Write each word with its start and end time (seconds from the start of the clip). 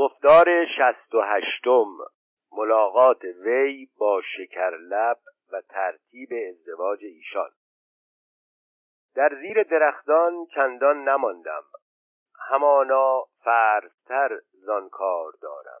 گفتار 0.00 0.66
شست 0.66 1.14
و 1.14 1.20
هشتم. 1.20 1.86
ملاقات 2.52 3.24
وی 3.24 3.88
با 3.98 4.22
شکرلب 4.36 5.16
و 5.52 5.60
ترتیب 5.60 6.28
ازدواج 6.48 6.98
ایشان. 7.04 7.50
در 9.14 9.34
زیر 9.40 9.62
درختان 9.62 10.46
چندان 10.54 11.08
نماندم. 11.08 11.62
همانا 12.48 13.24
فرستر 13.44 14.40
زانکار 14.52 15.32
دارم. 15.42 15.80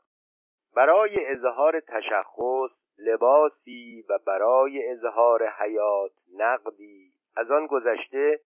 برای 0.76 1.26
اظهار 1.26 1.80
تشخص 1.80 2.70
لباسی 2.98 4.04
و 4.08 4.18
برای 4.26 4.90
اظهار 4.90 5.48
حیات 5.48 6.12
نقدی 6.38 7.12
از 7.36 7.50
آن 7.50 7.66
گذشته 7.66 8.40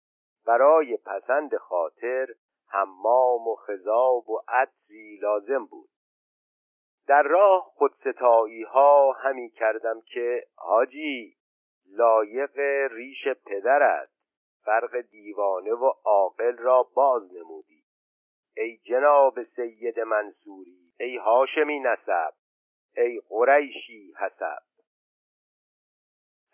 برای 0.45 0.97
پسند 0.97 1.55
خاطر 1.55 2.27
حمام 2.71 3.47
و 3.47 3.55
خذاب 3.55 4.29
و 4.29 4.41
عطری 4.47 5.17
لازم 5.21 5.65
بود. 5.65 5.89
در 7.07 7.23
راه 7.23 7.71
خودستایی 7.75 8.63
ها 8.63 9.11
همی 9.11 9.49
کردم 9.49 10.01
که 10.01 10.43
حاجی 10.55 11.37
لایق 11.89 12.59
ریش 12.91 13.27
پدرت 13.45 14.09
فرق 14.63 15.01
دیوانه 15.01 15.73
و 15.73 15.91
عاقل 16.05 16.57
را 16.57 16.83
باز 16.83 17.33
نمودی. 17.33 17.83
ای 18.57 18.77
جناب 18.77 19.43
سید 19.43 19.99
منصوری 19.99 20.93
ای 20.99 21.17
هاشمی 21.17 21.79
نسب 21.79 22.33
ای 22.97 23.21
قریشی 23.29 24.13
حسب. 24.19 24.70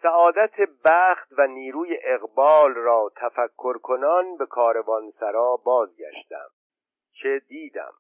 سعادت 0.02 0.56
بخت 0.86 1.28
و 1.38 1.48
نیروی 1.48 1.98
اقبال 2.04 2.74
را 2.74 3.12
تفکر 3.16 3.78
کنان 3.78 4.38
به 4.38 4.46
کاروانسرا 4.46 5.55
بازگشتم 5.55 6.50
چه 7.22 7.40
دیدم؟ 7.40 7.94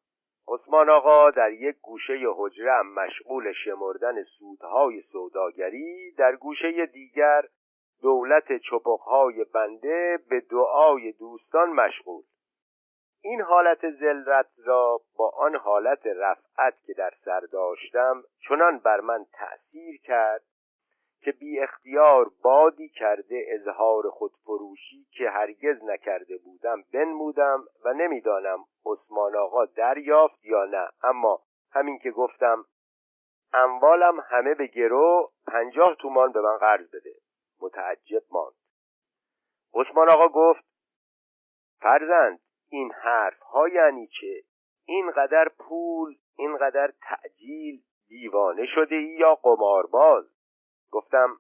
عثمان 0.47 0.89
آقا 0.89 1.31
در 1.31 1.51
یک 1.51 1.75
گوشه 1.81 2.19
حجره 2.35 2.81
مشغول 2.81 3.53
شمردن 3.53 4.23
سودهای 4.23 5.01
سوداگری 5.01 6.11
در 6.11 6.35
گوشه 6.35 6.85
دیگر 6.85 7.43
دولت 8.01 8.57
چپقهای 8.57 9.43
بنده 9.43 10.19
به 10.29 10.39
دعای 10.39 11.11
دوستان 11.11 11.69
مشغول. 11.69 12.23
این 13.21 13.41
حالت 13.41 13.89
زلرت 13.89 14.49
را 14.65 15.01
با 15.17 15.29
آن 15.29 15.55
حالت 15.55 16.07
رفعت 16.07 16.73
که 16.85 16.93
در 16.93 17.13
سر 17.25 17.39
داشتم 17.39 18.23
چنان 18.47 18.79
بر 18.79 19.01
من 19.01 19.25
تأثیر 19.33 20.01
کرد 20.01 20.41
که 21.27 21.33
بی 21.33 21.59
اختیار 21.59 22.31
بادی 22.43 22.89
کرده 22.89 23.45
اظهار 23.47 24.09
خودفروشی 24.09 25.07
که 25.11 25.29
هرگز 25.29 25.83
نکرده 25.83 26.37
بودم 26.37 26.83
بنمودم 26.93 27.63
و 27.85 27.93
نمی‌دانم 27.93 28.65
عثمان 28.85 29.35
آقا 29.35 29.65
دریافت 29.65 30.45
یا 30.45 30.65
نه. 30.65 30.89
اما 31.03 31.41
همین 31.71 31.99
که 31.99 32.11
گفتم 32.11 32.65
اموالم 33.53 34.19
همه 34.29 34.53
به 34.53 34.67
گرو 34.67 35.31
پنجاه 35.47 35.95
تومان 35.95 36.31
به 36.31 36.41
من 36.41 36.57
قرض 36.57 36.87
بده. 36.87 37.15
متعجب 37.61 38.23
ماند. 38.31 38.55
عثمان 39.73 40.09
آقا 40.09 40.27
گفت 40.27 40.63
فرزند 41.81 42.39
این 42.69 42.91
حرف 42.91 43.39
ها 43.39 43.67
یعنی 43.67 44.07
چه؟ 44.07 44.43
اینقدر 44.85 45.49
پول 45.59 46.15
اینقدر 46.37 46.93
تعجیل 47.01 47.81
دیوانه 48.07 48.65
شده 48.65 48.95
ای 48.95 49.15
یا 49.19 49.35
قمارباز؟ 49.35 50.36
گفتم 50.91 51.37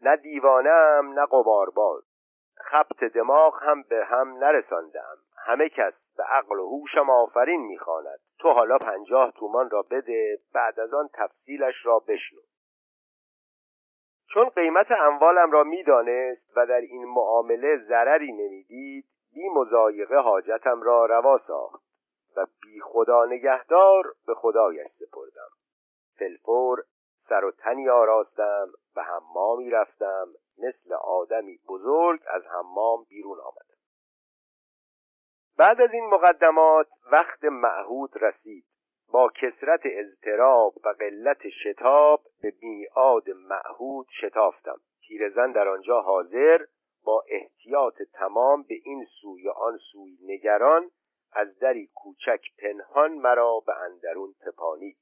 نه 0.00 0.16
دیوانم 0.16 1.12
نه 1.18 1.26
قمارباز 1.26 2.02
خبت 2.56 3.04
دماغ 3.04 3.62
هم 3.62 3.82
به 3.82 4.04
هم 4.04 4.28
نرساندم 4.44 5.16
همه 5.46 5.68
کس 5.68 5.94
به 6.16 6.22
عقل 6.22 6.58
و 6.58 6.68
هوشم 6.68 7.10
آفرین 7.10 7.60
می‌خواند. 7.60 8.18
تو 8.38 8.48
حالا 8.48 8.78
پنجاه 8.78 9.30
تومان 9.30 9.70
را 9.70 9.82
بده 9.82 10.38
بعد 10.54 10.80
از 10.80 10.94
آن 10.94 11.08
تفصیلش 11.14 11.74
را 11.84 11.98
بشنو. 11.98 12.40
چون 14.28 14.48
قیمت 14.48 14.86
اموالم 14.90 15.50
را 15.50 15.64
می‌دانست 15.64 16.56
و 16.56 16.66
در 16.66 16.80
این 16.80 17.04
معامله 17.04 17.76
ضرری 17.76 18.32
نمی‌دید 18.32 19.04
بی 19.34 19.48
مزایقه 19.48 20.16
حاجتم 20.16 20.82
را 20.82 21.06
روا 21.06 21.40
ساخت 21.46 21.82
و 22.36 22.46
بی 22.62 22.80
خدا 22.80 23.24
نگهدار 23.24 24.14
به 24.26 24.34
خدایش 24.34 24.90
سپردم. 24.98 25.50
فلفور 26.18 26.82
سر 27.28 27.44
و 27.44 27.50
تنی 27.50 27.88
آراستم 27.88 28.68
و 28.96 29.02
حمامی 29.02 29.70
رفتم 29.70 30.28
مثل 30.58 30.94
آدمی 30.94 31.58
بزرگ 31.68 32.20
از 32.26 32.42
حمام 32.46 33.04
بیرون 33.08 33.38
آمدم 33.40 33.76
بعد 35.58 35.80
از 35.80 35.92
این 35.92 36.04
مقدمات 36.04 36.86
وقت 37.12 37.44
معهود 37.44 38.10
رسید. 38.22 38.64
با 39.12 39.30
کسرت 39.40 39.80
اضطراب 39.84 40.74
و 40.84 40.88
قلت 40.88 41.48
شتاب 41.48 42.20
به 42.42 42.52
میعاد 42.62 43.30
معهود 43.30 44.06
شتافتم. 44.20 44.80
پیرزن 45.08 45.52
در 45.52 45.68
آنجا 45.68 46.00
حاضر 46.00 46.64
با 47.04 47.24
احتیاط 47.28 48.02
تمام 48.12 48.62
به 48.62 48.74
این 48.84 49.06
سوی 49.20 49.48
و 49.48 49.50
آن 49.50 49.78
سوی 49.92 50.18
نگران 50.22 50.90
از 51.32 51.58
دری 51.58 51.90
کوچک 51.94 52.40
پنهان 52.58 53.12
مرا 53.12 53.60
به 53.66 53.76
اندرون 53.76 54.34
تپانید. 54.46 54.96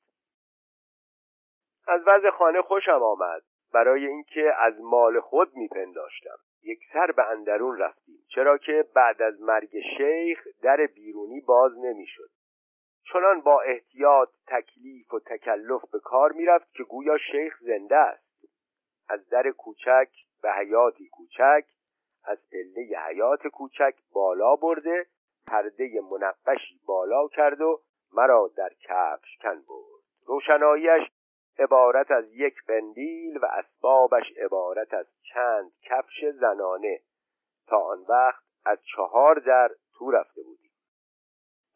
از 1.87 2.01
وضع 2.07 2.31
خانه 2.31 2.63
خوشم 2.63 3.03
آمد. 3.03 3.43
برای 3.75 4.07
اینکه 4.07 4.55
از 4.59 4.75
مال 4.81 5.21
خود 5.21 5.57
میپنداشتم. 5.57 6.39
یک 6.63 6.79
سر 6.93 7.13
به 7.13 7.31
اندرون 7.31 7.79
رفتیم. 7.79 8.19
چرا 8.29 8.59
که 8.59 8.85
بعد 8.95 9.23
از 9.23 9.41
مرگ 9.41 9.81
شیخ 9.97 10.47
در 10.63 10.87
بیرونی 10.95 11.41
باز 11.41 11.73
نمی‌شد. 11.79 12.31
چنان 13.13 13.41
با 13.41 13.61
احتیاط 13.61 14.29
تکلیف 14.47 15.15
و 15.15 15.21
تکلف 15.21 15.91
به 15.93 15.99
کار 15.99 16.33
می‌رفت 16.33 16.75
که 16.75 16.83
گویا 16.83 17.19
شیخ 17.19 17.59
زنده 17.61 17.97
است. 17.97 18.25
از 19.09 19.29
در 19.29 19.51
کوچک 19.51 20.09
به 20.43 20.53
حیاتی 20.53 21.09
کوچک 21.09 21.65
از 22.25 22.39
پله 22.51 22.99
حیات 22.99 23.47
کوچک 23.47 23.95
بالا 24.13 24.57
برده 24.57 25.07
پرده 25.47 26.01
منقشی 26.11 26.81
بالا 26.87 27.29
کرد 27.29 27.61
و 27.61 27.81
مرا 28.13 28.51
در 28.57 28.71
کفش 28.81 29.39
کن 29.43 29.55
برد. 29.55 30.05
روشناییش 30.27 31.11
عبارت 31.59 32.11
از 32.11 32.25
یک 32.33 32.55
قندیل 32.67 33.37
و 33.37 33.47
اسبابش 33.47 34.33
عبارت 34.37 34.95
از 34.95 35.07
چند 35.35 35.73
کفش 35.83 36.25
زنانه. 36.41 37.01
تا 37.67 37.77
آن 37.77 38.05
وقت 38.09 38.43
از 38.65 38.79
چهار 38.97 39.39
در 39.39 39.71
تو 39.99 40.11
رفته 40.11 40.43
بودیم. 40.43 40.71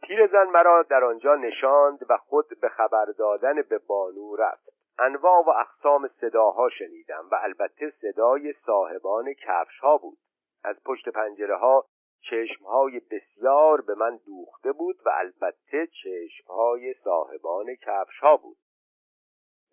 پیرزن 0.02 0.44
مرا 0.44 0.82
در 0.82 1.04
آنجا 1.04 1.34
نشاند 1.34 1.98
و 2.08 2.16
خود 2.16 2.60
به 2.60 2.68
خبر 2.68 3.04
دادن 3.04 3.62
به 3.62 3.78
بانو 3.78 4.36
رفت. 4.36 4.68
انواع 4.98 5.44
و 5.44 5.50
اقسام 5.50 6.08
صداها 6.20 6.68
شنیدم 6.68 7.28
و 7.32 7.34
البته 7.42 7.90
صدای 7.90 8.54
صاحبان 8.66 9.32
کفش 9.32 9.78
ها 9.78 9.96
بود. 9.96 10.18
از 10.64 10.76
پشت 10.84 11.08
پنجره 11.08 11.56
ها 11.56 11.84
چشم 12.20 12.64
های 12.64 13.00
بسیار 13.00 13.80
به 13.80 13.94
من 13.94 14.16
دوخته 14.26 14.72
بود 14.72 14.96
و 15.04 15.10
البته 15.14 15.86
چشم 15.86 16.52
های 16.52 16.94
صاحبان 17.04 17.74
کفش 17.74 18.18
ها 18.20 18.36
بود. 18.36 18.56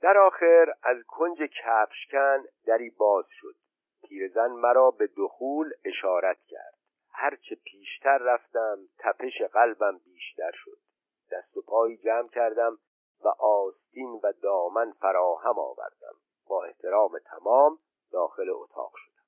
در 0.01 0.17
آخر 0.17 0.73
از 0.83 0.97
کنج 1.07 1.37
کفشکن 1.37 2.43
دری 2.65 2.89
باز 2.89 3.25
شد. 3.29 3.55
پیرزن 4.03 4.47
مرا 4.47 4.91
به 4.91 5.09
دخول 5.17 5.73
اشارت 5.85 6.37
کرد. 6.47 6.73
هرچه 7.11 7.55
پیشتر 7.55 8.17
رفتم 8.17 8.77
تپش 8.99 9.41
قلبم 9.41 9.97
بیشتر 9.97 10.51
شد. 10.53 10.77
دست 11.31 11.57
و 11.57 11.61
پایی 11.61 11.97
جمع 11.97 12.27
کردم 12.27 12.77
و 13.23 13.27
آستین 13.39 14.19
و 14.23 14.33
دامن 14.41 14.91
فراهم 14.91 15.59
آوردم. 15.59 16.15
با 16.47 16.63
احترام 16.63 17.19
تمام 17.19 17.79
داخل 18.11 18.49
اتاق 18.49 18.91
شدم. 18.95 19.25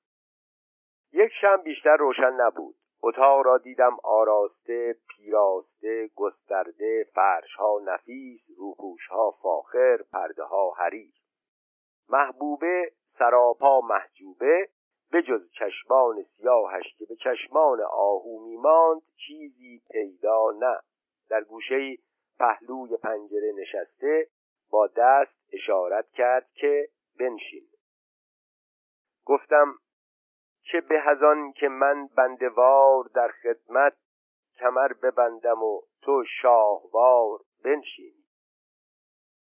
یک 1.12 1.32
شم 1.40 1.56
بیشتر 1.56 1.96
روشن 1.96 2.32
نبود. 2.32 2.77
اتاق 3.02 3.46
را 3.46 3.58
دیدم 3.58 3.96
آراسته 4.04 4.96
پیراسته 5.08 6.10
گسترده 6.16 7.06
فرشها 7.14 7.80
نفیس 7.84 8.40
روپوشها 8.56 9.30
فاخر 9.30 9.96
پرده 10.12 10.42
ها 10.42 10.70
حریر. 10.70 11.14
محبوبه 12.08 12.92
سراپا 13.18 13.80
محجوبه 13.80 14.68
به 15.10 15.22
جز 15.22 15.50
چشمان 15.50 16.22
سیاهش 16.22 16.94
که 16.98 17.06
به 17.06 17.16
چشمان 17.16 17.80
آهو 17.80 18.44
میماند 18.44 19.02
چیزی 19.26 19.82
پیدا 19.90 20.50
نه. 20.60 20.80
در 21.30 21.44
گوشه 21.44 21.96
پهلوی 22.38 22.96
پنجره 22.96 23.52
نشسته 23.52 24.28
با 24.70 24.86
دست 24.86 25.38
اشارت 25.52 26.10
کرد 26.10 26.48
که 26.54 26.88
بنشین. 27.18 27.68
گفتم 29.24 29.74
چه 30.72 30.80
به 30.80 31.00
هزان 31.00 31.52
که 31.52 31.68
من 31.68 32.08
بندوار 32.16 33.04
در 33.14 33.28
خدمت 33.28 33.92
کمر 34.58 34.92
ببندم 35.02 35.62
و 35.62 35.80
تو 36.02 36.24
شاهوار 36.42 37.38
بنشین. 37.64 38.14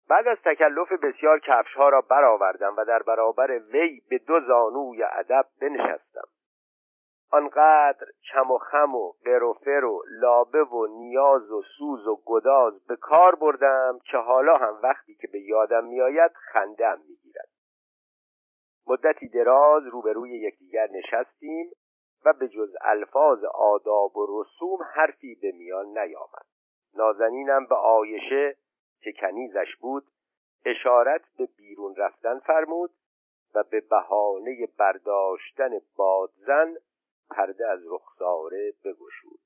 بعد 0.09 0.29
از 0.29 0.39
تکلف 0.45 0.93
بسیار 0.93 1.39
کفش 1.39 1.75
ها 1.75 1.89
را 1.89 2.01
برآوردم 2.01 2.75
و 2.77 2.85
در 2.85 3.03
برابر 3.03 3.59
وی 3.59 4.01
به 4.11 4.19
دو 4.19 4.41
زانوی 4.41 5.03
ادب 5.03 5.47
بنشستم. 5.61 6.29
آنقدر 7.31 8.07
چم 8.33 8.51
و 8.51 8.59
خم 8.59 8.95
و 8.95 9.13
قر 9.25 9.85
و 9.85 10.03
لابه 10.21 10.63
و 10.63 10.87
نیاز 10.87 11.51
و 11.51 11.63
سوز 11.79 12.07
و 12.07 12.23
گداز 12.27 12.87
به 12.87 12.97
کار 12.97 13.35
بردم 13.35 13.99
که 14.11 14.17
حالا 14.17 14.57
هم 14.57 14.79
وقتی 14.83 15.15
که 15.15 15.29
به 15.33 15.41
یادم 15.41 15.85
میآید 15.85 16.33
خندم 16.35 16.99
می‌گیرد 17.09 17.22
مدتی 18.87 19.29
دراز 19.29 19.87
روبروی 19.87 20.31
یکدیگر 20.31 20.89
نشستیم 20.91 21.71
و 22.25 22.33
به 22.33 22.49
جز 22.49 22.75
الفاظ 22.81 23.45
آداب 23.45 24.17
و 24.17 24.43
رسوم 24.43 24.79
حرفی 24.95 25.35
به 25.35 25.53
میان 25.53 25.99
نیامد. 25.99 26.47
نازنینم 26.95 27.67
به 27.67 27.75
آیشه 27.75 28.57
که 29.01 29.13
کنیزش 29.13 29.77
بود 29.81 30.05
اشارت 30.65 31.23
به 31.39 31.49
بیرون 31.57 31.97
رفتن 31.97 32.39
فرمود 32.39 32.91
و 33.55 33.63
به 33.63 33.81
بهانه 33.81 34.69
برداشتن 34.79 35.71
بادزن 35.97 36.75
پرده 37.31 37.69
از 37.69 37.81
رخساره 37.87 38.73
بگشود. 38.85 39.41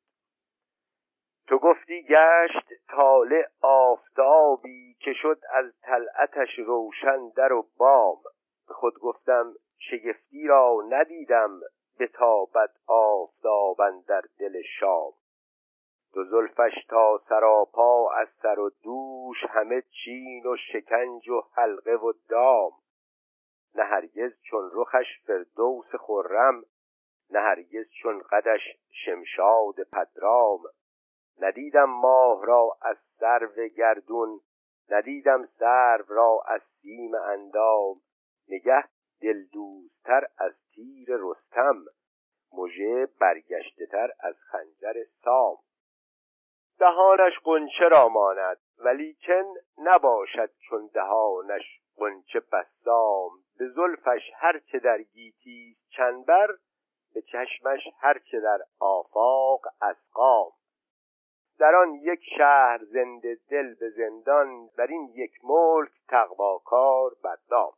تو 1.48 1.58
گفتی 1.58 2.02
گشت 2.02 2.68
طالع 2.88 3.48
آفتابی 3.62 4.96
که 5.00 5.12
شد 5.12 5.40
از 5.50 5.72
طلعتش 5.82 6.58
روشن 6.58 7.28
در 7.36 7.52
و 7.52 7.66
بام. 7.78 8.18
خود 8.68 8.98
گفتم 8.98 9.54
شگفتی 9.78 10.46
را 10.46 10.82
ندیدم 10.88 11.60
به 11.98 12.06
تابت 12.06 12.70
آفتابن 12.86 14.00
در 14.00 14.22
دل 14.38 14.62
شام. 14.80 15.12
دو 16.12 16.24
زلفش 16.24 16.84
تا 16.88 17.20
سراپا 17.28 18.12
از 18.12 18.28
سر 18.42 18.58
و 18.58 18.70
دوش 18.82 19.50
همه 19.50 19.82
چین 20.04 20.46
و 20.46 20.56
شکنج 20.72 21.28
و 21.28 21.42
حلقه 21.52 21.94
و 21.94 22.12
دام. 22.28 22.72
نه 23.74 23.84
هرگز 23.84 24.32
چون 24.42 24.70
رخش 24.74 25.06
فردوس 25.26 25.94
خرم 26.00 26.64
نه 27.30 27.40
هرگز 27.40 27.86
چون 28.02 28.22
قدش 28.30 28.60
شمشاد 29.04 29.74
پدرام. 29.92 30.60
ندیدم 31.40 31.90
ماه 31.90 32.46
را 32.46 32.78
از 32.82 32.96
سرو 33.20 33.68
گردون 33.76 34.40
ندیدم 34.90 35.46
سرو 35.46 36.04
را 36.08 36.42
از 36.46 36.60
سیم 36.82 37.14
اندام. 37.14 38.00
نگه 38.48 38.84
دل 39.20 39.44
دوستتر 39.52 40.26
از 40.38 40.52
تیر 40.74 41.08
رستم 41.10 41.84
مژه 42.52 43.08
برگشته 43.20 43.86
تر 43.86 44.10
از 44.20 44.34
خنجر 44.40 45.04
سام. 45.24 45.56
دهانش 46.78 47.38
قنچه 47.44 47.88
را 47.88 48.08
ماند 48.08 48.58
ولیکن 48.78 49.44
نباشد 49.78 50.50
چون 50.68 50.90
دهانش 50.94 51.80
قنچه 51.96 52.40
بسام. 52.40 53.30
به 53.58 53.68
زلفش 53.68 54.30
هرچه 54.34 54.78
در 54.78 55.02
گیتی 55.02 55.76
چنبر 55.90 56.48
به 57.14 57.22
چشمش 57.22 57.80
هرچه 58.00 58.40
در 58.40 58.58
آفاق 58.80 59.66
اسقام. 59.80 60.52
در 61.58 61.74
آن 61.74 61.94
یک 61.94 62.20
شهر 62.38 62.80
زنده 62.84 63.38
دل 63.50 63.74
به 63.74 63.90
زندان 63.90 64.66
بر 64.78 64.86
این 64.86 65.12
یک 65.14 65.32
ملک 65.44 65.90
تقواکار 66.08 67.10
بدنام. 67.24 67.72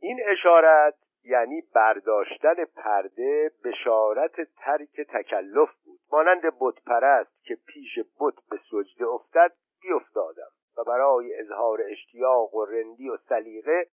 این 0.00 0.20
اشارت 0.26 0.94
یعنی 1.24 1.62
برداشتن 1.74 2.64
پرده 2.64 3.50
بشارت 3.64 4.40
ترک 4.56 5.00
تکلف 5.00 5.68
بود. 5.84 6.00
مانند 6.12 6.42
بتپرست 6.60 7.44
که 7.44 7.58
پیش 7.66 7.98
بت 8.20 8.34
به 8.50 8.60
سجده 8.70 9.06
افتد 9.06 9.52
بیافتادم 9.82 10.50
و 10.78 10.84
برای 10.84 11.40
اظهار 11.40 11.82
اشتیاق 11.82 12.54
و 12.54 12.64
رندی 12.64 13.08
و 13.08 13.16
سلیقه 13.28 13.86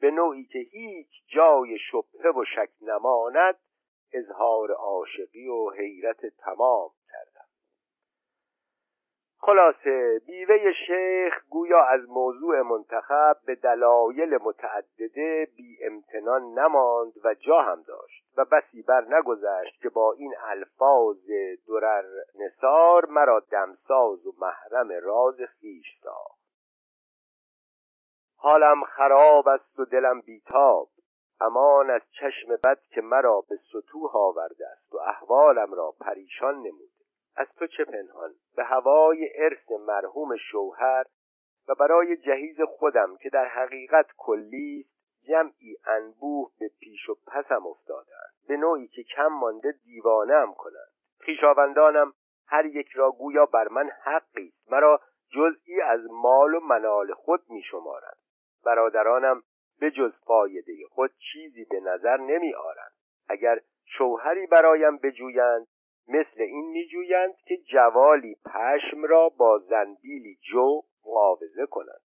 به 0.00 0.10
نوعی 0.10 0.44
که 0.44 0.58
هیچ 0.58 1.08
جای 1.34 1.78
شبهه 1.78 2.30
و 2.36 2.44
شک 2.44 2.70
نماند 2.82 3.58
اظهار 4.12 4.72
عاشقی 4.72 5.48
و 5.48 5.70
حیرت 5.70 6.26
تمام 6.26 6.90
کردم 7.12 7.31
خلاصه 9.44 10.20
بیوه 10.26 10.72
شیخ 10.86 11.34
گویا 11.50 11.84
از 11.84 12.00
موضوع 12.08 12.62
منتخب 12.62 13.36
به 13.46 13.54
دلایل 13.54 14.38
متعدده 14.42 15.48
بی 15.56 15.84
امتنان 15.84 16.42
نماند 16.42 17.12
و 17.24 17.34
جا 17.34 17.62
هم 17.62 17.82
داشت 17.82 18.24
و 18.36 18.44
بسی 18.44 18.82
بر 18.82 19.04
نگذشت 19.18 19.82
که 19.82 19.88
با 19.88 20.12
این 20.12 20.34
الفاظ 20.42 21.30
درر 21.68 22.04
نصار 22.34 23.06
مرا 23.06 23.40
دمساز 23.40 24.26
و 24.26 24.32
محرم 24.38 24.88
راز 25.02 25.40
خیش 25.60 25.86
ساخت. 26.02 26.42
حالم 28.36 28.84
خراب 28.84 29.48
است 29.48 29.80
و 29.80 29.84
دلم 29.84 30.20
بیتاب. 30.20 30.88
امان 31.40 31.90
از 31.90 32.02
چشم 32.20 32.56
بد 32.64 32.78
که 32.94 33.00
مرا 33.00 33.40
به 33.48 33.58
سطوح 33.72 34.16
آورده 34.16 34.68
است 34.68 34.94
و 34.94 34.98
احوالم 34.98 35.74
را 35.74 35.94
پریشان 36.00 36.54
نموده. 36.54 37.01
از 37.36 37.46
تو 37.58 37.66
چه 37.66 37.84
پنهان؟ 37.84 38.34
به 38.56 38.64
هوای 38.64 39.30
ارث 39.34 39.70
مرحوم 39.86 40.36
شوهر 40.36 41.04
و 41.68 41.74
برای 41.74 42.16
جهیز 42.16 42.60
خودم 42.60 43.16
که 43.16 43.28
در 43.28 43.48
حقیقت 43.48 44.06
کلی 44.16 44.86
جمعی 45.28 45.76
انبوه 45.86 46.50
به 46.60 46.70
پیش 46.80 47.08
و 47.08 47.14
پسم 47.26 47.66
افتادند 47.66 48.32
به 48.48 48.56
نوعی 48.56 48.88
که 48.88 49.02
کم 49.02 49.26
مانده 49.26 49.74
دیوانم 49.84 50.54
کنند. 50.54 50.92
خویشاوندانم 51.24 52.12
هر 52.46 52.66
یک 52.66 52.88
را 52.94 53.10
گویا 53.10 53.46
بر 53.46 53.68
من 53.68 53.90
حقی 54.02 54.52
مرا 54.70 55.00
جزئی 55.34 55.80
از 55.80 56.00
مال 56.10 56.54
و 56.54 56.60
منال 56.60 57.14
خود 57.14 57.40
می 57.48 57.62
شمارند 57.62 58.16
برادرانم 58.64 59.42
به 59.80 59.90
جز 59.90 60.12
فایده 60.26 60.72
خود 60.90 61.10
چیزی 61.32 61.64
به 61.64 61.80
نظر 61.80 62.16
نمی 62.16 62.54
آرند 62.54 62.92
اگر 63.28 63.60
شوهری 63.84 64.46
برایم 64.46 64.96
بجویند 64.96 65.66
مثل 66.08 66.42
این 66.42 66.70
میجویند 66.70 67.36
که 67.36 67.56
جوالی 67.56 68.36
پشم 68.44 69.04
را 69.04 69.28
با 69.28 69.58
زنبیلی 69.58 70.38
جو 70.52 70.80
معاوضه 71.06 71.66
کنند. 71.66 72.00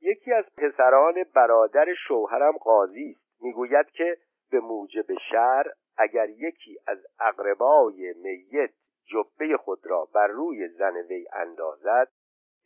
یکی 0.00 0.32
از 0.32 0.44
پسران 0.56 1.24
برادر 1.34 1.94
شوهرم 2.08 2.56
قاضی 2.56 3.10
است. 3.10 3.42
می‌گوید 3.42 3.90
که 3.90 4.18
به 4.50 4.60
موجب 4.60 5.06
شر 5.30 5.66
اگر 5.98 6.28
یکی 6.28 6.78
از 6.86 6.98
اقربای 7.20 8.14
میت 8.16 8.70
جبه 9.06 9.56
خود 9.56 9.86
را 9.86 10.08
بر 10.14 10.26
روی 10.26 10.68
زن 10.68 10.96
وی 10.96 11.26
اندازد 11.32 12.08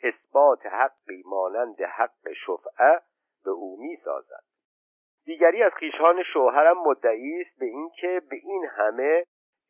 اثبات 0.02 0.66
حقی 0.66 1.22
مانند 1.26 1.80
حق 1.82 2.32
شفعه 2.46 3.00
به 3.44 3.50
او 3.50 3.76
می 3.80 3.96
سازد 4.04 4.44
دیگری 5.24 5.62
از 5.62 5.72
خیشان 5.72 6.22
شوهرم 6.32 6.78
مدعی 6.78 7.40
است 7.40 7.58
به 7.58 7.66
اینکه 7.66 8.22
به 8.30 8.36
این 8.36 8.66
همه 8.66 9.24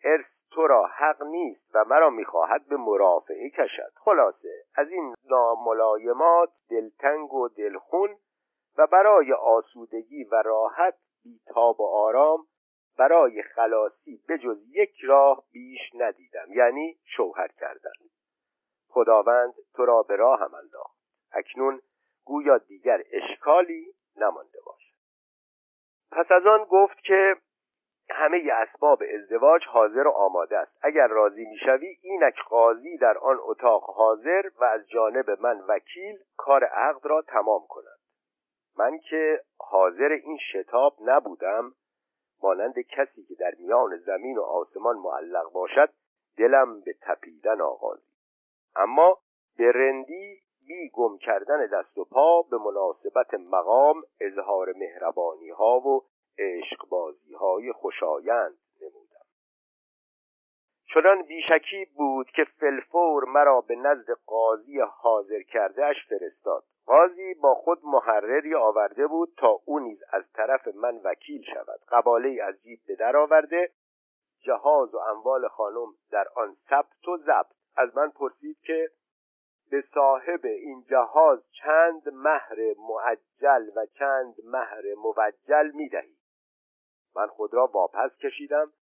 ارث 0.05 0.27
تو 0.55 0.67
را 0.67 0.87
حق 0.87 1.23
نیست 1.23 1.75
و 1.75 1.85
مرا 1.85 2.11
می‌خواهد 2.11 2.67
به 2.67 2.77
مرافعه 2.77 3.51
کشد. 3.51 3.93
خلاصه 3.97 4.65
از 4.75 4.91
این 4.91 5.15
ناملایمات 5.31 6.51
دلتنگ 6.71 7.35
و 7.35 7.49
دلخون 7.49 8.17
و 8.79 8.87
برای 8.87 9.33
آسودگی 9.33 10.25
و 10.25 10.43
راحت 10.43 10.95
بیتاب 11.25 11.81
و 11.81 11.87
آرام 11.87 12.47
برای 12.99 13.43
خلاصی 13.43 14.21
بجز 14.29 14.59
یک 14.69 15.01
راه 15.05 15.45
بیش 15.53 15.81
ندیدم 15.95 16.53
یعنی 16.53 16.99
شوهر 17.05 17.49
کردن. 17.49 17.93
خداوند 18.89 19.55
تو 19.75 19.85
را 19.85 20.03
به 20.03 20.17
راه 20.17 20.41
هم 20.41 20.55
انداخت. 20.55 20.99
اکنون 21.33 21.81
گویا 22.25 22.59
دیگر 22.59 23.03
اشکالی 23.13 23.95
نمانده 24.17 24.59
باشد. 24.67 24.95
پس 26.13 26.33
از 26.33 26.47
آن 26.47 26.65
گفت 26.65 26.99
که 27.05 27.37
همه 28.13 28.53
اسباب 28.53 29.03
ازدواج 29.15 29.63
حاضر 29.67 30.07
و 30.07 30.11
آماده 30.11 30.59
است. 30.59 30.79
اگر 30.83 31.07
راضی 31.07 31.45
می‌شوی 31.45 31.97
اینک 32.03 32.35
قاضی 32.49 32.99
در 32.99 33.19
آن 33.19 33.39
اتاق 33.41 33.83
حاضر 33.83 34.43
و 34.61 34.65
از 34.65 34.89
جانب 34.89 35.31
من 35.41 35.61
وکیل 35.69 36.19
کار 36.37 36.65
عقد 36.65 37.07
را 37.07 37.23
تمام 37.23 37.63
کند. 37.69 37.99
من 38.79 38.99
که 38.99 39.41
حاضر 39.59 40.09
این 40.25 40.39
شتاب 40.53 40.97
نبودم 41.01 41.73
مانند 42.43 42.81
کسی 42.81 43.25
که 43.25 43.35
در 43.35 43.53
میان 43.59 43.97
زمین 43.97 44.39
و 44.39 44.43
آسمان 44.43 44.97
معلق 44.97 45.53
باشد 45.53 45.91
دلم 46.39 46.81
به 46.81 46.95
تپیدن 47.03 47.61
آغازی 47.61 48.13
اما 48.77 49.19
به 49.59 49.73
رندی 49.73 50.43
بی 50.67 50.91
گم 50.95 51.19
کردن 51.19 51.67
دست 51.67 51.99
و 51.99 52.05
پا 52.05 52.43
به 52.43 52.59
مناسبت 52.59 53.35
مقام 53.35 54.03
اظهار 54.21 54.73
مهربانی 54.77 55.49
ها 55.49 55.81
و 55.81 56.03
عشق 56.39 56.89
بازی 56.89 57.35
های 57.35 57.73
خوشایند 57.73 58.59
نمودم. 58.81 59.27
چنان 60.95 61.23
بیشکی 61.23 61.85
بود 61.85 62.27
که 62.31 62.45
فلفور 62.45 63.25
مرا 63.25 63.61
به 63.61 63.77
نزد 63.77 64.11
قاضی 64.27 64.81
حاضر 64.81 65.43
کرده 65.43 65.85
اش 65.85 65.97
فرستاد. 66.09 66.65
قاضی 66.87 67.35
با 67.35 67.55
خود 67.55 67.79
محرری 67.85 68.55
آورده 68.55 69.07
بود 69.07 69.35
تا 69.37 69.61
او 69.65 69.79
نیز 69.79 70.03
از 70.13 70.33
طرف 70.33 70.69
من 70.69 71.01
وکیل 71.05 71.43
شود. 71.55 71.81
قباله 71.89 72.43
از 72.43 72.63
جیب 72.63 72.81
به 72.87 72.97
در 72.97 73.17
آورده 73.17 73.71
جهاز 74.41 74.95
و 74.95 74.99
اموال 74.99 75.49
خانم 75.49 75.89
در 76.11 76.29
آن 76.37 76.57
ثبت 76.71 77.09
و 77.09 77.17
ضبط. 77.17 77.57
از 77.77 77.97
من 77.97 78.11
پرسید 78.11 78.59
که 78.61 78.91
به 79.71 79.85
صاحب 79.95 80.45
این 80.45 80.85
جهاز 80.91 81.43
چند 81.51 82.09
مهر 82.09 82.57
معجل 82.79 83.71
و 83.77 83.87
چند 83.87 84.35
مهر 84.45 84.83
موجل 84.97 85.71
می 85.75 85.89
دهید 85.89 86.22
من 87.17 87.27
خود 87.27 87.55
را 87.55 87.67
واپس 87.67 88.17
کشیدم 88.17 88.73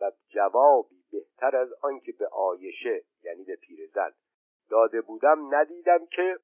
و 0.00 0.12
جوابی 0.28 1.04
بهتر 1.12 1.56
از 1.56 1.72
آنکه 1.82 2.12
به 2.12 2.28
آیشه 2.28 3.02
یعنی 3.22 3.44
به 3.44 3.56
پیرزن 3.56 4.12
داده 4.70 5.00
بودم 5.00 5.54
ندیدم 5.54 6.06
که 6.06 6.38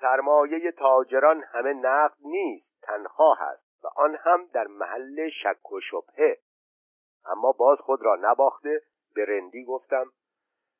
سرمایه 0.00 0.72
تاجران 0.72 1.44
همه 1.52 1.72
نقد 1.72 2.16
نیست 2.20 2.80
تنها 2.82 3.34
هست 3.34 3.84
و 3.84 3.88
آن 3.96 4.16
هم 4.20 4.46
در 4.52 4.66
محل 4.66 5.30
شک 5.42 5.72
و 5.72 5.80
شبهه. 5.80 6.38
اما 7.24 7.52
باز 7.52 7.78
خود 7.78 8.02
را 8.02 8.16
نباخته 8.20 8.82
به 9.14 9.24
رندی 9.24 9.64
گفتم 9.64 10.12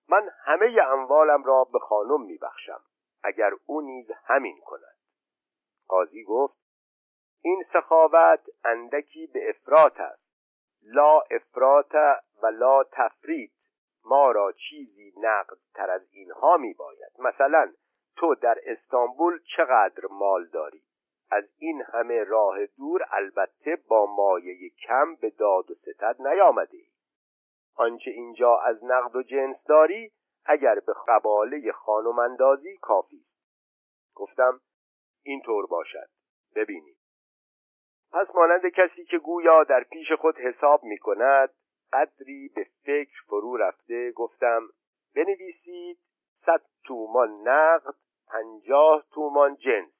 من 0.08 0.30
همه 0.44 0.76
اموالم 0.82 1.44
را 1.44 1.64
به 1.72 1.78
خانم 1.78 2.22
میبخشم 2.22 2.80
اگر 3.22 3.50
او 3.66 3.80
نیز 3.80 4.10
همین 4.24 4.60
کند. 4.60 4.96
قاضی 5.88 6.24
گفت 6.24 6.67
این 7.42 7.64
سخاوت 7.72 8.40
اندکی 8.64 9.26
به 9.26 9.48
افراط 9.48 10.00
است. 10.00 10.28
لا 10.82 11.20
افراط 11.20 11.94
و 12.42 12.46
لا 12.46 12.84
تفرید 12.84 13.52
ما 14.04 14.30
را 14.30 14.52
چیزی 14.52 15.12
نقد 15.16 15.58
تر 15.74 15.90
از 15.90 16.02
اینها 16.10 16.56
می 16.56 16.74
باید. 16.74 17.12
مثلا 17.18 17.72
تو 18.16 18.34
در 18.34 18.58
استانبول 18.66 19.40
چقدر 19.56 20.02
مال 20.10 20.46
داری؟ 20.46 20.82
از 21.30 21.44
این 21.58 21.82
همه 21.92 22.24
راه 22.24 22.66
دور 22.66 23.06
البته 23.10 23.76
با 23.88 24.06
مایه 24.06 24.70
کم 24.70 25.14
به 25.14 25.30
داد 25.30 25.70
و 25.70 25.74
ستد 25.74 26.16
نیامده 26.18 26.76
ای 26.76 26.88
آنچه 27.76 28.10
اینجا 28.10 28.58
از 28.58 28.84
نقد 28.84 29.16
و 29.16 29.22
جنس 29.22 29.56
داری 29.66 30.12
اگر 30.44 30.74
به 30.74 30.94
قباله 31.08 31.72
خانم 31.72 32.18
اندازی 32.18 32.76
کافی 32.76 33.24
گفتم 34.14 34.60
اینطور 35.22 35.66
باشد. 35.66 36.08
ببینید 36.54 36.97
پس 38.12 38.26
مانند 38.34 38.66
کسی 38.66 39.04
که 39.04 39.18
گویا 39.18 39.64
در 39.64 39.84
پیش 39.84 40.12
خود 40.12 40.36
حساب 40.38 40.84
می 40.84 40.98
کند 40.98 41.50
قدری 41.92 42.50
به 42.56 42.66
فکر 42.84 43.22
فرو 43.26 43.56
رفته 43.56 44.12
گفتم 44.12 44.68
بنویسید 45.16 45.98
صد 46.46 46.60
تومان 46.84 47.48
نقد 47.48 47.94
پنجاه 48.28 49.04
تومان 49.14 49.56
جنس. 49.56 49.92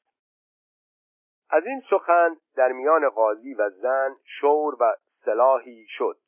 از 1.51 1.67
این 1.67 1.83
سخن 1.91 2.37
در 2.57 2.73
میان 2.73 3.09
قاضی 3.09 3.55
و 3.55 3.71
زن 3.71 4.17
شور 4.41 4.77
و 4.81 4.97
سلاحی 5.25 5.87
شد. 5.89 6.19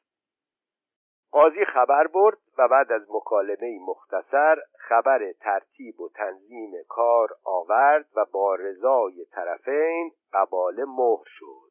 قاضی 1.30 1.64
خبر 1.64 2.06
برد 2.06 2.38
و 2.58 2.68
بعد 2.68 2.92
از 2.92 3.02
مکالمه 3.10 3.78
مختصر 3.88 4.58
خبر 4.78 5.32
ترتیب 5.32 6.00
و 6.00 6.08
تنظیم 6.08 6.72
کار 6.88 7.28
آورد 7.44 8.06
و 8.16 8.24
با 8.32 8.54
رضای 8.54 9.24
طرفین 9.24 10.12
قباله 10.32 10.84
مهر 10.84 11.24
شد. 11.26 11.69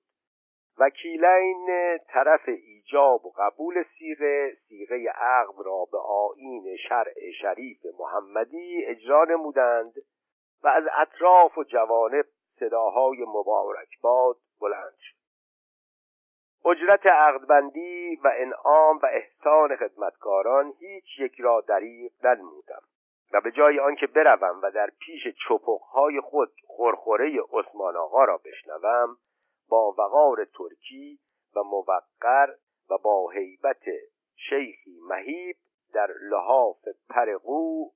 وکیلین 0.80 1.98
طرف 2.08 2.42
ایجاب 2.48 3.26
و 3.26 3.32
قبول 3.38 3.84
سیغه 4.00 4.58
سیغه 4.68 5.10
عقد 5.16 5.56
را 5.66 5.86
به 5.92 5.98
آین 5.98 6.78
شرع 6.90 7.32
شریف 7.42 7.80
محمدی 8.00 8.86
اجرا 8.86 9.24
نمودند 9.24 9.94
و 10.64 10.68
از 10.68 10.84
اطراف 10.98 11.58
و 11.58 11.64
جوانب 11.64 12.26
صداهای 12.60 13.26
مبارکباد 13.28 14.36
بلند 14.62 14.96
شد. 15.00 15.20
اجرت 16.70 17.06
عقدبندی 17.06 18.16
و 18.16 18.32
انعام 18.38 18.98
و 18.98 19.06
احسان 19.06 19.76
خدمتکاران 19.76 20.74
هیچ 20.80 21.20
یک 21.20 21.40
را 21.40 21.62
دریغ 21.62 22.12
ننمودم 22.24 22.82
و 23.34 23.42
به 23.42 23.52
جای 23.52 23.80
آنکه 23.80 24.08
بروم 24.08 24.60
و 24.64 24.72
در 24.72 24.90
پیش 25.00 25.28
چپقهای 25.48 26.22
خود 26.22 26.52
خورخوره 26.68 27.40
عثمان 27.54 27.98
آقا 27.98 28.24
را 28.24 28.38
بشنوم 28.38 29.18
با 29.70 29.96
وقار 29.98 30.46
ترکی 30.46 31.20
و 31.56 31.64
موقر 31.64 32.56
و 32.90 32.98
با 32.98 33.30
حیبت 33.30 33.84
شیخی 34.36 35.00
مهیب 35.10 35.58
در 35.94 36.12
لحاف 36.22 36.88
پرقو 37.10 37.90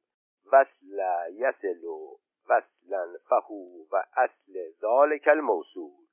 وصل 0.51 0.99
یسل 1.31 1.83
و 1.83 2.17
وصلا 2.49 3.15
فهو 3.29 3.85
و 3.91 4.03
اصل 4.15 4.71
ذالک 4.81 5.27
الموصول. 5.27 6.05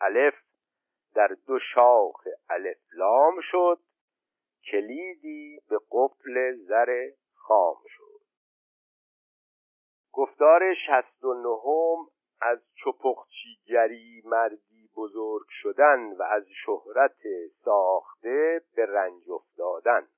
الف 0.00 0.34
در 1.14 1.36
دو 1.46 1.58
شاخ 1.74 2.24
الفلام 2.48 3.40
شد 3.40 3.80
کلیدی 4.70 5.60
به 5.68 5.78
قفل 5.90 6.56
زر 6.56 7.10
خام 7.34 7.82
شد. 7.86 8.20
گفتار 10.12 10.74
شست 10.74 11.24
و 11.24 11.34
نهم 11.34 12.10
از 12.40 12.58
چپخچیگری 12.84 14.22
مردی 14.24 14.69
بزرگ 14.96 15.46
شدن 15.48 16.12
و 16.12 16.22
از 16.22 16.44
شهرت 16.64 17.20
ساخته 17.64 18.62
به 18.76 18.86
رنج 18.86 19.30
افتادن. 19.30 20.08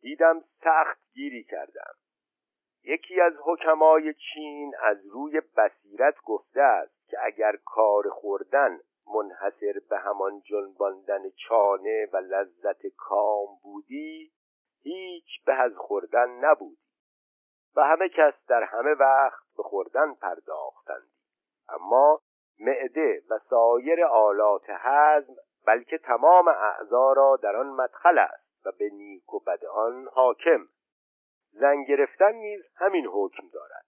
دیدم 0.00 0.44
سخت 0.64 0.98
گیری 1.12 1.44
کردم. 1.44 1.94
یکی 2.84 3.20
از 3.20 3.32
حکمای 3.44 4.14
چین 4.14 4.72
از 4.82 5.06
روی 5.06 5.40
بصیرت 5.56 6.14
گفته 6.24 6.60
است 6.60 7.08
که 7.08 7.16
اگر 7.22 7.56
کار 7.64 8.10
خوردن 8.10 8.80
منحصر 9.14 9.80
به 9.90 9.98
همان 9.98 10.40
جنباندن 10.40 11.30
چانه 11.30 12.08
و 12.12 12.16
لذت 12.16 12.86
کام 12.86 13.48
بودی 13.62 14.32
هیچ 14.82 15.44
به 15.46 15.54
از 15.54 15.72
خوردن 15.76 16.30
نبودی 16.30 16.84
و 17.76 17.80
همه 17.80 18.08
کس 18.08 18.34
در 18.48 18.62
همه 18.62 18.94
وقت 18.94 19.44
به 19.56 19.62
خوردن 19.62 20.14
پرداختندی. 20.14 21.14
اما 21.68 22.20
معده 22.60 23.22
و 23.30 23.38
سایر 23.50 24.04
آلات 24.04 24.64
هضم 24.68 25.34
بلکه 25.66 25.98
تمام 25.98 26.48
اعضا 26.48 27.12
را 27.12 27.38
در 27.42 27.56
آن 27.56 27.66
مدخل 27.66 28.18
است 28.18 28.66
و 28.66 28.72
به 28.78 28.90
نیک 28.90 29.34
و 29.34 29.40
بد 29.40 29.64
آن 29.64 30.08
حاکم. 30.12 30.68
زن 31.52 31.82
گرفتن 31.82 32.32
نیز 32.32 32.62
همین 32.76 33.06
حکم 33.06 33.48
دارد. 33.52 33.84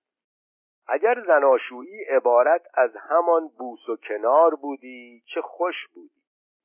اگر 0.89 1.25
زناشویی 1.27 2.05
عبارت 2.05 2.63
از 2.75 2.91
همان 2.97 3.49
بوس 3.59 3.89
و 3.89 3.97
کنار 3.97 4.55
بودی 4.55 5.23
چه 5.35 5.41
خوش 5.43 5.75
بودی. 5.95 6.23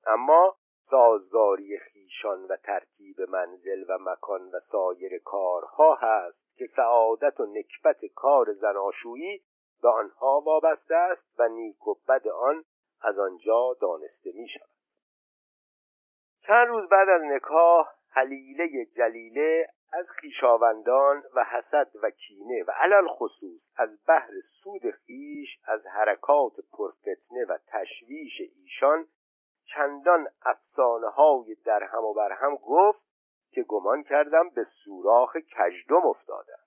اما 0.08 0.56
سازگاری 0.90 1.78
خیشان 1.78 2.46
و 2.46 2.56
ترتیب 2.56 3.22
منزل 3.22 3.86
و 3.90 3.98
مکان 4.02 4.42
و 4.42 4.60
سایر 4.72 5.20
کارها 5.26 5.96
هست 5.96 6.58
که 6.58 6.70
سعادت 6.76 7.40
و 7.40 7.46
نکبت 7.46 8.06
کار 8.16 8.54
زناشویی 8.54 9.42
به 9.82 9.90
آنها 9.90 10.42
وابسته 10.46 10.96
است 10.96 11.40
و 11.40 11.48
نیک 11.48 11.88
و 11.88 11.96
بد 12.08 12.28
آن 12.28 12.64
از 13.02 13.20
آنجا 13.20 13.74
دانسته 13.82 14.32
می 14.34 14.48
شود 14.48 14.70
چند 16.48 16.68
روز 16.68 16.90
بعد 16.90 17.10
از 17.10 17.22
نکاح 17.22 17.88
حلیله 18.10 18.86
جلیله 18.86 19.68
از 19.94 20.06
خیشاوندان 20.10 21.24
و 21.36 21.44
حسد 21.44 21.92
و 22.04 22.10
کینه 22.10 22.64
و 22.68 22.72
علل 22.72 23.08
خصوص 23.08 23.62
از 23.76 23.90
بحر 24.08 24.32
سود 24.64 24.92
خیش 24.92 25.50
از 25.66 25.86
حرکات 25.86 26.54
پرفتنه 26.72 27.46
و 27.50 27.58
تشویش 27.68 28.42
ایشان 28.56 29.08
چندان 29.66 30.28
افسانه 30.46 31.10
های 31.10 31.56
در 31.66 31.84
هم 31.84 32.04
و 32.04 32.14
بر 32.14 32.32
هم 32.32 32.56
گفت 32.56 33.02
که 33.52 33.64
گمان 33.64 34.04
کردم 34.04 34.50
به 34.50 34.66
سوراخ 34.84 35.38
کژدم 35.38 36.06
افتادم 36.06 36.60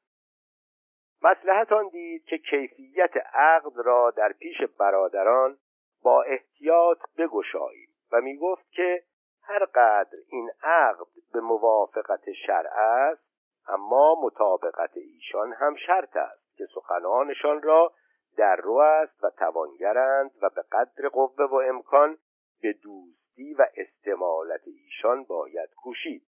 مسلحت 1.22 1.72
آن 1.72 1.88
دید 1.88 2.24
که 2.24 2.38
کیفیت 2.38 3.16
عقد 3.34 3.72
را 3.76 4.10
در 4.10 4.32
پیش 4.32 4.56
برادران 4.78 5.58
با 6.02 6.22
احتیاط 6.22 6.98
بگشاییم 7.18 7.88
و 8.12 8.20
می 8.20 8.36
گفت 8.36 8.70
که 8.70 9.02
هر 9.42 9.64
قدر 9.64 10.18
این 10.28 10.50
عقد 10.62 11.06
به 11.32 11.40
موافقت 11.40 12.32
شرع 12.46 12.78
است 12.78 13.24
اما 13.68 14.14
مطابقت 14.22 14.96
ایشان 14.96 15.52
هم 15.52 15.76
شرط 15.76 16.16
است 16.16 16.56
که 16.56 16.66
سخنانشان 16.74 17.62
را 17.62 17.92
در 18.36 18.56
رو 18.56 18.74
است 18.74 19.24
و 19.24 19.30
توانگرند 19.30 20.30
و 20.42 20.50
به 20.50 20.64
قدر 20.72 21.08
قوه 21.08 21.44
و 21.44 21.54
امکان 21.54 22.18
به 22.62 22.72
دوستی 22.72 23.54
و 23.54 23.66
استمالت 23.76 24.60
ایشان 24.66 25.24
باید 25.24 25.70
کوشید. 25.74 26.22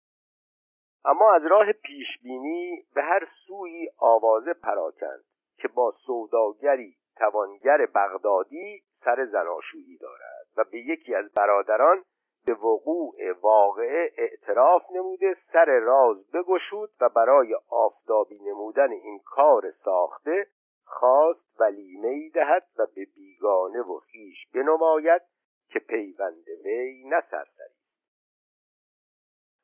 اما 1.05 1.33
از 1.33 1.45
راه 1.45 1.71
پیشبینی 1.71 2.85
به 2.95 3.01
هر 3.01 3.27
سوی 3.47 3.89
آوازه 3.97 4.53
پراکند 4.53 5.23
که 5.57 5.67
با 5.67 5.91
سوداگری 6.05 6.95
توانگر 7.17 7.85
بغدادی 7.95 8.83
سر 9.05 9.25
زناشویی 9.25 9.97
دارد 9.97 10.45
و 10.57 10.63
به 10.71 10.77
یکی 10.77 11.15
از 11.15 11.33
برادران 11.33 12.03
به 12.45 12.53
وقوع 12.53 13.31
واقعه 13.41 14.11
اعتراف 14.17 14.83
نموده 14.91 15.37
سر 15.53 15.65
راز 15.65 16.31
بگشود 16.31 16.89
و 17.01 17.09
برای 17.09 17.55
آفتابی 17.69 18.39
نمودن 18.39 18.91
این 18.91 19.19
کار 19.25 19.71
ساخته 19.71 20.47
خواست 20.85 21.59
ولیمه 21.59 22.07
ای 22.07 22.29
دهد 22.29 22.67
و 22.77 22.85
به 22.95 23.07
بیگانه 23.15 23.81
و 23.81 23.99
خیش 23.99 24.47
بنماید 24.53 25.21
که 25.69 25.79
پیوند 25.79 26.47
وی 26.65 27.03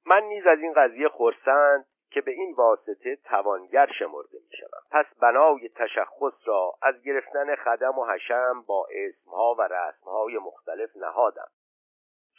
من 0.06 0.24
نیز 0.24 0.48
از 0.48 0.60
این 0.60 0.74
قضیه 0.74 1.10
خورسند 1.10 1.86
که 2.12 2.22
به 2.22 2.32
این 2.32 2.54
واسطه 2.54 3.16
توانگر 3.16 3.92
شمرده 4.00 4.38
می 4.50 4.58
شود 4.58 4.84
پس 4.92 5.06
بنای 5.22 5.70
تشخص 5.70 6.34
را 6.46 6.74
از 6.82 7.02
گرفتن 7.04 7.56
خدم 7.56 8.00
و 8.00 8.06
حشم 8.06 8.64
با 8.68 8.88
اسمها 8.92 9.56
و 9.60 9.62
رسمهای 9.62 10.38
مختلف 10.38 10.90
نهادم. 10.96 11.48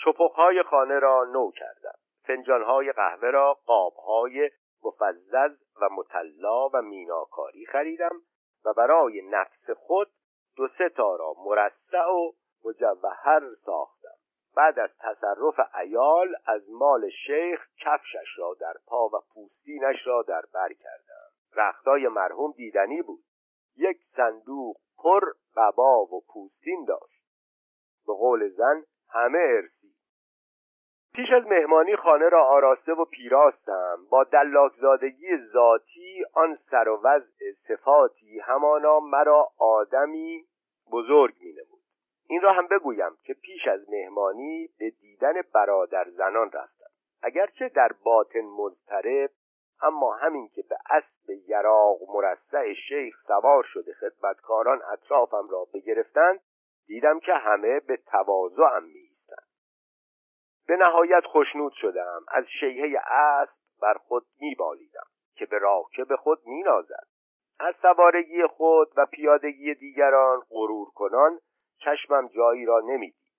چپخهای 0.05 0.63
خانه 0.63 0.99
را 0.99 1.25
نو 1.25 1.51
کردم. 1.51 1.95
فنجانهای 2.27 2.93
قهوه 2.93 3.31
را 3.31 3.59
قابهای 3.67 4.51
مفزز 4.85 5.57
و 5.81 5.89
مطلا 5.89 6.69
و 6.69 6.83
میناکاری 6.83 7.67
خریدم 7.67 8.23
و 8.65 8.73
برای 8.73 9.23
نفس 9.31 9.71
خود 9.71 10.11
دو 10.57 10.69
سه 10.79 10.89
تا 10.89 11.17
را 11.17 11.35
مرصع 11.47 12.07
و 12.07 12.33
مجوهر 12.65 13.43
ساختم. 13.65 14.02
بعد 14.57 14.79
از 14.79 14.91
تصرف 14.99 15.61
ایال 15.81 16.35
از 16.47 16.71
مال 16.71 17.11
شیخ 17.27 17.67
کفشش 17.79 18.39
را 18.39 18.57
در 18.61 18.75
پا 18.87 19.07
و 19.07 19.21
پوستینش 19.35 20.07
را 20.07 20.23
در 20.23 20.43
بر 20.55 20.73
کردم 20.73 21.23
رختای 21.57 22.09
مرحوم 22.09 22.53
دیدنی 22.53 23.03
بود. 23.03 23.25
یک 23.77 23.99
صندوق 24.17 24.77
پر 24.99 25.21
قبا 25.57 26.03
و 26.03 26.21
پوستین 26.35 26.85
داشت. 26.85 27.23
به 28.07 28.13
قول 28.13 28.49
زن 28.49 28.85
همه 29.11 29.39
ارسی. 29.39 29.93
پیش 31.15 31.33
از 31.33 31.47
مهمانی 31.47 31.97
خانه 31.97 32.29
را 32.29 32.45
آراسته 32.45 32.93
و 32.93 33.05
پیراستم. 33.05 33.99
با 34.11 34.25
دلاکزادگی 34.25 35.29
ذاتی 35.53 36.25
آن 36.35 36.59
سر 36.71 36.89
و 36.89 37.01
وضع 37.05 37.53
صفاتی 37.69 38.41
همانا 38.41 39.01
مرا 39.01 39.49
آدمی 39.59 40.45
بزرگ 40.93 41.35
می 41.41 41.53
نمود. 41.53 41.72
این 42.33 42.41
را 42.41 42.53
هم 42.53 42.67
بگویم 42.67 43.17
که 43.25 43.35
پیش 43.35 43.69
از 43.69 43.91
مهمانی 43.91 44.69
به 44.79 44.91
دیدن 44.91 45.33
برادر 45.55 46.11
زنان 46.11 46.51
رفتم. 46.53 46.87
اگرچه 47.23 47.69
در 47.69 47.93
باطن 48.05 48.41
مضطرب 48.41 49.31
اما 49.83 50.15
همین 50.15 50.49
که 50.49 50.63
به 50.63 50.77
اسب 50.91 51.31
یراق 51.49 51.99
مرصع 52.15 52.73
شیخ 52.89 53.17
سوار 53.27 53.65
شده 53.65 53.93
خدمتکاران 53.95 54.83
اطرافم 54.93 55.49
را 55.51 55.67
بگرفتند 55.75 56.41
دیدم 56.87 57.21
که 57.21 57.33
همه 57.33 57.81
به 57.81 57.97
تواضعم 57.97 58.85
میایستند. 58.85 59.49
به 60.67 60.77
نهایت 60.77 61.25
خوشنود 61.25 61.73
شدم 61.73 62.25
از 62.29 62.45
شیهه 62.61 63.01
اسب 63.11 63.53
بر 63.83 63.95
خود 63.95 64.27
میبالیدم 64.41 65.07
که 65.35 65.47
به 65.47 65.59
راکب 65.59 66.17
خود 66.17 66.39
مینازد. 66.47 67.07
از 67.61 67.75
سوارگی 67.83 68.47
خود 68.47 68.89
و 68.97 69.07
پیادگی 69.07 69.75
دیگران 69.75 70.43
غرور 70.51 70.91
کنان 70.91 71.39
چشمم 71.85 72.29
جایی 72.29 72.65
را 72.65 72.81
نمی‌دید. 72.81 73.33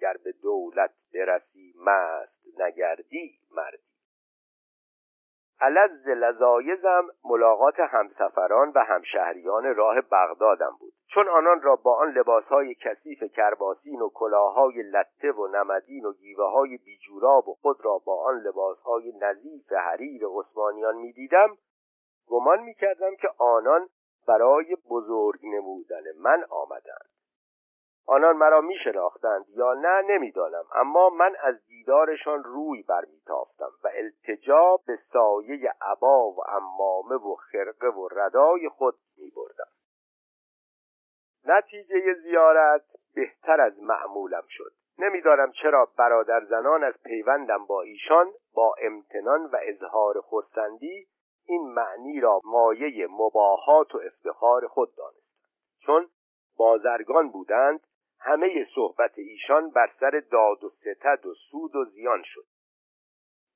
گر 0.00 0.16
به 0.24 0.32
دولت 0.42 0.90
برسی 1.14 1.74
مست 1.84 2.60
نگردی 2.60 3.38
مردی. 3.50 3.88
علز 5.60 6.08
لذایزم 6.08 7.06
ملاقات 7.24 7.80
همسفران 7.80 8.72
و 8.74 8.84
همشهریان 8.84 9.74
راه 9.74 10.00
بغدادم 10.00 10.76
بود. 10.80 10.92
چون 11.14 11.28
آنان 11.28 11.62
را 11.62 11.76
با 11.76 11.94
آن 11.94 12.10
لباسهای 12.12 12.74
کثیف 12.74 13.22
کرباسین 13.22 14.00
و 14.00 14.08
کلاههای 14.08 14.82
لطه 14.82 15.32
و 15.32 15.46
نمدین 15.46 16.04
و 16.04 16.12
گیوه 16.12 16.44
های 16.44 16.76
بیجوراب 16.76 17.48
و 17.48 17.54
خود 17.54 17.84
را 17.84 17.98
با 17.98 18.24
آن 18.24 18.40
لباسهای 18.40 19.12
نظیف 19.20 19.72
حریر 19.72 20.22
عثمانیان 20.26 20.96
می‌دیدم 20.96 21.56
گمان 22.26 22.60
می‌کردم 22.62 23.16
که 23.16 23.28
آنان 23.38 23.88
برای 24.28 24.76
بزرگ 24.90 25.40
نمودن 25.42 26.02
من 26.18 26.44
آمدند. 26.50 27.17
آنان 28.10 28.36
مرا 28.36 28.60
می 28.60 28.74
شناختند 28.84 29.44
یا 29.48 29.74
نه 29.74 30.02
نمی‌دانم 30.02 30.64
اما 30.74 31.10
من 31.10 31.36
از 31.40 31.66
دیدارشان 31.66 32.44
روی 32.44 32.82
برمیتافتم 32.82 33.70
و 33.84 33.88
التجا 33.94 34.76
به 34.86 34.98
سایه 35.12 35.74
عبا 35.80 36.30
و 36.30 36.40
امامه 36.48 37.14
و 37.14 37.34
خرقه 37.34 37.88
و 37.88 38.08
ردای 38.12 38.68
خود 38.68 38.94
می 39.16 39.30
بردم 39.36 39.70
نتیجه 41.44 42.14
زیارت 42.14 42.84
بهتر 43.14 43.60
از 43.60 43.82
معمولم 43.82 44.44
شد. 44.48 44.72
نمی‌دانم 44.98 45.52
چرا 45.52 45.88
برادر 45.98 46.44
زنان 46.44 46.84
از 46.84 46.94
پیوندم 47.04 47.66
با 47.66 47.82
ایشان 47.82 48.32
با 48.54 48.74
امتنان 48.82 49.44
و 49.44 49.56
اظهار 49.62 50.20
خرسندی 50.20 51.06
این 51.46 51.72
معنی 51.72 52.20
را 52.20 52.40
مایه 52.44 53.06
مباهات 53.10 53.94
و 53.94 53.98
افتخار 53.98 54.66
خود 54.66 54.94
دانستند. 54.96 55.48
چون 55.80 56.08
بازرگان 56.56 57.30
بودند 57.30 57.80
همه 58.20 58.66
صحبت 58.74 59.12
ایشان 59.18 59.70
بر 59.70 59.90
سر 60.00 60.22
داد 60.30 60.64
و 60.64 60.68
ستد 60.68 61.26
و 61.26 61.34
سود 61.34 61.76
و 61.76 61.84
زیان 61.84 62.22
شد. 62.24 62.46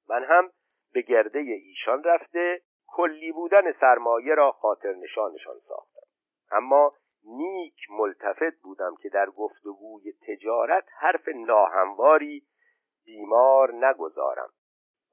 من 0.09 0.25
هم 0.25 0.51
به 0.93 1.03
گرده 1.03 1.39
ایشان 1.39 2.05
رفته 2.05 2.63
کلی 2.87 3.33
بودن 3.33 3.73
سرمایه 3.73 4.35
را 4.35 4.53
خاطر 4.53 4.95
نشانشان 4.95 5.59
ساختم. 5.69 6.07
اما 6.51 6.93
نیک 7.25 7.91
ملتفت 7.91 8.61
بودم 8.63 8.95
که 9.03 9.09
در 9.09 9.31
گفتگوی 9.31 10.13
تجارت 10.29 10.85
حرف 10.99 11.29
ناهمواری 11.29 12.47
بیمار 13.05 13.75
نگذارم. 13.75 14.51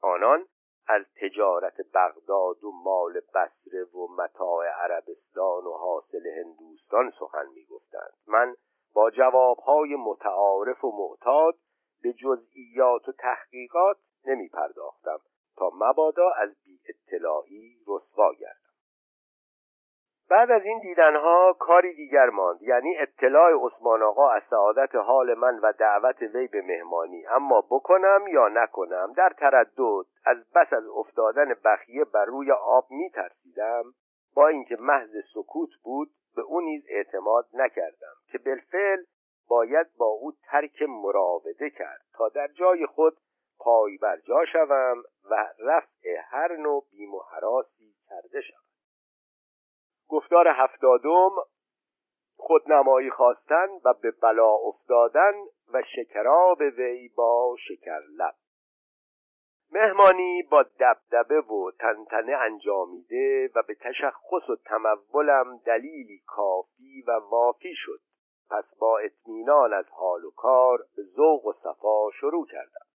آنان 0.01 0.45
از 0.87 1.05
تجارت 1.21 1.77
بغداد 1.93 2.63
و 2.63 2.71
مال 2.71 3.19
بسره 3.19 3.83
و 3.83 4.07
متاع 4.07 4.67
عربستان 4.67 5.63
و 5.63 5.73
حاصل 5.73 6.27
هندوستان 6.27 7.11
سخن 7.19 7.45
می‌گفتند. 7.55 8.13
من 8.27 8.55
با 8.93 9.11
جوابهای 9.11 9.95
متعارف 9.95 10.83
و 10.83 10.91
معتاد 10.91 11.55
به 12.03 12.13
جزئیات 12.13 13.09
و 13.09 13.11
تحقیقات 13.11 13.97
نمی 14.25 14.49
پرداختم 14.49 15.19
تا 15.57 15.71
مبادا 15.73 16.29
از 16.29 16.49
بی 16.65 16.79
اطلاعی 16.89 17.77
رسوا 17.87 18.33
گردم. 18.33 18.69
بعد 20.29 20.51
از 20.51 20.61
این 20.65 20.79
دیدنها 20.79 21.53
کاری 21.59 21.95
دیگر 21.95 22.29
ماند 22.29 22.61
یعنی 22.61 22.97
اطلاع 22.97 23.51
عثمان 23.65 24.03
آقا 24.03 24.29
از 24.29 24.41
سعادت 24.49 24.95
حال 24.95 25.33
من 25.33 25.59
و 25.59 25.73
دعوت 25.73 26.21
وی 26.21 26.47
به 26.47 26.61
مهمانی 26.61 27.27
اما 27.27 27.61
بکنم 27.61 28.25
یا 28.31 28.47
نکنم 28.47 29.13
در 29.17 29.29
تردد 29.37 30.05
از 30.25 30.37
بس 30.55 30.73
از 30.73 30.87
افتادن 30.87 31.53
بخیه 31.65 32.05
بر 32.05 32.25
روی 32.25 32.51
آب 32.51 32.85
می 32.89 33.09
ترسیدم 33.09 33.83
با 34.35 34.47
اینکه 34.47 34.77
محض 34.79 35.09
سکوت 35.33 35.69
بود 35.83 36.09
به 36.35 36.41
او 36.41 36.61
نیز 36.61 36.83
اعتماد 36.89 37.45
نکردم 37.53 38.15
که 38.31 38.37
بالفعل 38.37 39.03
باید 39.47 39.87
با 39.97 40.05
او 40.05 40.31
ترک 40.51 40.81
مراوده 40.81 41.69
کرد 41.69 42.01
تا 42.13 42.29
در 42.29 42.47
جای 42.47 42.85
خود 42.85 43.17
پای 43.59 43.97
بر 43.97 44.17
جا 44.19 44.45
شوم 44.53 45.03
و 45.31 45.53
رفع 45.59 46.17
هر 46.23 46.55
نوع 46.55 46.85
بیم 46.91 47.13
و 47.13 47.19
حراسی 47.19 47.95
کرده 48.09 48.41
شوم. 48.41 48.59
گفتار 50.09 50.47
هفتادم 50.47 51.29
خودنمایی 52.37 53.09
خواستن 53.09 53.67
و 53.85 53.93
به 53.93 54.11
بلا 54.11 54.53
افتادن 54.53 55.33
و 55.73 55.83
شکراب 55.95 56.61
وی 56.61 57.09
با 57.09 57.55
شکر 57.67 57.99
لب 57.99 58.35
مهمانی 59.71 60.43
با 60.43 60.63
دبدبه 60.79 61.41
و 61.41 61.71
تنتنه 61.79 62.35
انجامیده 62.35 63.49
و 63.55 63.63
به 63.67 63.75
تشخص 63.75 64.49
و 64.49 64.55
تمولم 64.65 65.57
دلیلی 65.65 66.21
کافی 66.27 67.03
و 67.07 67.11
وافی 67.11 67.73
شد. 67.75 67.99
پس 68.49 68.65
با 68.79 68.99
اطمینان 68.99 69.73
از 69.73 69.85
حال 69.89 70.25
و 70.25 70.31
کار 70.31 70.77
به 70.95 71.03
ذوق 71.03 71.45
و 71.45 71.53
صفا 71.53 72.11
شروع 72.19 72.47
کردم. 72.47 72.85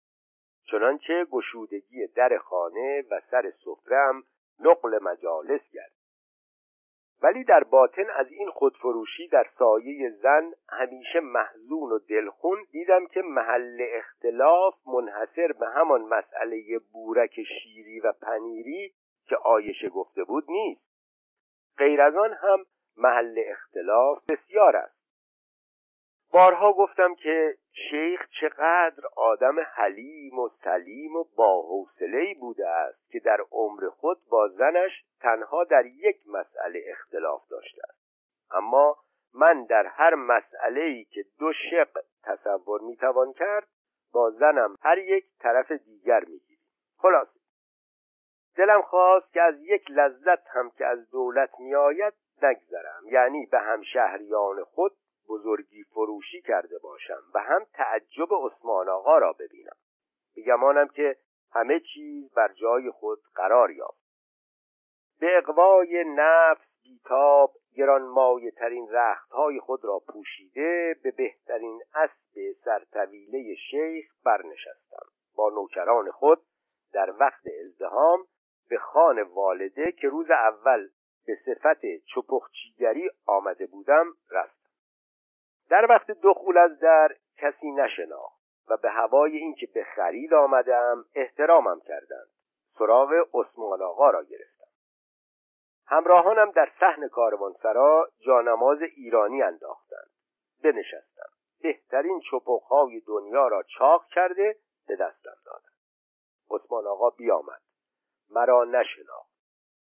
چنانچه 0.70 1.24
گشودگی 1.24 2.06
در 2.06 2.38
خانه 2.38 3.04
و 3.10 3.20
سر 3.30 3.52
سفرم 3.64 4.22
نقل 4.60 4.98
مجالس 5.02 5.60
گرد 5.72 5.92
ولی 7.22 7.44
در 7.44 7.64
باطن 7.64 8.10
از 8.16 8.26
این 8.30 8.50
خودفروشی 8.50 9.28
در 9.28 9.46
سایه 9.58 10.10
زن 10.10 10.52
همیشه 10.68 11.20
محزون 11.20 11.92
و 11.92 11.98
دلخون 11.98 12.58
دیدم 12.70 13.06
که 13.06 13.22
محل 13.22 13.86
اختلاف 13.92 14.74
منحصر 14.86 15.52
به 15.52 15.66
همان 15.66 16.02
مسئله 16.02 16.78
بورک 16.92 17.42
شیری 17.42 18.00
و 18.00 18.12
پنیری 18.12 18.92
که 19.26 19.36
آیشه 19.36 19.88
گفته 19.88 20.24
بود 20.24 20.44
نیست. 20.48 20.84
غیر 21.78 22.00
از 22.02 22.16
آن 22.16 22.32
هم 22.32 22.58
محل 22.96 23.42
اختلاف 23.46 24.18
بسیار 24.30 24.76
است. 24.76 24.93
بارها 26.34 26.72
گفتم 26.72 27.14
که 27.14 27.54
شیخ 27.90 28.20
چقدر 28.40 29.02
آدم 29.16 29.60
حلیم 29.60 30.38
و 30.38 30.48
سلیم 30.64 31.16
و 31.16 31.24
باحوصلهای 31.36 32.34
بوده 32.34 32.68
است 32.68 33.10
که 33.10 33.20
در 33.20 33.40
عمر 33.52 33.88
خود 33.88 34.18
با 34.30 34.48
زنش 34.48 35.04
تنها 35.20 35.64
در 35.64 35.86
یک 35.86 36.16
مسئله 36.26 36.84
اختلاف 36.86 37.48
داشته 37.48 37.82
است. 37.88 38.00
اما 38.50 38.96
من 39.34 39.64
در 39.64 39.86
هر 39.86 40.14
مسئله 40.14 40.80
ای 40.80 41.04
که 41.04 41.24
دو 41.38 41.52
شق 41.70 42.00
تصور 42.24 42.80
می‌توان 42.80 43.32
کرد 43.32 43.68
با 44.12 44.30
زنم 44.30 44.76
هر 44.82 44.98
یک 44.98 45.24
طرف 45.40 45.72
دیگر 45.72 46.20
می‌گیریم. 46.20 46.64
خلاص 46.98 47.28
دلم 48.56 48.82
خواست 48.82 49.32
که 49.32 49.42
از 49.42 49.54
یک 49.60 49.90
لذت 49.90 50.48
هم 50.48 50.70
که 50.70 50.86
از 50.86 51.10
دولت 51.10 51.50
میآید 51.58 52.14
نگذرم. 52.42 53.02
یعنی 53.06 53.46
به 53.46 53.58
همشهریان 53.58 54.64
خود 54.64 54.92
بزرگی 55.28 55.84
فروشی 55.84 56.42
کرده 56.42 56.78
باشم 56.78 57.22
و 57.34 57.38
هم 57.38 57.66
تعجب 57.72 58.28
عثمان 58.32 58.88
آقا 58.88 59.18
را 59.18 59.32
ببینم. 59.32 59.76
بگمانم 60.36 60.88
که 60.88 61.16
همه 61.52 61.80
چیز 61.80 62.34
بر 62.34 62.52
جای 62.52 62.90
خود 62.90 63.18
قرار 63.34 63.70
یافت. 63.70 64.04
به 65.20 65.38
اقوای 65.38 66.04
نفس 66.06 66.66
بیتاب 66.82 67.52
گرانمایه 67.76 68.50
ترین 68.50 68.88
رخت 68.90 69.30
های 69.30 69.60
خود 69.60 69.84
را 69.84 70.02
پوشیده 70.08 70.96
به 71.02 71.10
بهترین 71.10 71.80
اسب 71.94 72.52
سرطویله 72.64 73.54
شیخ 73.70 74.06
برنشستم. 74.24 75.06
با 75.36 75.50
نوکران 75.50 76.10
خود 76.10 76.42
در 76.92 77.14
وقت 77.20 77.42
ازدهام 77.64 78.24
به 78.68 78.78
خان 78.78 79.22
والده 79.22 79.92
که 79.92 80.08
روز 80.08 80.30
اول 80.30 80.88
به 81.26 81.38
صفت 81.46 81.80
چپخچیگری 82.14 83.10
آمده 83.26 83.66
بودم 83.66 84.06
رفتم. 84.30 84.63
در 85.68 85.86
وقت 85.90 86.10
دخول 86.10 86.58
از 86.58 86.78
در 86.78 87.16
کسی 87.36 87.70
نشناخت 87.70 88.44
و 88.68 88.76
به 88.76 88.90
هوای 88.90 89.36
اینکه 89.36 89.66
به 89.74 89.84
خرید 89.84 90.34
آمدم 90.34 91.04
احترامم 91.14 91.80
کردند. 91.80 92.28
سراغ 92.78 93.12
عثمان 93.34 93.82
آقا 93.82 94.10
را 94.10 94.22
گرفتم. 94.22 94.64
همراهانم 95.86 96.50
در 96.50 96.72
صحن 96.80 97.08
کاروانسرا 97.08 98.08
جانماز 98.26 98.82
ایرانی 98.82 99.42
انداختند. 99.42 100.10
بنشستم. 100.64 101.28
بهترین 101.62 102.20
چپخهای 102.30 103.00
دنیا 103.00 103.48
را 103.48 103.62
چاق 103.62 104.06
کرده 104.06 104.56
به 104.86 104.96
دستم 104.96 105.36
دادند. 105.44 105.74
عثمان 106.50 106.86
آقا 106.86 107.10
بیامد. 107.10 107.60
مرا 108.30 108.64
نشناخت. 108.64 109.34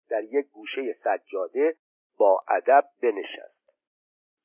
در 0.09 0.23
یک 0.23 0.47
گوشه 0.51 0.97
سجاده 1.05 1.77
با 2.19 2.45
ادب 2.49 2.85
بنشست. 3.03 3.56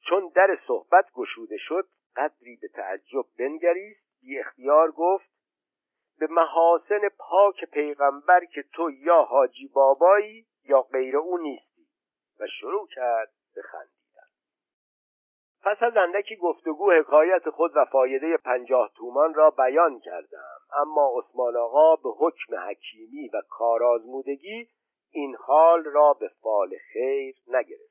چون 0.09 0.31
در 0.35 0.59
صحبت 0.67 1.05
گشوده 1.13 1.57
شد 1.57 1.87
قدری 2.15 2.55
به 2.61 2.67
تعجب 2.67 3.25
بنگریست 3.39 4.21
بی 4.21 4.39
اختیار 4.39 4.91
گفت 4.91 5.31
به 6.19 6.27
محاسن 6.27 7.09
پاک 7.17 7.65
پیغمبر 7.65 8.45
که 8.45 8.63
تو 8.73 8.91
یا 8.91 9.23
حاجی 9.23 9.67
بابایی 9.67 10.45
یا 10.65 10.81
غیر 10.81 11.17
او 11.17 11.37
نیستی. 11.37 11.87
و 12.39 12.47
شروع 12.47 12.87
کرد 12.87 13.31
به 13.55 13.61
خندیدن. 13.61 14.27
پس 15.63 15.83
از 15.83 15.97
اندکی 15.97 16.35
گفتگو 16.35 16.91
حکایت 16.91 17.49
خود 17.49 17.71
و 17.75 17.85
فایده 17.85 18.37
پنجاه 18.37 18.91
تومان 18.95 19.33
را 19.33 19.49
بیان 19.49 19.99
کردم. 19.99 20.57
اما 20.81 21.13
عثمان 21.19 21.57
آقا 21.57 21.95
به 21.95 22.09
حکم 22.09 22.55
حکیمی 22.55 23.29
و 23.33 23.41
کارآزمودگی 23.49 24.69
این 25.11 25.35
حال 25.35 25.83
را 25.83 26.13
به 26.13 26.27
فال 26.41 26.75
خیر 26.93 27.35
نگرفت. 27.47 27.90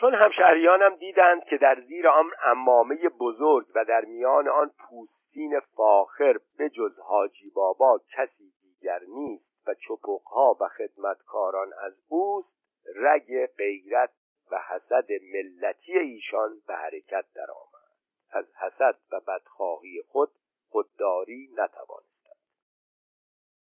چون 0.00 0.14
همشهریانم 0.14 0.96
دیدند 0.96 1.44
که 1.44 1.56
در 1.56 1.80
زیر 1.80 2.08
آن 2.08 2.30
امامه 2.44 2.96
بزرگ 3.08 3.66
و 3.74 3.84
در 3.84 4.04
میان 4.04 4.48
آن 4.48 4.70
پوستین 4.78 5.60
فاخر 5.60 6.36
به 6.58 6.70
جز 6.70 6.98
حاجی 6.98 7.50
بابا 7.50 8.00
کسی 8.12 8.52
دیگر 8.62 9.00
نیست 9.08 9.68
و 9.68 9.74
چپقها 9.74 10.56
و 10.60 10.68
خدمتکاران 10.68 11.72
از 11.82 11.92
اوست 12.08 12.48
رگ 12.96 13.46
غیرت 13.46 14.10
و 14.50 14.58
حسد 14.58 15.08
ملتی 15.32 15.98
ایشان 15.98 16.50
به 16.66 16.74
حرکت 16.74 17.24
درآمد. 17.34 17.90
از 18.32 18.44
حسد 18.56 18.98
و 19.12 19.20
بدخواهی 19.20 20.02
خود 20.08 20.30
خودداری 20.70 21.48
نتوانستم. 21.52 22.36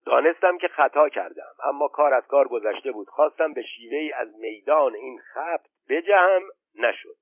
دانستم 0.05 0.57
که 0.57 0.67
خطا 0.67 1.09
کردم 1.09 1.53
اما 1.63 1.87
کار 1.87 2.13
از 2.13 2.27
کار 2.27 2.47
گذشته 2.47 2.91
بود. 2.91 3.09
خواستم 3.09 3.53
به 3.53 3.61
شیوهی 3.61 4.13
از 4.13 4.27
میدان 4.39 4.95
این 4.95 5.19
خبت 5.33 5.74
بجهم 5.89 6.41
نشد. 6.75 7.15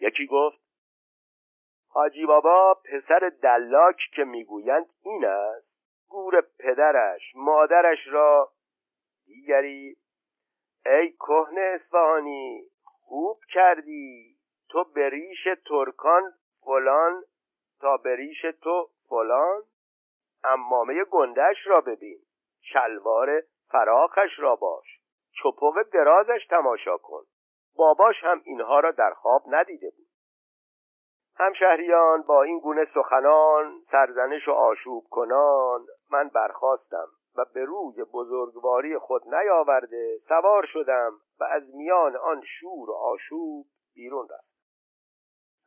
یکی 0.00 0.26
گفت 0.26 0.58
حاجی 1.88 2.26
بابا 2.26 2.74
پسر 2.84 3.32
دلاک 3.42 3.96
که 4.16 4.24
می‌گویند 4.24 4.86
این 5.02 5.24
است 5.24 5.72
گور 6.08 6.40
پدرش 6.58 7.22
مادرش 7.34 7.98
را 8.06 8.52
دیگری 9.26 9.96
ای 10.86 11.12
کهن 11.12 11.58
اصفهانی 11.58 12.64
خوب 12.82 13.38
کردی 13.52 14.36
تو 14.68 14.84
به 14.84 15.08
ریش 15.08 15.48
ترکان 15.68 16.32
فلان 16.60 17.24
تا 17.80 17.96
به 17.96 18.16
ریش 18.16 18.40
تو 18.62 18.88
فلان 19.08 19.62
امامه 20.44 21.04
گندش 21.04 21.66
را 21.66 21.80
ببین 21.80 22.18
شلوار 22.62 23.42
فراخش 23.68 24.38
را 24.38 24.56
باش 24.56 25.00
چپق 25.42 25.82
درازش 25.92 26.46
تماشا 26.50 26.96
کن. 26.96 27.24
باباش 27.76 28.16
هم 28.22 28.40
اینها 28.44 28.80
را 28.80 28.90
در 28.90 29.14
خواب 29.14 29.42
ندیده 29.46 29.90
بود. 29.90 30.06
همشهریان 31.36 32.22
با 32.22 32.42
این 32.42 32.58
گونه 32.58 32.86
سخنان 32.94 33.82
سرزنش 33.90 34.48
و 34.48 34.52
آشوب 34.52 35.04
کنان 35.10 35.86
من 36.10 36.28
برخواستم 36.28 37.06
و 37.36 37.44
به 37.54 37.64
روی 37.64 38.04
بزرگواری 38.04 38.98
خود 38.98 39.34
نیاورده 39.34 40.18
سوار 40.28 40.66
شدم 40.72 41.12
و 41.40 41.44
از 41.44 41.74
میان 41.74 42.16
آن 42.16 42.42
شور 42.60 42.90
و 42.90 42.94
آشوب 42.94 43.66
بیرون 43.94 44.24
رفتم. 44.30 44.52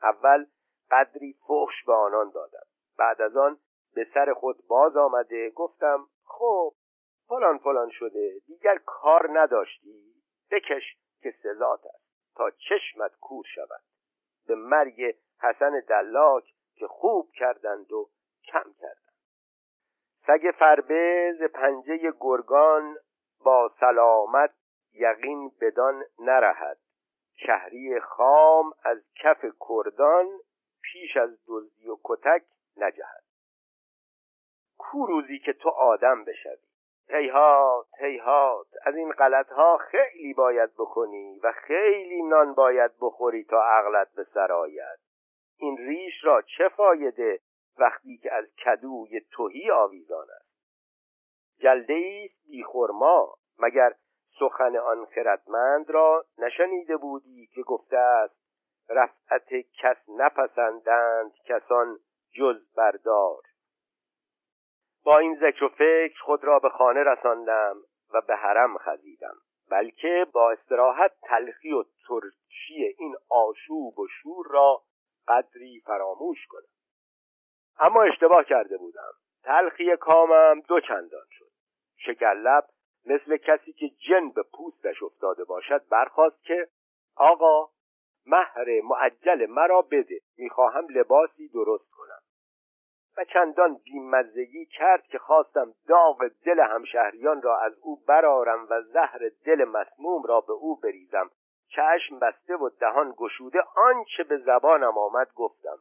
اول 0.04 0.46
قدری 0.92 1.36
فحش 1.48 1.84
به 1.88 1.94
آنان 1.94 2.30
دادم. 2.30 2.66
بعد 2.98 3.22
از 3.22 3.38
آن 3.38 3.58
به 3.96 4.08
سر 4.14 4.34
خود 4.34 4.68
باز 4.68 4.98
آمده 4.98 5.50
گفتم 5.50 6.08
خب 6.26 6.74
فلان 7.28 7.58
فلان 7.58 7.90
شده 7.92 8.40
دیگر 8.48 8.78
کار 8.86 9.30
نداشتی؟ 9.40 10.16
بکش. 10.52 10.98
که 11.26 11.32
سزات 11.44 11.86
است 11.86 12.36
تا 12.36 12.50
چشمت 12.50 13.12
کور 13.22 13.46
شود. 13.56 13.82
به 14.48 14.56
مرگ 14.56 15.16
حسن 15.40 15.80
دلاک 15.88 16.44
که 16.76 16.88
خوب 16.88 17.32
کردند 17.32 17.92
و 17.92 18.10
کم 18.44 18.74
کردند. 18.80 19.16
سگ 20.28 20.52
فربه 20.60 21.34
ز 21.40 21.44
پنجه 21.44 22.14
گرگان 22.20 22.98
با 23.44 23.72
سلامت 23.80 24.54
یقین 24.94 25.52
بدان 25.62 26.04
نرهد. 26.20 26.78
شهری 27.36 28.00
خام 28.00 28.74
از 28.84 29.04
کف 29.16 29.46
کردان 29.70 30.28
پیش 30.82 31.18
از 31.18 31.30
دزدی 31.48 31.90
و 31.90 31.98
کتک 32.04 32.44
نجهد. 32.78 33.24
کو 34.78 35.06
روزی 35.06 35.40
که 35.40 35.54
تو 35.54 35.70
آدم 35.70 36.24
بشوی؟ 36.26 36.75
هیهات 37.10 37.86
هیهات. 38.00 38.68
از 38.86 38.96
این 38.96 39.12
غلطها 39.12 39.78
خیلی 39.78 40.34
باید 40.34 40.74
بکنی 40.74 41.40
و 41.44 41.52
خیلی 41.52 42.22
نان 42.22 42.54
باید 42.54 42.92
بخوری 43.02 43.44
تا 43.44 43.64
عقلت 43.64 44.14
به 44.16 44.24
سر 44.24 44.52
آید. 44.52 45.00
این 45.58 45.78
ریش 45.78 46.24
را 46.24 46.42
چه 46.42 46.70
فایده 46.70 47.40
وقتی 47.80 48.18
که 48.18 48.34
از 48.34 48.46
کدوی 48.66 49.22
توهی 49.32 49.72
آویزان 49.72 50.28
است؟ 50.40 50.56
جلده 51.60 52.26
است 52.26 52.50
بیخورما 52.50 53.36
مگر 53.60 53.94
سخن 54.40 54.78
آن 54.78 55.06
خردمند 55.06 55.90
را 55.90 56.26
نشنیده 56.38 56.98
بودی 56.98 57.48
که 57.48 57.62
گفته 57.62 57.98
است 57.98 58.36
رفعت 58.90 59.50
کس 59.82 59.98
نپسندند 60.10 61.32
کسان 61.46 62.00
جز 62.34 62.74
بردار؟ 62.76 63.42
با 65.06 65.18
این 65.18 65.36
ذکر 65.36 65.64
و 65.64 65.70
فکر 65.70 66.22
خود 66.22 66.44
را 66.44 66.60
به 66.60 66.70
خانه 66.70 67.04
رساندم 67.04 67.76
و 68.14 68.22
به 68.22 68.36
حرم 68.36 68.78
خزیدم 68.78 69.36
بلکه 69.72 70.28
با 70.34 70.52
استراحت 70.52 71.12
تلخی 71.22 71.72
و 71.72 71.84
ترشی 72.08 72.96
این 72.98 73.16
آشوب 73.30 74.00
و 74.00 74.08
شور 74.08 74.48
را 74.50 74.82
قدری 75.28 75.82
فراموش 75.86 76.48
کنم. 76.48 76.68
اما 77.80 78.04
اشتباه 78.04 78.44
کرده 78.44 78.78
بودم. 78.78 79.12
تلخی 79.44 79.98
کامم 79.98 80.60
دو 80.68 80.80
چندان 80.80 81.28
شد. 81.32 81.52
شکرلب 81.98 82.64
مثل 83.06 83.38
کسی 83.38 83.74
که 83.74 83.90
جن 83.90 84.30
به 84.30 84.44
پوستش 84.44 85.04
افتاده 85.04 85.44
باشد 85.44 85.88
برخواست 85.90 86.44
که 86.44 86.68
آقا 87.16 87.70
مهر 88.26 88.82
معجل 88.84 89.46
مرا 89.46 89.82
بده 89.82 90.20
می‌خواهم 90.38 90.88
لباسی 90.90 91.48
درست 91.48 91.92
کنم. 91.92 92.15
و 93.18 93.24
چندان 93.24 93.78
بیمزگی 93.84 94.66
کرد 94.66 95.04
که 95.04 95.18
خواستم 95.18 95.74
داغ 95.88 96.28
دل 96.46 96.60
همشهریان 96.60 97.42
را 97.42 97.60
از 97.60 97.74
او 97.82 98.04
برارم 98.08 98.68
و 98.70 98.82
زهر 98.82 99.20
دل 99.46 99.64
مسموم 99.64 100.24
را 100.24 100.42
به 100.42 100.54
او 100.54 100.76
بریزم. 100.76 101.30
چشم 101.68 102.20
بسته 102.20 102.56
و 102.56 102.70
دهان 102.70 103.14
گشوده 103.18 103.64
آنچه 103.76 104.24
به 104.24 104.38
زبانم 104.38 104.98
آمد 104.98 105.34
گفتم. 105.36 105.78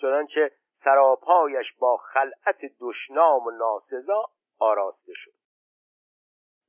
چنانچه 0.00 0.50
سراپایش 0.84 1.66
با 1.78 1.96
خلعت 1.96 2.58
دشنام 2.80 3.46
و 3.46 3.50
ناسزا 3.50 4.24
آراسته 4.58 5.12
شد. 5.14 5.32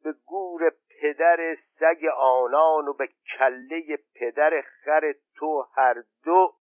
به 0.04 0.13
گور 0.25 0.71
پدر 1.01 1.58
سگ 1.80 2.06
آنان 2.17 2.88
و 2.88 2.93
به 2.93 3.10
کله 3.38 3.97
پدر 4.15 4.62
خر 4.62 5.13
تو 5.36 5.67
هر 5.75 6.04
دو 6.23 6.54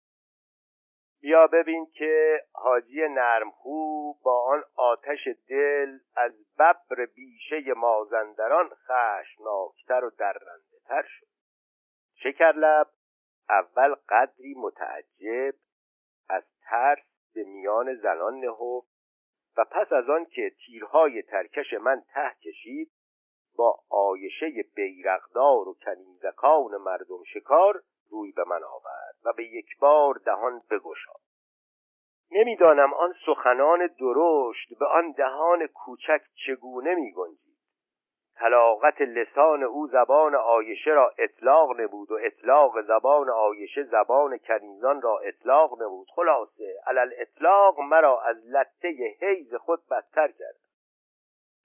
بیا 1.24 1.46
ببین 1.46 1.86
که 1.86 2.42
حاجی 2.52 3.08
نرمخو 3.08 4.12
با 4.12 4.42
آن 4.42 4.64
آتش 4.76 5.28
دل 5.48 5.98
از 6.16 6.32
ببر 6.58 7.06
بیشه 7.14 7.72
مازندران 7.76 8.68
خشناکتر 8.68 10.04
و 10.04 10.10
درنده 10.18 10.78
تر 10.84 11.02
شد 11.02 11.26
شکرلب 12.14 12.86
اول 13.48 13.94
قدری 14.08 14.54
متعجب 14.56 15.54
از 16.28 16.44
ترس 16.70 17.32
به 17.34 17.44
میان 17.44 17.94
زنان 17.94 18.34
نهفت 18.34 18.94
و 19.56 19.64
پس 19.64 19.92
از 19.92 20.10
آن 20.10 20.24
که 20.24 20.52
تیرهای 20.66 21.22
ترکش 21.22 21.72
من 21.72 22.02
ته 22.14 22.30
کشید 22.42 22.90
با 23.56 23.78
آیشه 23.90 24.64
بیرقدار 24.74 25.68
و 25.68 25.74
کنیزکان 25.84 26.76
مردم 26.76 27.24
شکار 27.24 27.82
روی 28.10 28.32
به 28.32 28.44
من 28.44 28.62
آورد 28.64 29.16
و 29.24 29.32
به 29.32 29.44
یک 29.44 29.78
بار 29.78 30.14
دهان 30.24 30.62
بگشاد. 30.70 31.20
نمی‌دانم 32.30 32.94
آن 32.94 33.14
سخنان 33.26 33.86
درشت 33.86 34.78
به 34.78 34.86
آن 34.86 35.10
دهان 35.10 35.66
کوچک 35.66 36.22
چگونه 36.46 36.94
می 36.94 37.12
گنجید 37.12 37.54
طلاقت 38.36 39.00
لسان 39.00 39.62
او 39.62 39.86
زبان 39.86 40.34
آیشه 40.34 40.90
را 40.90 41.12
اطلاق 41.18 41.80
نبود 41.80 42.12
و 42.12 42.18
اطلاق 42.22 42.82
زبان 42.82 43.30
آیشه 43.30 43.84
زبان 43.84 44.38
کنیزان 44.38 45.02
را 45.02 45.18
اطلاق 45.18 45.82
نبود. 45.82 46.06
خلاصه 46.14 46.80
علل 46.86 47.12
اطلاق 47.16 47.80
مرا 47.80 48.20
از 48.20 48.36
لطه 48.46 49.16
حیز 49.20 49.54
خود 49.54 49.80
بدتر 49.90 50.28
کرد. 50.28 50.56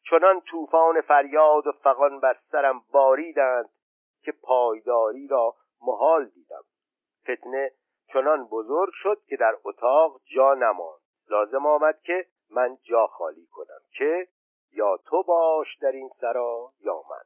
چنان 0.09 0.41
طوفان 0.41 1.01
فریاد 1.01 1.67
و 1.67 1.71
فقان 1.71 2.19
بر 2.19 2.37
سرم 2.51 2.81
باریدند 2.91 3.69
که 4.23 4.31
پایداری 4.31 5.27
را 5.27 5.55
محال 5.81 6.25
دیدم. 6.25 6.63
فتنه 7.23 7.71
چنان 8.13 8.47
بزرگ 8.47 8.91
شد 8.93 9.21
که 9.27 9.37
در 9.37 9.57
اتاق 9.63 10.21
جا 10.35 10.53
نماند. 10.53 10.99
لازم 11.29 11.65
آمد 11.65 12.01
که 12.01 12.25
من 12.49 12.77
جا 12.83 13.07
خالی 13.07 13.47
کنم 13.51 13.81
که 13.91 14.27
یا 14.71 14.97
تو 14.97 15.23
باش 15.23 15.77
در 15.81 15.91
این 15.91 16.09
سرا 16.21 16.71
یا 16.79 17.03
من. 17.09 17.23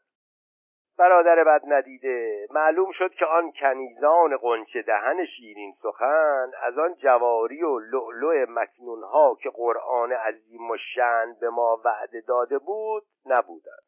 برادر 0.98 1.44
بد 1.44 1.62
ندیده. 1.68 2.48
معلوم 2.52 2.92
شد 2.92 3.14
که 3.14 3.26
آن 3.26 3.52
کنیزان 3.52 4.38
قنچه 4.38 4.82
دهن 4.82 5.26
شیرین 5.26 5.74
سخن 5.84 6.52
از 6.62 6.78
آن 6.78 6.96
جواری 6.96 7.64
و 7.64 7.80
لؤلؤ 7.80 8.46
مکنونها 8.50 9.36
که 9.36 9.50
قرآن 9.50 10.12
عظیم 10.12 10.72
و 10.72 10.78
شن 10.78 11.38
به 11.42 11.50
ما 11.50 11.82
وعده 11.86 12.22
داده 12.22 12.58
بود 12.60 13.04
نبودند. 13.26 13.84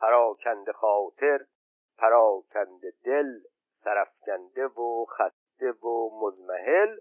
پراکنده 0.00 0.72
خاطر 0.72 1.40
پراکنده 1.98 2.92
دل 3.04 3.40
سرفکنده 3.84 4.66
و 4.66 5.04
خسته 5.04 5.72
و 5.72 6.10
مزمحل 6.20 6.96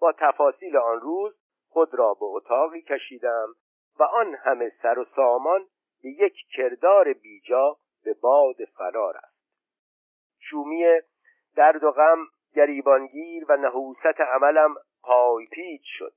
با 0.00 0.12
تفاصیل 0.18 0.76
آن 0.76 1.00
روز 1.00 1.34
خود 1.68 1.94
را 1.94 2.14
به 2.14 2.24
اتاقی 2.26 2.82
کشیدم 2.82 3.48
و 3.98 4.02
آن 4.02 4.34
همه 4.34 4.72
سر 4.82 4.98
و 4.98 5.04
سامان 5.16 5.66
به 6.02 6.08
یک 6.08 6.34
کردار 6.56 7.12
بیجا 7.12 7.76
به 8.04 8.14
باد 8.14 8.56
فرار 8.76 9.16
است. 9.16 9.36
شومی 10.38 10.84
درد 11.56 11.84
و 11.84 11.90
غم 11.90 12.18
گریبانگیر 12.54 13.44
و 13.48 13.56
نحوست 13.56 14.20
عملم 14.20 14.74
پای 15.02 15.46
پیچ 15.46 15.82
شد. 15.84 16.12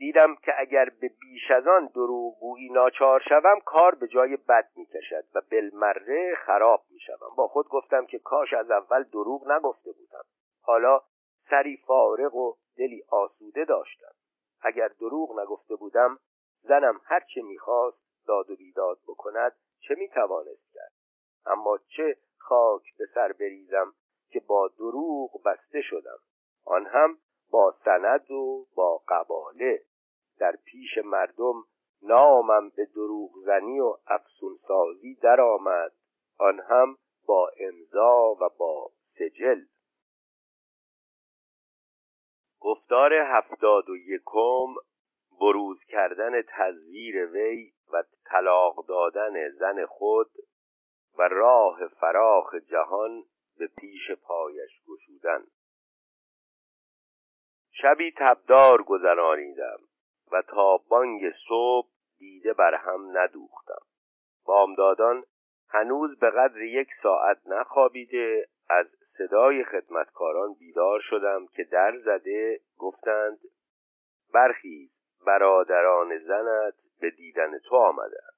دیدم 0.00 0.34
که 0.34 0.52
اگر 0.58 0.84
به 1.00 1.08
بیش 1.20 1.50
از 1.50 1.66
آن 1.66 1.86
دروغگویی 1.86 2.68
ناچار 2.68 3.22
شوم 3.28 3.60
کار 3.64 3.94
به 3.94 4.08
جای 4.08 4.36
بد 4.36 4.68
می‌کشد 4.76 5.24
و 5.34 5.40
بلمره 5.50 6.34
خراب 6.46 6.84
می‌شوم. 6.90 7.34
با 7.36 7.48
خود 7.48 7.68
گفتم 7.68 8.06
که 8.06 8.18
کاش 8.18 8.52
از 8.52 8.70
اول 8.70 9.02
دروغ 9.02 9.50
نگفته 9.50 9.92
بودم. 9.92 10.22
حالا 10.62 11.00
سری 11.50 11.76
فارغ 11.76 12.34
و 12.34 12.54
دلی 12.78 13.02
آسوده 13.08 13.64
داشتم. 13.64 14.12
اگر 14.62 14.88
دروغ 14.88 15.40
نگفته 15.40 15.76
بودم 15.76 16.18
زنم 16.62 17.00
هر 17.04 17.20
چه 17.34 17.42
می‌خواست 17.42 18.26
داد 18.26 18.50
و 18.50 18.56
بیداد 18.56 18.98
بکند 19.08 19.52
چه 19.80 19.94
می‌توانست 19.94 20.72
کرد. 20.74 20.92
اما 21.46 21.78
چه 21.96 22.16
خاک 22.38 22.82
به 22.98 23.06
سر 23.14 23.32
بریزم 23.32 23.92
که 24.30 24.40
با 24.40 24.68
دروغ 24.78 25.42
بسته 25.42 25.82
شدم. 25.82 26.18
آن 26.64 26.86
هم 26.86 27.18
با 27.50 27.74
سند 27.84 28.30
و 28.30 28.66
با 28.74 29.02
قباله. 29.08 29.82
در 30.40 30.56
پیش 30.64 30.98
مردم 31.04 31.64
نامم 32.02 32.70
به 32.70 32.84
دروغ 32.84 33.30
زنی 33.44 33.80
و 33.80 33.96
افسون 34.06 34.56
سازی 34.68 35.14
درآمد. 35.14 35.92
آن 36.38 36.60
هم 36.60 36.96
با 37.26 37.50
امضا 37.60 38.36
و 38.40 38.48
با 38.58 38.90
سجل. 39.18 39.64
گفتار 42.60 43.12
هفتاد 43.14 43.90
و 43.90 43.96
یکم 43.96 44.74
بروز 45.40 45.84
کردن 45.88 46.42
تزویر 46.42 47.26
وی 47.26 47.72
و 47.92 48.02
طلاق 48.24 48.86
دادن 48.86 49.50
زن 49.50 49.86
خود 49.86 50.30
و 51.18 51.22
راه 51.22 51.88
فراخ 51.88 52.54
جهان 52.54 53.24
به 53.58 53.66
پیش 53.66 54.10
پایش 54.10 54.70
گشودن. 54.88 55.46
شبی 57.72 58.14
تبدار 58.18 58.82
گذرانیدم. 58.82 59.78
و 60.32 60.42
تا 60.42 60.76
بانگ 60.76 61.32
صبح 61.48 61.88
دیده 62.18 62.52
بر 62.52 62.74
هم 62.74 63.18
ندوختم. 63.18 63.82
بامدادان 64.44 65.24
هنوز 65.68 66.18
به 66.18 66.30
قدر 66.30 66.62
یک 66.62 66.88
ساعت 67.02 67.38
نخوابیده 67.46 68.48
از 68.68 68.86
صدای 69.18 69.64
خدمتکاران 69.64 70.54
بیدار 70.54 71.00
شدم 71.00 71.46
که 71.46 71.64
در 71.64 71.98
زده 71.98 72.60
گفتند 72.78 73.38
برخیز 74.34 74.90
برادران 75.26 76.18
زنت 76.18 76.74
به 77.00 77.10
دیدن 77.10 77.58
تو 77.58 77.76
آمدند. 77.76 78.34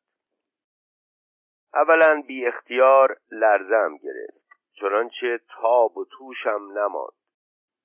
اولا 1.75 2.23
بی 2.27 2.47
اختیار 2.47 3.17
لرزم 3.31 3.97
گرفت 3.97 4.43
چنانچه 4.73 5.41
تاب 5.49 5.97
و 5.97 6.05
توشم 6.05 6.79
نماند. 6.79 7.13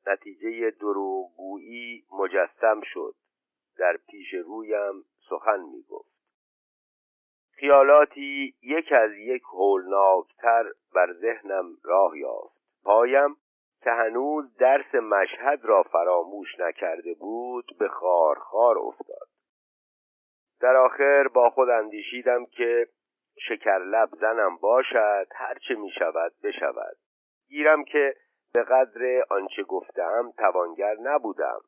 نتیجه 0.08 0.72
دروغگویی 0.72 2.06
مجسم 2.12 2.82
شد. 2.84 3.16
در 3.80 3.98
پیش 4.10 4.34
رویم 4.34 5.04
سخن 5.30 5.60
می 5.60 5.84
گفت 5.90 6.18
خیالاتی 7.60 8.56
یک 8.62 8.92
از 8.92 9.12
یک 9.12 9.42
هولناکتر 9.54 10.66
بر 10.94 11.14
ذهنم 11.14 11.66
راه 11.84 12.18
یافت. 12.18 12.58
پایم 12.84 13.36
که 13.84 13.92
هنوز 13.92 14.58
درس 14.58 14.96
مشهد 14.96 15.66
را 15.66 15.84
فراموش 15.84 16.60
نکرده 16.60 17.14
بود 17.14 17.66
به 17.80 17.88
خارخار 17.88 18.78
افتاد. 18.80 19.28
در 20.62 20.76
آخر 20.76 21.28
با 21.28 21.50
خود 21.50 21.70
اندیشیدم 21.70 22.46
که 22.46 22.88
شکرلب 23.48 24.10
زنم 24.22 24.58
باشد 24.58 25.28
هرچه 25.36 25.76
می 25.76 25.92
شود 26.00 26.34
بشود. 26.44 26.98
گیرم 27.50 27.84
که 27.84 28.16
به 28.54 28.64
قدر 28.64 29.26
آنچه 29.30 29.64
گفتم 29.64 30.32
توانگر 30.38 30.96
نبودم. 31.00 31.60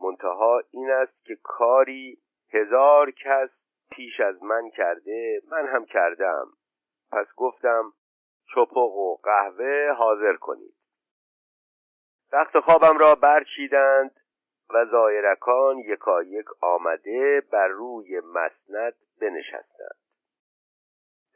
منتها 0.00 0.62
این 0.70 0.90
است 0.90 1.24
که 1.24 1.38
کاری 1.42 2.18
هزار 2.52 3.10
کس 3.10 3.50
پیش 3.90 4.20
از 4.20 4.42
من 4.42 4.70
کرده 4.70 5.40
من 5.50 5.66
هم 5.66 5.84
کردم. 5.84 6.46
پس 7.12 7.26
گفتم 7.36 7.92
چپق 8.54 8.76
و 8.76 9.16
قهوه 9.22 9.94
حاضر 9.98 10.36
کنید. 10.36 10.74
رخت 12.32 12.60
خوابم 12.60 12.98
را 12.98 13.14
برچیدند 13.14 14.20
و 14.74 14.84
زایرکان 14.84 15.78
یکایک 15.78 16.46
آمده 16.60 17.42
بر 17.52 17.68
روی 17.68 18.20
مسند 18.20 18.94
بنشستند. 19.20 19.96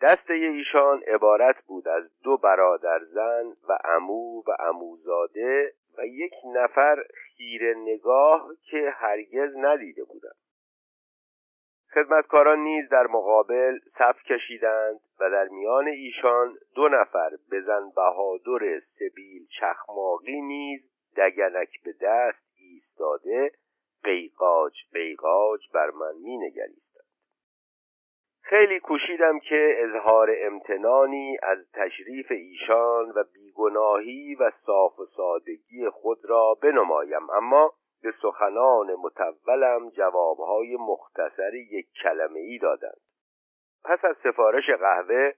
دسته 0.03 0.35
ایشان 0.35 1.03
عبارت 1.07 1.57
بود 1.67 1.89
از 1.89 2.05
دو 2.23 2.37
برادر 2.37 3.05
زن 3.05 3.57
و 3.69 3.79
امو 3.85 4.43
و 4.47 4.57
اموزاده 4.59 5.73
و 5.99 6.07
یک 6.07 6.33
نفر 6.55 7.05
خیر 7.13 7.75
نگاه 7.77 8.51
که 8.71 8.91
هرگز 8.95 9.57
ندیده 9.57 10.05
بودم 10.05 10.35
خدمتکاران 11.95 12.59
نیز 12.59 12.89
در 12.89 13.07
مقابل 13.07 13.79
صف 13.99 14.23
کشیدند 14.23 15.01
و 15.21 15.31
در 15.31 15.49
میان 15.49 15.89
ایشان 15.89 16.59
دو 16.75 16.89
نفر 16.89 17.31
بزن 17.51 17.91
بهادر 17.97 18.81
سبیل 18.99 19.47
چخماقی 19.61 20.41
نیز 20.41 20.81
دگلک 21.17 21.83
به 21.85 21.95
دست 22.01 22.45
ایستاده 22.57 23.51
قیقاج 24.05 24.75
قیقاج 24.93 25.61
بر 25.73 25.91
من 25.91 26.15
می 26.23 26.39
نگریستند 26.39 26.90
خیلی 28.43 28.81
کوشیدم 28.81 29.39
که 29.39 29.77
اظهار 29.79 30.31
امتنانی 30.39 31.39
از 31.43 31.59
تشریف 31.73 32.27
ایشان 32.31 33.11
و 33.11 33.25
بیگناهی 33.35 34.35
و 34.35 34.51
صاف 34.67 34.99
و 34.99 35.07
سادگی 35.17 35.89
خود 35.93 36.25
را 36.25 36.55
بنمایم. 36.63 37.31
اما 37.31 37.73
به 38.03 38.15
سخنان 38.23 38.95
متولم 38.95 39.91
جوابهای 39.91 40.77
مختصر 40.77 41.55
یک 41.55 41.87
کلمه 42.03 42.41
ای 42.41 42.59
دادند. 42.59 43.01
پس 43.85 44.05
از 44.05 44.17
سفارش 44.23 44.71
قهوه 44.71 45.33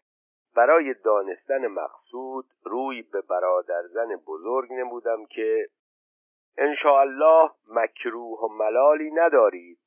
برای 0.56 0.94
دانستن 0.94 1.66
مقصود 1.66 2.44
روی 2.64 3.02
به 3.02 3.20
برادرزن 3.20 4.16
بزرگ 4.26 4.72
نمودم 4.72 5.26
که 5.26 5.68
الله 6.84 7.50
مکروه 7.68 8.40
و 8.40 8.48
ملالی 8.48 9.10
ندارید. 9.10 9.78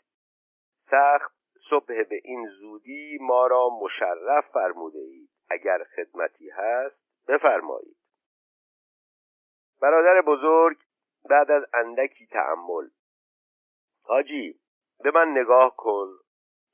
سخت 0.91 1.35
صبح 1.69 2.04
به 2.04 2.21
این 2.23 2.47
زودی 2.47 3.17
ما 3.21 3.47
را 3.47 3.69
مشرف 3.69 4.45
فرموده 4.54 4.99
اید. 4.99 5.30
اگر 5.49 5.84
خدمتی 5.95 6.49
هست 6.49 6.95
بفرمایید. 7.28 7.97
برادر 9.82 10.21
بزرگ 10.21 10.78
بعد 11.30 11.51
از 11.51 11.63
اندکی 11.73 12.28
تأمل. 12.28 12.89
حاجی 14.04 14.60
به 15.04 15.12
من 15.12 15.28
نگاه 15.28 15.75
کن. 15.75 16.08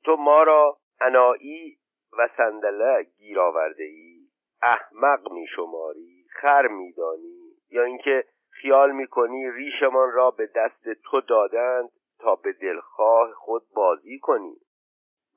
تو 0.04 0.16
ما 0.16 0.42
را 0.42 0.78
انایی 1.00 1.78
و 2.18 2.28
صندله 2.36 3.02
گیر 3.02 3.40
آورده 3.40 3.84
ای. 3.84 4.28
احمق 4.62 5.32
می 5.32 5.46
شماری 5.46 6.26
خر 6.30 6.66
میدانی. 6.66 7.52
یا 7.70 7.84
اینکه 7.84 8.24
خیال 8.50 8.92
می‌کنی 8.92 9.50
ریشمان 9.50 10.12
را 10.12 10.30
به 10.30 10.46
دست 10.46 10.88
تو 11.04 11.20
دادند 11.20 11.90
تا 12.18 12.36
به 12.36 12.52
دلخواه 12.52 13.32
خود 13.32 13.62
بازی 13.74 14.18
کنی. 14.18 14.56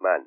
من. 0.05 0.25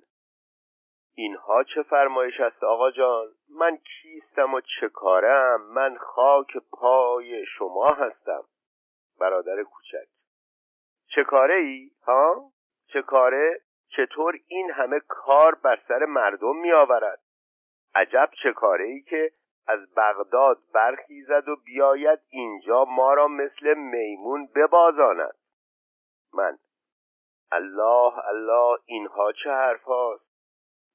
اینها 1.14 1.64
چه 1.64 1.82
فرمایش 1.82 2.40
است 2.40 2.64
آقا 2.64 2.90
جان؟ 2.90 3.26
من 3.58 3.76
کیستم 3.76 4.54
و 4.54 4.60
چه 4.60 4.88
کارم؟ 4.88 5.60
من 5.60 5.96
خاک 5.96 6.56
پای 6.72 7.46
شما 7.46 7.88
هستم. 7.88 8.44
برادر 9.20 9.62
کوچک. 9.62 10.08
چه 11.14 11.24
کاره 11.24 11.54
ای 11.54 11.90
ها؟ 12.02 12.50
چه 12.92 13.02
کاره؟ 13.02 13.60
چطور 13.96 14.34
این 14.46 14.70
همه 14.70 15.00
کار 15.08 15.54
بر 15.54 15.80
سر 15.88 16.04
مردم 16.04 16.56
می 16.56 16.72
آورد 16.72 17.20
عجب 17.94 18.30
چه 18.42 18.52
کاره 18.52 18.84
ای 18.84 19.02
که 19.02 19.32
از 19.66 19.94
بغداد 19.94 20.58
برخیزد 20.74 21.48
و 21.48 21.56
بیاید 21.56 22.18
اینجا 22.28 22.84
ما 22.84 23.14
را 23.14 23.28
مثل 23.28 23.74
میمون 23.74 24.48
ببازاند. 24.54 25.34
من 26.34 26.58
الله 27.52 28.28
الله 28.28 28.78
اینها 28.86 29.32
چه 29.32 29.50
حرف 29.50 29.82
هاست 29.82 30.28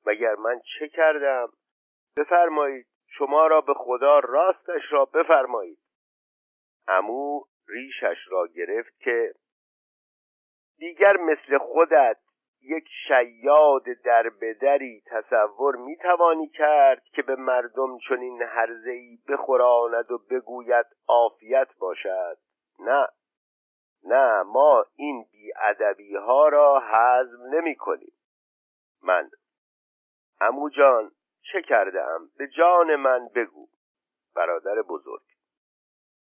مگر 0.05 0.35
من 0.35 0.61
چه 0.79 0.87
کردم؟ 0.87 1.47
بفرمایید 2.17 2.87
شما 3.07 3.47
را 3.47 3.61
به 3.61 3.73
خدا 3.73 4.19
راستش 4.19 4.81
را 4.91 5.05
بفرمایید. 5.05 5.79
امو 6.87 7.41
ریشش 7.67 8.17
را 8.29 8.47
گرفت 8.47 8.99
که 8.99 9.33
دیگر 10.77 11.17
مثل 11.17 11.57
خودت 11.57 12.17
یک 12.61 12.87
شیاد 13.07 13.83
در 14.05 14.29
بدری 14.41 15.03
تصور 15.05 15.75
می 15.75 15.97
توانی 15.97 16.47
کرد 16.49 17.03
که 17.03 17.21
به 17.21 17.35
مردم 17.35 17.97
چنین 18.09 18.41
هرزهی 18.41 19.19
بخوراند 19.29 20.11
و 20.11 20.17
بگوید 20.17 20.85
عافیت 21.07 21.67
باشد؟ 21.79 22.37
نه. 22.79 23.07
نه 24.05 24.41
ما 24.41 24.85
این 24.95 25.25
بیادبی 25.31 26.15
ها 26.15 26.47
را 26.47 26.79
حزم 26.79 27.43
نمی 27.55 27.75
کنیم 27.75 28.13
من 29.03 29.29
امو 30.41 30.69
جان 30.69 31.11
چه 31.51 31.61
کردم 31.61 32.29
به 32.37 32.47
جان 32.47 32.95
من 32.95 33.29
بگو. 33.35 33.67
برادر 34.35 34.81
بزرگ 34.81 35.21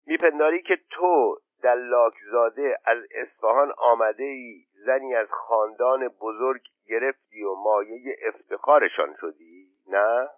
میپنداری 0.06 0.62
که 0.62 0.80
تو 0.90 1.38
دلاکزاده 1.64 2.78
از 2.86 2.98
اصفهان 3.12 3.74
آمده 3.78 4.24
ای 4.24 4.66
زنی 4.86 5.16
از 5.16 5.28
خاندان 5.32 6.08
بزرگ 6.08 6.62
گرفتی 6.86 7.44
و 7.44 7.56
مایه 7.56 8.18
افتخارشان 8.28 9.16
شدی؟ 9.22 9.68
نه؟ 9.88 10.30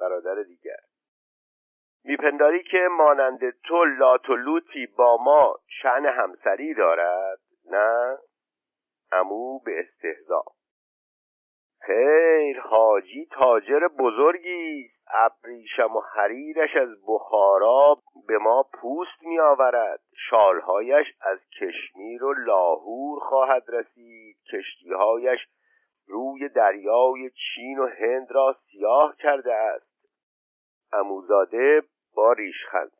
برادر 0.00 0.42
دیگر 0.42 0.78
میپنداری 2.08 2.62
که 2.62 2.88
مانند 2.90 3.50
تو 3.50 3.84
لات 3.84 4.30
و 4.30 4.36
لوتی 4.36 4.86
با 4.86 5.16
ما 5.16 5.54
شعن 5.82 6.06
همسری 6.06 6.74
دارد؟ 6.74 7.38
نه؟ 7.70 8.18
امو 9.12 9.58
به 9.58 9.80
استهزا. 9.80 10.42
خیر 11.80 12.60
حاجی 12.60 13.28
تاجر 13.30 13.88
بزرگی 13.88 14.90
ابریشم 15.14 15.96
و 15.96 16.00
حریرش 16.00 16.76
از 16.76 16.88
بخارا 17.08 17.96
به 18.28 18.38
ما 18.38 18.62
پوست 18.62 19.22
می 19.22 19.40
آورد 19.40 20.00
شالهایش 20.30 21.06
از 21.20 21.38
کشمیر 21.60 22.24
و 22.24 22.32
لاهور 22.32 23.20
خواهد 23.20 23.64
رسید. 23.68 24.36
کشتیهایش 24.52 25.40
روی 26.06 26.48
دریای 26.48 27.30
چین 27.30 27.78
و 27.78 27.86
هند 27.86 28.32
را 28.32 28.56
سیاه 28.70 29.16
کرده 29.16 29.54
است. 29.54 29.88
اموزاده 30.92 31.82
با 32.14 32.32
ریشخند 32.32 32.92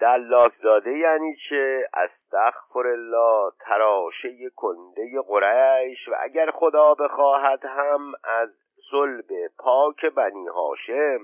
دلاکزاده 0.00 0.98
یعنی 0.98 1.36
چه؟ 1.48 1.88
استغفر 1.94 2.86
الله 2.86 3.52
تراشه 3.60 4.50
کنده 4.56 5.22
قریش. 5.28 6.08
و 6.08 6.14
اگر 6.20 6.50
خدا 6.50 6.94
بخواهد 6.94 7.64
هم 7.64 8.12
از 8.24 8.50
صلب 8.90 9.26
پاک 9.58 10.04
بنی 10.04 10.46
هاشم 10.46 11.20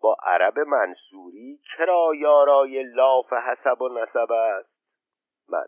با 0.00 0.16
عرب 0.22 0.58
منصوری 0.58 1.60
کرا 1.76 2.12
یارای 2.14 2.82
لاف 2.82 3.32
حسب 3.32 3.82
و 3.82 3.88
نسب 3.88 4.32
است؟ 4.32 4.72
من. 5.48 5.66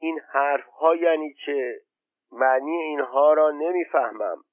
این 0.00 0.20
حرف 0.32 0.66
ها 0.66 0.96
یعنی 0.96 1.34
چه؟ 1.46 1.80
معنی 2.32 2.76
اینها 2.76 3.32
را 3.32 3.50
نمی‌فهمم. 3.50 4.44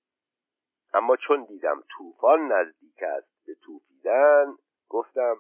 اما 0.94 1.16
چون 1.16 1.44
دیدم 1.44 1.84
طوفان 1.98 2.52
نزدیک 2.52 3.04
است 3.04 3.46
به 3.48 3.56
توفیدن 4.04 4.56
گفتم 4.90 5.36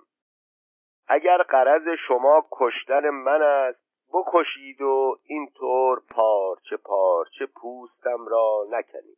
اگر 1.08 1.38
قرض 1.38 1.88
شما 2.08 2.48
کشتن 2.52 3.10
من 3.10 3.42
است 3.42 3.84
بکشید 4.14 4.82
و 4.82 5.18
اینطور 5.24 6.02
پارچه 6.10 6.78
پارچه 6.78 7.46
پوستم 7.46 8.28
را 8.28 8.66
نکنید. 8.70 9.18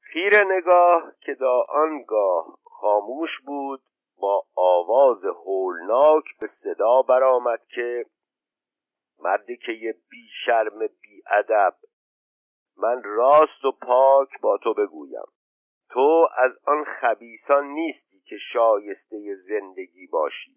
خیر 0.00 0.44
نگاه 0.44 1.12
که 1.20 1.34
دا 1.34 1.66
آنگاه 1.68 2.58
خاموش 2.64 3.30
بود 3.46 3.80
با 4.20 4.44
آواز 4.56 5.24
هولناک 5.24 6.24
به 6.40 6.50
صدا 6.62 7.02
برآمد 7.02 7.60
که 7.74 8.06
مردی 9.18 9.56
که 9.56 9.72
یه 9.72 9.92
بی 10.10 10.28
شرم 10.46 10.78
بی 10.78 11.22
ادب 11.30 11.74
من 12.76 13.02
راست 13.02 13.64
و 13.64 13.72
پاک 13.72 14.40
با 14.40 14.58
تو 14.58 14.74
بگویم. 14.74 15.26
تو 15.90 16.28
از 16.36 16.52
آن 16.66 16.84
خبیسان 16.84 17.64
نیستی. 17.64 18.09
که 18.30 18.36
شایسته 18.52 19.34
زندگی 19.34 20.06
باشی. 20.06 20.56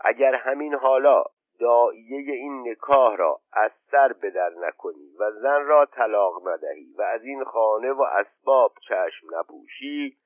اگر 0.00 0.34
همین 0.34 0.74
حالا 0.74 1.24
دائیه 1.60 2.32
این 2.32 2.68
نکاح 2.68 3.16
را 3.16 3.40
از 3.52 3.70
سر 3.90 4.12
بدر 4.12 4.50
نکنی 4.50 5.16
و 5.18 5.32
زن 5.32 5.64
را 5.64 5.86
طلاق 5.86 6.48
ندهی 6.48 6.94
و 6.98 7.02
از 7.02 7.24
این 7.24 7.44
خانه 7.44 7.92
و 7.92 8.02
اسباب 8.02 8.72
چشم 8.88 9.26
نپوشی 9.38 10.16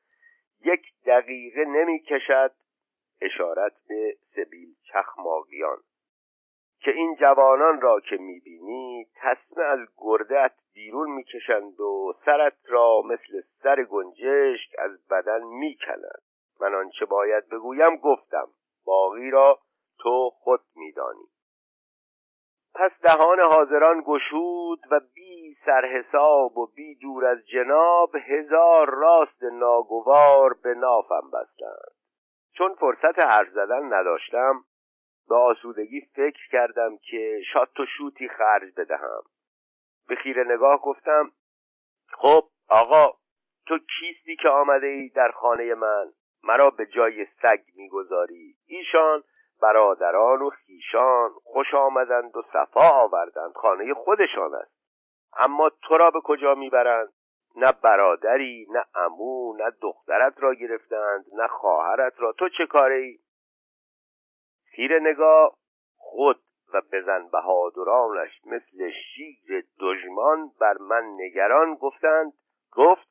یک 0.64 0.82
دقیقه 1.06 1.64
نمی 1.64 2.00
کشد 2.00 2.52
اشارت 3.20 3.72
به 3.88 4.16
سبیل 4.36 4.74
چخماقیان. 4.92 5.78
که 6.80 6.90
این 6.90 7.16
جوانان 7.20 7.80
را 7.80 8.00
که 8.00 8.16
می‌بینی 8.16 9.06
تسمه 9.14 9.64
از 9.64 9.78
گردت 9.96 10.52
بیرون 10.74 11.10
می‌کشند 11.10 11.80
و 11.80 12.14
سرت 12.24 12.56
را 12.64 13.02
مثل 13.02 13.42
سر 13.62 13.84
گنجشک 13.84 14.74
از 14.78 15.08
بدن 15.08 15.42
می‌کنند 15.44 16.33
من 16.60 16.74
آنچه 16.74 17.04
باید 17.04 17.48
بگویم 17.48 17.96
گفتم. 17.96 18.48
باقی 18.84 19.30
را 19.30 19.58
تو 19.98 20.30
خود 20.30 20.60
میدانی. 20.76 21.28
پس 22.74 22.90
دهان 23.02 23.40
حاضران 23.40 24.00
گشود 24.06 24.78
و 24.90 25.00
بی 25.14 25.56
سرحساب 25.66 26.58
و 26.58 26.66
بی 26.66 26.94
دور 26.94 27.26
از 27.26 27.38
جناب 27.46 28.16
هزار 28.16 28.90
راست 28.90 29.42
ناگوار 29.42 30.54
به 30.62 30.74
نافم 30.74 31.30
بستند. 31.32 31.94
چون 32.52 32.74
فرصت 32.74 33.18
حرف 33.18 33.48
زدن 33.48 33.94
نداشتم 33.94 34.64
به 35.28 35.34
آسودگی 35.34 36.00
فکر 36.00 36.50
کردم 36.52 36.96
که 37.10 37.40
شات 37.52 37.80
و 37.80 37.86
شوتی 37.98 38.28
خرج 38.28 38.72
بدهم. 38.76 39.22
به 40.08 40.14
خیره 40.14 40.44
نگاه 40.44 40.78
گفتم 40.80 41.30
خب 42.12 42.48
آقا 42.68 43.12
تو 43.66 43.78
کیستی 43.78 44.36
که 44.36 44.48
آمده 44.48 44.86
ای 44.86 45.08
در 45.08 45.30
خانه 45.30 45.74
من؟ 45.74 46.12
مرا 46.46 46.70
به 46.70 46.86
جای 46.86 47.26
سگ 47.42 47.60
می‌گذاری. 47.76 48.54
ایشان 48.66 49.22
برادران 49.62 50.42
و 50.42 50.50
خیشان 50.50 51.30
خوش 51.44 51.74
آمدند 51.74 52.36
و 52.36 52.42
صفا 52.52 52.88
آوردند. 52.88 53.52
خانه 53.52 53.94
خودشان 53.94 54.54
است. 54.54 54.74
اما 55.36 55.70
تو 55.82 55.96
را 55.96 56.10
به 56.10 56.20
کجا 56.20 56.54
می‌برند؟ 56.54 57.12
نه 57.56 57.72
برادری 57.72 58.66
نه 58.70 58.84
امو 58.94 59.56
نه 59.56 59.70
دخترت 59.80 60.34
را 60.42 60.54
گرفتند 60.54 61.24
نه 61.32 61.46
خواهرت 61.46 62.12
را. 62.18 62.32
تو 62.32 62.48
چه 62.48 62.66
کاره 62.66 62.94
ای 62.94 63.18
خیر 64.76 64.98
نگاه 64.98 65.56
خود 65.96 66.40
و 66.74 66.82
بزن 66.92 67.28
بهادرانش 67.32 68.40
مثل 68.46 68.90
شیر 68.90 69.66
دژمان 69.80 70.50
بر 70.60 70.78
من 70.80 71.04
نگران. 71.04 71.74
گفتند 71.74 72.32
گفت 72.72 73.08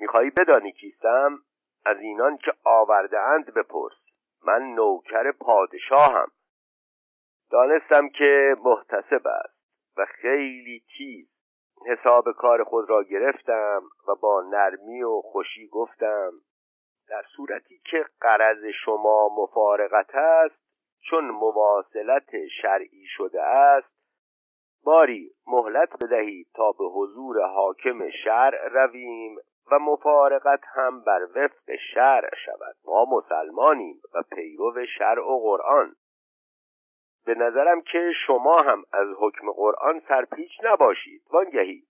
می‌خواهی 0.00 0.30
بدانی 0.30 0.72
کیستم 0.72 1.38
از 1.84 1.98
اینان 2.00 2.36
که 2.36 2.52
آورده 2.64 3.20
اند 3.20 3.54
بپرس. 3.54 3.92
من 4.46 4.62
نوکر 4.62 5.32
پادشاهم. 5.32 6.28
دانستم 7.50 8.08
که 8.08 8.56
محتسب 8.64 9.26
است 9.26 9.58
و 9.96 10.06
خیلی 10.06 10.82
تیز 10.96 11.28
حساب 11.86 12.32
کار 12.32 12.64
خود 12.64 12.90
را 12.90 13.02
گرفتم 13.02 13.82
و 14.08 14.14
با 14.14 14.42
نرمی 14.50 15.02
و 15.02 15.20
خوشی 15.20 15.68
گفتم 15.68 16.32
در 17.08 17.24
صورتی 17.36 17.80
که 17.90 18.04
قرض 18.20 18.64
شما 18.84 19.28
مفارقت 19.28 20.14
است 20.14 20.58
چون 21.10 21.24
مواصلت 21.24 22.46
شرعی 22.62 23.04
شده 23.06 23.42
است. 23.42 23.98
باری 24.84 25.30
مهلت 25.46 26.04
بدهید 26.04 26.48
تا 26.54 26.72
به 26.72 26.84
حضور 26.84 27.46
حاکم 27.46 28.10
شرع 28.10 28.68
رویم 28.68 29.36
و 29.70 29.78
مفارقت 29.78 30.60
هم 30.74 31.00
بر 31.00 31.22
وفق 31.34 31.76
شرع 31.94 32.30
شود. 32.44 32.76
ما 32.84 33.04
مسلمانیم 33.04 34.00
و 34.14 34.22
پیرو 34.22 34.86
شرع 34.98 35.22
و 35.22 35.40
قرآن. 35.40 35.96
به 37.26 37.34
نظرم 37.34 37.80
که 37.80 38.12
شما 38.26 38.58
هم 38.58 38.84
از 38.92 39.08
حکم 39.18 39.52
قرآن 39.52 40.02
سرپیچ 40.08 40.50
نباشید. 40.64 41.22
وانگهی. 41.30 41.82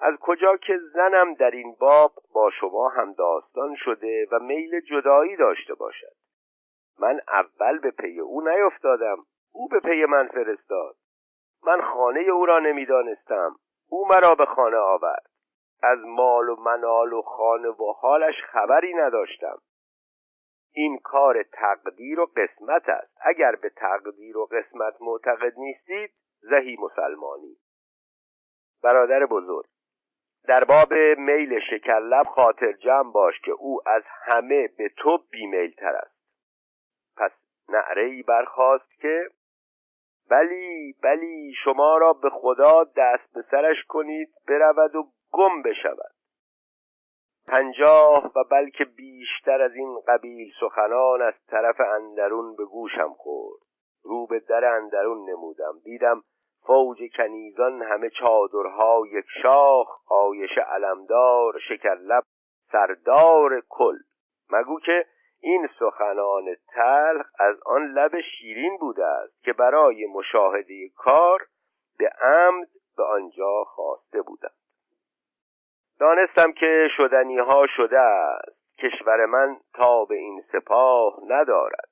از 0.00 0.14
کجا 0.20 0.56
که 0.56 0.78
زنم 0.94 1.34
در 1.34 1.50
این 1.50 1.76
باب 1.80 2.12
با 2.34 2.50
شما 2.50 2.88
هم 2.88 3.12
داستان 3.12 3.74
شده 3.74 4.26
و 4.32 4.38
میل 4.38 4.80
جدایی 4.80 5.36
داشته 5.36 5.74
باشد. 5.74 6.14
من 6.98 7.20
اول 7.28 7.78
به 7.78 7.90
پی 7.90 8.20
او 8.20 8.48
نیفتادم. 8.48 9.16
او 9.52 9.68
به 9.68 9.80
پی 9.80 10.04
من 10.04 10.28
فرستاد. 10.28 10.96
من 11.66 11.80
خانه 11.80 12.20
او 12.20 12.46
را 12.46 12.58
نمی‌دانستم. 12.58 13.56
او 13.88 14.08
مرا 14.08 14.34
به 14.34 14.46
خانه 14.46 14.76
آورد. 14.76 15.29
از 15.82 15.98
مال 15.98 16.48
و 16.48 16.56
منال 16.56 17.12
و 17.12 17.22
خانه 17.22 17.68
و 17.68 17.92
حالش 17.92 18.34
خبری 18.52 18.94
نداشتم. 18.94 19.58
این 20.74 20.98
کار 20.98 21.42
تقدیر 21.42 22.20
و 22.20 22.26
قسمت 22.36 22.88
است. 22.88 23.16
اگر 23.20 23.56
به 23.56 23.68
تقدیر 23.68 24.36
و 24.36 24.46
قسمت 24.46 24.94
معتقد 25.00 25.52
نیستید 25.56 26.10
زهی 26.40 26.76
مسلمانی. 26.80 27.56
برادر 28.82 29.26
بزرگ 29.26 29.66
در 30.48 30.64
باب 30.64 30.92
میل 31.18 31.60
شکرلب 31.70 32.26
خاطر 32.26 32.72
جمع 32.72 33.12
باش 33.12 33.40
که 33.40 33.50
او 33.50 33.80
از 33.86 34.02
همه 34.06 34.68
به 34.78 34.88
تو 34.96 35.18
بیمیل 35.30 35.74
تر 35.74 35.96
است. 35.96 36.20
پس 37.16 37.32
نعره 37.68 38.22
برخواست 38.22 39.00
که 39.00 39.30
بلی 40.30 40.94
بلی 41.02 41.54
شما 41.64 41.98
را 41.98 42.12
به 42.12 42.30
خدا 42.30 42.84
دست 42.84 43.34
به 43.34 43.44
سرش 43.50 43.76
کنید 43.88 44.28
برود 44.48 44.96
و 44.96 45.12
گم 45.32 45.62
بشود. 45.62 46.12
پنجاه 47.46 48.32
و 48.36 48.44
بلکه 48.50 48.84
بیشتر 48.84 49.62
از 49.62 49.74
این 49.74 50.00
قبیل 50.08 50.52
سخنان 50.60 51.22
از 51.22 51.34
طرف 51.46 51.80
اندرون 51.80 52.56
به 52.56 52.64
گوشم 52.64 53.12
خورد. 53.12 53.60
رو 54.02 54.26
به 54.26 54.40
در 54.40 54.64
اندرون 54.64 55.30
نمودم. 55.30 55.80
دیدم 55.84 56.22
فوج 56.66 56.98
کنیزان 57.16 57.82
همه 57.82 58.10
چادرها 58.10 59.02
یک 59.12 59.24
شاخ 59.42 60.12
آیش 60.12 60.58
علمدار 60.58 61.58
شکرلب 61.68 62.22
سردار 62.72 63.62
کل. 63.68 63.96
مگو 64.50 64.80
که 64.80 65.06
این 65.42 65.68
سخنان 65.78 66.56
تلخ 66.74 67.26
از 67.38 67.56
آن 67.66 67.92
لب 67.92 68.20
شیرین 68.20 68.76
بوده 68.76 69.06
است 69.06 69.44
که 69.44 69.52
برای 69.52 70.06
مشاهده 70.06 70.88
کار 70.96 71.46
به 71.98 72.08
عمد 72.22 72.68
به 72.96 73.04
آنجا 73.04 73.64
خواسته 73.64 74.22
بودم. 74.22 74.59
دانستم 76.00 76.52
که 76.52 76.88
شدنی 76.96 77.38
ها 77.38 77.66
شده 77.76 78.00
است. 78.00 78.60
کشور 78.78 79.26
من 79.26 79.56
تا 79.74 80.04
به 80.04 80.14
این 80.14 80.42
سپاه 80.52 81.20
ندارد. 81.28 81.88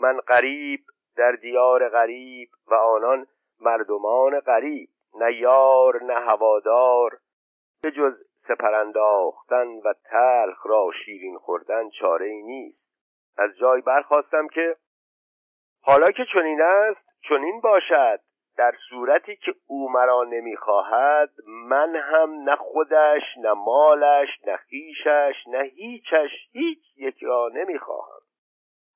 من 0.00 0.20
غریب 0.20 0.80
در 1.16 1.32
دیار 1.32 1.88
غریب 1.88 2.48
و 2.66 2.74
آنان 2.74 3.26
مردمان 3.60 4.40
غریب 4.40 4.88
نه 5.20 5.34
یار 5.34 6.02
نه 6.02 6.14
هوادار. 6.14 7.18
به 7.82 7.90
جز 7.90 8.12
سپرانداختن 8.48 9.66
و 9.66 9.94
تلخ 10.10 10.66
را 10.66 10.90
شیرین 11.04 11.38
خوردن 11.38 11.88
چاره 11.88 12.26
ای 12.26 12.42
نیست. 12.42 12.84
از 13.38 13.56
جای 13.56 13.80
برخواستم 13.80 14.48
که 14.48 14.76
حالا 15.82 16.10
که 16.10 16.24
چنین 16.32 16.62
است 16.62 17.08
چنین 17.28 17.60
باشد. 17.60 18.20
در 18.56 18.74
صورتی 18.90 19.36
که 19.36 19.54
او 19.66 19.90
مرا 19.90 20.24
نمی‌خواهد 20.24 21.30
من 21.46 21.96
هم 21.96 22.30
نه 22.30 22.56
خودش 22.56 23.22
نه 23.36 23.52
مالش 23.52 24.28
نه 24.46 24.56
خیشش 24.56 25.34
نه 25.46 25.58
هیچش 25.62 26.30
هیچ 26.52 26.78
یک 26.96 27.22
را 27.22 27.50
نمی‌خواهم. 27.54 28.20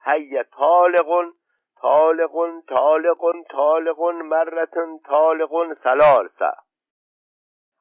هی 0.04 0.42
طالقون 0.42 1.32
طالقون 1.80 2.62
طالقون 2.68 3.44
طالقون 3.50 4.22
مرتن 4.22 4.98
طالقون 4.98 5.74
سلالسه 5.74 6.52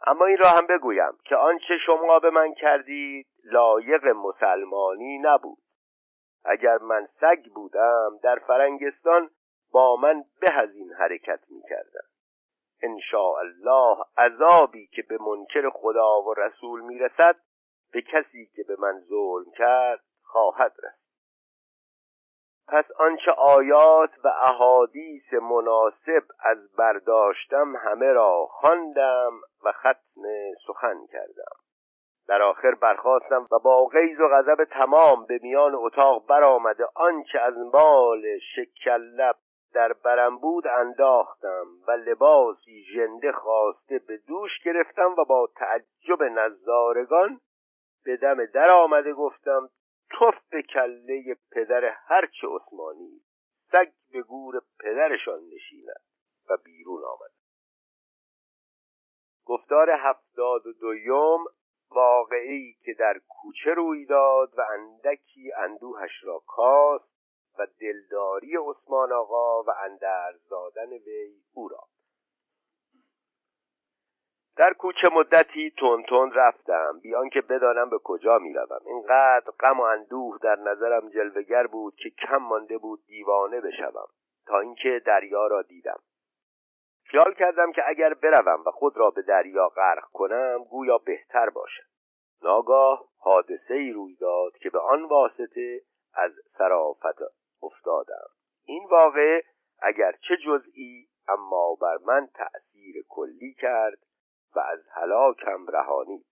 اما 0.08 0.26
این 0.26 0.38
را 0.38 0.50
هم 0.50 0.68
بگویم 0.68 1.18
که 1.26 1.36
آنچه 1.36 1.78
شما 1.86 2.20
به 2.20 2.30
من 2.30 2.54
کردید 2.54 3.28
لایق 3.44 4.08
مسلمانی 4.08 5.18
نبود. 5.18 5.58
اگر 6.46 6.78
من 6.78 7.08
سگ 7.22 7.46
بودم 7.56 8.20
در 8.24 8.36
فرنگستان 8.36 9.30
با 9.72 9.96
من 9.96 10.24
به 10.42 10.52
از 10.52 10.76
این 10.76 10.94
حرکت 10.94 11.40
می 11.50 11.62
کردم 11.70 12.08
ان 12.82 13.00
الله 13.14 13.98
عذابی 14.18 14.88
که 14.88 15.02
به 15.02 15.18
منکر 15.22 15.70
خدا 15.70 16.22
و 16.22 16.34
رسول 16.34 16.82
می‌رسد 16.82 17.36
به 17.92 18.02
کسی 18.02 18.46
که 18.56 18.64
به 18.64 18.76
من 18.80 19.00
ظلم 19.00 19.52
کرد 19.58 20.04
خواهد 20.24 20.74
رسید. 20.84 21.08
پس 22.68 22.86
آنچه 23.00 23.32
آیات 23.32 24.12
و 24.24 24.28
احادیث 24.28 25.34
مناسب 25.34 26.24
از 26.40 26.76
برداشتم 26.76 27.76
همه 27.76 28.14
را 28.14 28.46
خواندم 28.46 29.32
و 29.64 29.72
ختم 29.72 30.22
سخن 30.68 31.06
کردم. 31.12 31.56
در 32.28 32.42
آخر 32.42 32.76
برخواستم 32.76 33.48
و 33.52 33.60
با 33.60 33.86
غیظ 33.86 34.20
و 34.20 34.28
غضب 34.28 34.64
تمام 34.64 35.26
به 35.26 35.40
میان 35.42 35.76
اتاق 35.76 36.28
برآمده 36.28 36.86
آنچه 36.96 37.40
از 37.40 37.58
مال 37.58 38.40
شکلب 38.56 39.36
در 39.78 39.94
برم 39.94 40.38
بود 40.38 40.68
انداختم 40.68 41.66
و 41.88 41.92
لباسی 41.92 42.84
ژنده 42.84 43.32
خواسته 43.32 44.00
به 44.00 44.18
دوش 44.18 44.52
گرفتم 44.64 45.16
و 45.18 45.26
با 45.26 45.50
تعجب 45.56 46.24
نظارگان 46.24 47.40
به 48.04 48.18
دم 48.18 48.46
در 48.46 48.72
آمده 48.72 49.14
گفتم 49.14 49.70
توف 50.10 50.36
به 50.50 50.62
کله 50.62 51.38
پدر 51.52 51.86
هرچه 51.86 52.48
عثمانی 52.48 53.22
سگ 53.72 53.92
به 54.12 54.22
گور 54.22 54.62
پدرشان 54.80 55.40
نشیند 55.54 56.02
و 56.50 56.58
بیرون 56.66 57.04
آمد. 57.04 57.32
گفتار 59.46 59.90
هفتاد 59.90 60.68
و 60.68 60.74
دویم 60.74 61.46
واقعی 61.92 62.74
که 62.86 62.94
در 62.94 63.22
کوچه 63.28 63.74
روی 63.74 64.06
داد 64.06 64.54
و 64.58 64.62
اندکی 64.74 65.52
اندوهش 65.58 66.24
را 66.24 66.44
کاست 66.48 67.17
و 67.60 67.68
دلداری 67.80 68.58
عثمان 68.58 69.12
آقا 69.12 69.64
و 69.64 69.70
اندر 69.84 70.34
زادن 70.50 70.90
وی 70.90 71.42
او 71.54 71.68
را. 71.68 71.84
در 74.58 74.74
کوچه 74.74 75.10
مدتی 75.10 75.74
تون 75.78 76.04
تون 76.04 76.32
رفتم. 76.32 77.00
بیان 77.00 77.30
که 77.30 77.42
بدانم 77.42 77.90
به 77.90 77.98
کجا 78.04 78.38
می 78.38 78.54
روم 78.54 78.80
اینقدر 78.86 79.52
غم 79.60 79.80
و 79.80 79.84
اندوه 79.84 80.38
در 80.42 80.56
نظرم 80.56 81.10
جلوگر 81.10 81.68
بود 81.68 81.96
که 81.96 82.10
کم 82.10 82.38
مانده 82.38 82.78
بود 82.78 83.00
دیوانه 83.08 83.62
بشوم 83.62 84.08
تا 84.48 84.60
اینکه 84.60 85.02
دریا 85.06 85.48
را 85.48 85.62
دیدم. 85.62 86.00
خیال 87.04 87.34
کردم 87.34 87.72
که 87.72 87.82
اگر 87.88 88.14
بروم 88.14 88.64
و 88.66 88.72
خود 88.72 88.98
را 88.98 89.10
به 89.10 89.22
دریا 89.22 89.70
غرق 89.70 90.04
کنم 90.14 90.64
گویا 90.64 90.98
بهتر 90.98 91.50
باشد 91.50 91.88
ناگاه 92.44 93.06
حادثه 93.18 93.74
ای 93.74 93.92
روی 93.92 94.16
داد 94.16 94.58
که 94.58 94.70
به 94.70 94.80
آن 94.80 95.04
واسطه 95.04 95.82
از 96.14 96.32
سرافت 96.58 97.22
افتادم. 97.62 98.28
این 98.66 98.88
واقع 98.92 99.42
اگر 99.82 100.12
چه 100.12 100.38
جزئی 100.46 101.08
اما 101.28 101.76
بر 101.82 101.98
من 102.06 102.28
تأثیر 102.34 102.96
کلی 103.10 103.54
کرد 103.54 103.98
و 104.56 104.60
از 104.60 104.80
هلاکم 104.92 105.68
رهانید. 105.68 106.26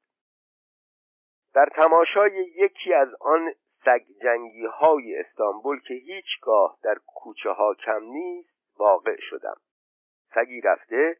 در 1.54 1.70
تماشای 1.76 2.46
یکی 2.56 2.94
از 2.94 3.16
آن 3.20 3.54
سگ 3.86 4.06
جنگی 4.24 4.66
های 4.66 5.20
استانبول 5.20 5.80
که 5.80 5.94
هیچگاه 5.94 6.78
در 6.84 6.96
کوچه 7.06 7.50
ها 7.50 7.74
کم 7.74 8.04
نیست 8.04 8.80
واقع 8.80 9.16
شدم. 9.20 9.56
سگی 10.36 10.62
رفته 10.62 11.18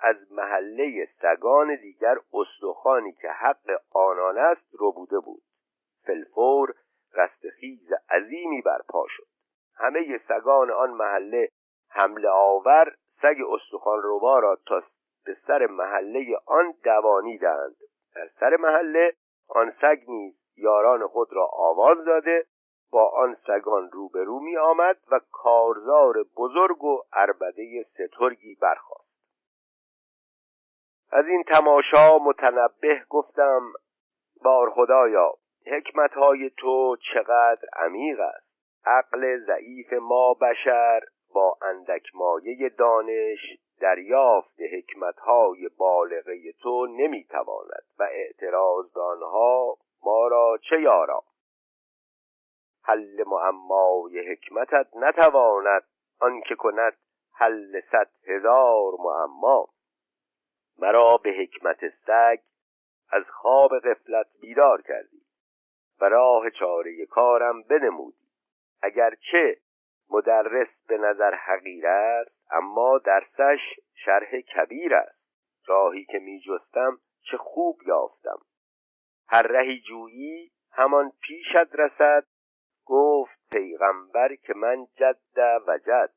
از 0.00 0.32
محله 0.32 1.08
سگان 1.20 1.76
دیگر 1.76 2.16
استخوانی 2.32 3.12
که 3.12 3.28
حق 3.28 3.80
آنان 3.92 4.38
است 4.38 4.74
رو 4.74 4.92
بوده 4.92 5.18
بود. 5.18 5.42
فلفور 6.06 6.74
رستخیز 7.14 7.92
عظیمی 8.10 8.62
برپا 8.62 9.06
شد. 9.08 9.26
همه 9.78 10.20
سگان 10.28 10.70
آن 10.70 10.90
محله 10.90 11.48
حمله 11.90 12.28
آور 12.28 12.94
سگ 13.22 13.36
استخوان 13.50 14.02
روبا 14.02 14.38
را 14.38 14.58
تا 14.66 14.82
به 15.26 15.36
سر 15.46 15.66
محله 15.66 16.38
آن 16.46 16.74
دوانیدند. 16.84 17.76
در 18.14 18.28
سر 18.40 18.56
محله 18.56 19.12
آن 19.48 19.72
سگ 19.80 19.98
نیز 20.08 20.34
یاران 20.56 21.06
خود 21.06 21.32
را 21.32 21.46
آواز 21.52 22.04
داده 22.04 22.46
با 22.92 23.08
آن 23.08 23.36
سگان 23.46 23.90
روبرو 23.90 24.40
می 24.40 24.56
آمد 24.56 24.96
و 25.10 25.20
کارزار 25.30 26.14
بزرگ 26.36 26.84
و 26.84 27.02
اربده 27.12 27.86
سترگی 27.94 28.54
برخواست 28.54 29.08
از 31.12 31.26
این 31.26 31.42
تماشا 31.42 32.18
متنبه 32.18 33.04
گفتم 33.08 33.72
بار 34.44 34.70
خدایا 34.70 35.34
حکمت 35.66 36.12
های 36.12 36.50
تو 36.50 36.96
چقدر 37.14 37.68
عمیق 37.72 38.20
است؟ 38.20 38.47
عقل 38.84 39.38
ضعیف 39.46 39.92
ما 39.92 40.34
بشر 40.34 41.00
با 41.34 41.58
اندک 41.62 42.14
مایه 42.14 42.68
دانش 42.68 43.58
دریافت 43.80 44.60
حکمتهای 44.60 45.68
بالغه 45.68 46.52
تو 46.52 46.86
نمی‌تواند 46.86 47.84
و 47.98 48.02
اعتراض 48.02 48.92
به 48.92 49.00
آنها 49.00 49.76
ما 50.02 50.28
را 50.28 50.58
چه 50.70 50.80
یارا؟ 50.80 51.22
حل 52.82 53.24
معمای 53.26 54.32
حکمتت 54.32 54.86
نتواند 54.96 55.82
آنکه 56.20 56.54
کند 56.54 56.96
حل 57.34 57.80
صد 57.80 58.10
هزار 58.26 58.92
معما. 58.98 59.68
مرا 60.78 61.16
به 61.16 61.30
حکمت 61.30 61.88
سگ 62.06 62.38
از 63.10 63.24
خواب 63.30 63.78
غفلت 63.78 64.26
بیدار 64.40 64.82
کردی 64.82 65.22
و 66.00 66.04
راه 66.04 66.50
چاره 66.50 67.06
کارم 67.06 67.62
بنمودی 67.62 68.17
اگرچه 68.82 69.56
مدرس 70.10 70.68
به 70.88 70.98
نظر 70.98 71.34
حقیر 71.34 71.86
است 71.86 72.52
اما 72.52 72.98
درسش 72.98 73.60
شرح 74.04 74.40
کبیر 74.40 74.94
است. 74.94 75.18
راهی 75.66 76.04
که 76.04 76.18
می 76.18 76.40
جستم 76.40 76.98
چه 77.30 77.36
خوب 77.36 77.78
یافتم. 77.86 78.38
هر 79.28 79.42
رهی 79.42 79.80
جویی 79.80 80.50
همان 80.72 81.12
پیشت 81.22 81.74
رسد. 81.74 82.24
گفت 82.86 83.38
پیغمبر 83.52 84.34
که 84.34 84.54
من 84.54 84.86
جد 84.96 85.38
و 85.66 85.78
جد. 85.78 86.10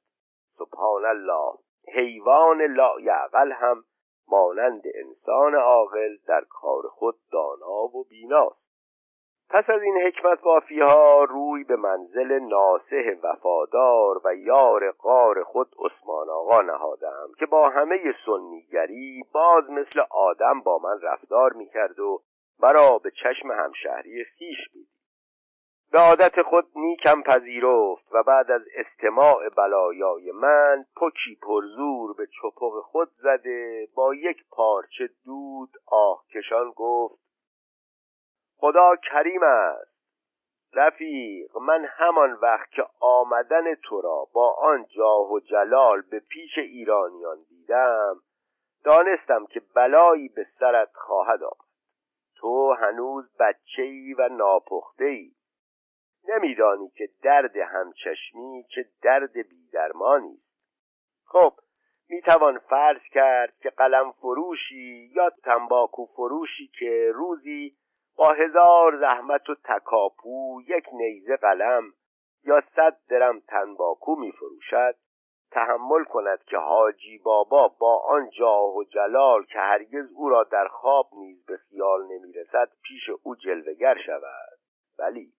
سبحان 0.58 1.06
الله. 1.06 1.54
حیوان 1.94 2.62
لایعقل 2.62 3.52
هم 3.52 3.84
مانند 4.28 4.84
انسان 4.96 5.56
عاقل 5.56 6.18
در 6.28 6.44
کار 6.50 6.84
خود 6.88 7.16
دانا 7.32 7.84
و 7.84 8.04
بیناست 8.10 8.61
پس 9.54 9.70
از 9.70 9.82
این 9.82 9.98
حکمت 9.98 10.42
بافی 10.42 10.80
ها 10.80 11.24
روی 11.24 11.64
به 11.64 11.76
منزل 11.76 12.40
ناسه 12.40 13.20
وفادار 13.24 14.22
و 14.26 14.36
یار 14.36 14.92
قار 14.92 15.44
خود 15.44 15.68
عثمان 15.80 16.30
آقا 16.30 16.62
نهادم 16.62 17.28
که 17.40 17.46
با 17.46 17.70
همه 17.70 17.98
سنیگری 18.26 19.24
باز 19.34 19.70
مثل 19.70 20.02
آدم 20.10 20.62
با 20.62 20.80
من 20.84 21.02
رفتار 21.02 21.54
می‌کرد 21.54 22.00
و 22.00 22.22
مرا 22.60 22.98
به 22.98 23.12
چشم 23.12 23.52
همشهری 23.52 24.24
خیش 24.24 24.58
می‌دید. 24.74 24.92
به 25.92 26.00
عادت 26.00 26.42
خود 26.42 26.66
نیکم 26.76 27.22
پذیرفت 27.22 28.06
و 28.12 28.24
بعد 28.24 28.52
از 28.52 28.62
استماع 28.76 29.50
بلایای 29.50 30.32
من 30.32 30.86
پکی 31.02 31.36
پرزور 31.42 32.14
به 32.18 32.28
چپق 32.28 32.82
خود 32.84 33.10
زده 33.24 33.88
با 33.96 34.16
یک 34.16 34.38
پارچه 34.52 35.10
دود 35.26 35.70
آه 35.92 36.26
کشان 36.34 36.74
گفت 36.76 37.21
خدا 38.62 38.96
کریم 38.96 39.44
است. 39.44 39.92
رفیق 40.74 41.58
من 41.58 41.86
همان 41.86 42.34
وقت 42.34 42.72
که 42.72 42.84
آمدن 43.00 43.76
تو 43.76 44.02
را 44.02 44.28
با 44.34 44.54
آن 44.54 44.86
جاه 44.86 45.32
و 45.32 45.40
جلال 45.40 46.02
به 46.02 46.20
پیش 46.20 46.58
ایرانیان 46.58 47.38
دیدم 47.50 48.16
دانستم 48.84 49.46
که 49.46 49.62
بلایی 49.76 50.28
به 50.28 50.48
سرت 50.60 50.92
خواهد 50.94 51.44
آمد. 51.44 51.72
تو 52.36 52.74
هنوز 52.74 53.38
بچه 53.40 53.82
ای 53.82 54.14
و 54.14 54.30
ناپخته 54.30 55.06
ای 55.06 55.32
نمیدانی 56.28 56.90
که 56.90 57.10
درد 57.24 57.58
همچشمی 57.58 58.66
چه 58.76 58.86
درد 59.04 59.34
بیدرمانی 59.34 60.34
است. 60.34 60.82
خب 61.26 61.54
می‌توان 62.10 62.58
فرض 62.58 63.02
کرد 63.12 63.54
که 63.58 63.70
قلم 63.70 64.12
فروشی 64.12 65.12
یا 65.16 65.30
تنباکو 65.30 66.06
فروشی 66.06 66.68
که 66.80 67.12
روزی 67.16 67.78
هزار 68.30 68.98
زحمت 69.00 69.50
و 69.50 69.56
تکاپو 69.56 70.62
یک 70.68 70.86
نیزه 70.94 71.36
قلم 71.36 71.84
یا 72.44 72.64
صد 72.76 72.98
درم 73.10 73.40
تنباکو 73.40 74.16
می 74.16 74.32
فروشد 74.32 74.96
تحمل 75.52 76.04
کند 76.04 76.44
که 76.44 76.58
حاجی 76.58 77.18
بابا 77.18 77.68
با 77.68 78.00
آن 78.00 78.30
جاه 78.30 78.76
و 78.76 78.84
جلال 78.84 79.44
که 79.44 79.60
هرگز 79.60 80.12
او 80.16 80.30
را 80.30 80.44
در 80.44 80.68
خواب 80.68 81.10
نیز 81.14 81.46
به 81.46 81.58
خیال 81.58 82.04
نمی‌رسد 82.04 82.70
پیش 82.84 83.10
او 83.24 83.36
جلوگر 83.36 83.98
شود. 84.06 84.60
ولی 85.00 85.34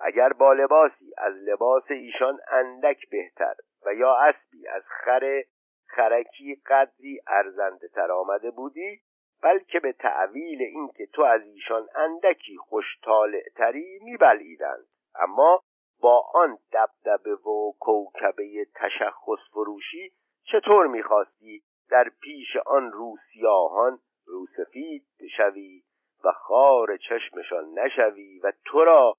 اگر 0.00 0.32
با 0.32 0.52
لباسی 0.52 1.12
از 1.18 1.34
لباس 1.34 1.84
ایشان 1.90 2.38
اندک 2.48 3.10
بهتر 3.10 3.54
و 3.86 3.94
یا 3.94 4.16
اسبی 4.16 4.68
از 4.68 4.82
خر 4.86 5.42
خرکی 5.86 6.62
قدری 6.66 7.20
ارزنده 7.26 7.88
تر 7.88 8.12
آمده 8.12 8.50
بودی 8.50 9.00
بلکه 9.46 9.80
به 9.80 9.92
تعویل 9.92 10.62
اینکه 10.62 11.06
تو 11.06 11.22
از 11.22 11.42
ایشان 11.42 11.88
اندکی 11.94 12.56
خوشطالعتری 12.56 13.98
میبلعیدند. 14.02 14.86
اما 15.14 15.62
با 16.00 16.30
آن 16.34 16.58
دبدبه 16.72 17.34
و 17.34 17.72
کوکبه 17.80 18.66
تشخص 18.74 19.50
فروشی 19.50 20.12
چطور 20.44 20.86
می‌خواستی 20.86 21.62
در 21.90 22.10
پیش 22.20 22.56
آن 22.66 22.92
روسیاهان 22.92 23.98
روسفید 24.26 25.06
بشوی 25.20 25.82
و 26.24 26.32
خار 26.32 26.96
چشمشان 26.96 27.78
نشوی 27.78 28.38
و 28.38 28.52
تو 28.64 28.84
را 28.84 29.14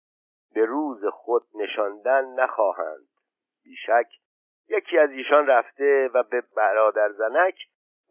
به 0.54 0.66
روز 0.66 1.06
خود 1.06 1.44
نشاندن 1.56 2.26
نخواهند؟ 2.26 3.08
بیشک 3.64 4.08
یکی 4.70 4.98
از 4.98 5.10
ایشان 5.10 5.48
رفته 5.48 6.10
و 6.14 6.24
به 6.24 6.44
برادر 6.56 7.12
زنک 7.12 7.56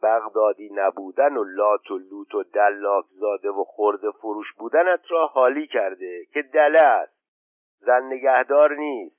بغدادی 0.03 0.71
نبودن 0.73 1.37
و 1.37 1.45
لات 1.45 1.91
و 1.91 1.99
لوت 1.99 2.35
و 2.35 2.43
دلاک 2.43 3.05
زاده 3.11 3.51
و 3.51 3.65
خورده 3.65 4.11
فروش 4.11 4.53
بودنت 4.59 5.01
را 5.09 5.27
حالی 5.27 5.67
کرده 5.67 6.25
که 6.33 6.43
دله 6.43 6.79
است. 6.79 7.17
زن 7.79 8.03
نگهدار 8.03 8.75
نیست. 8.75 9.17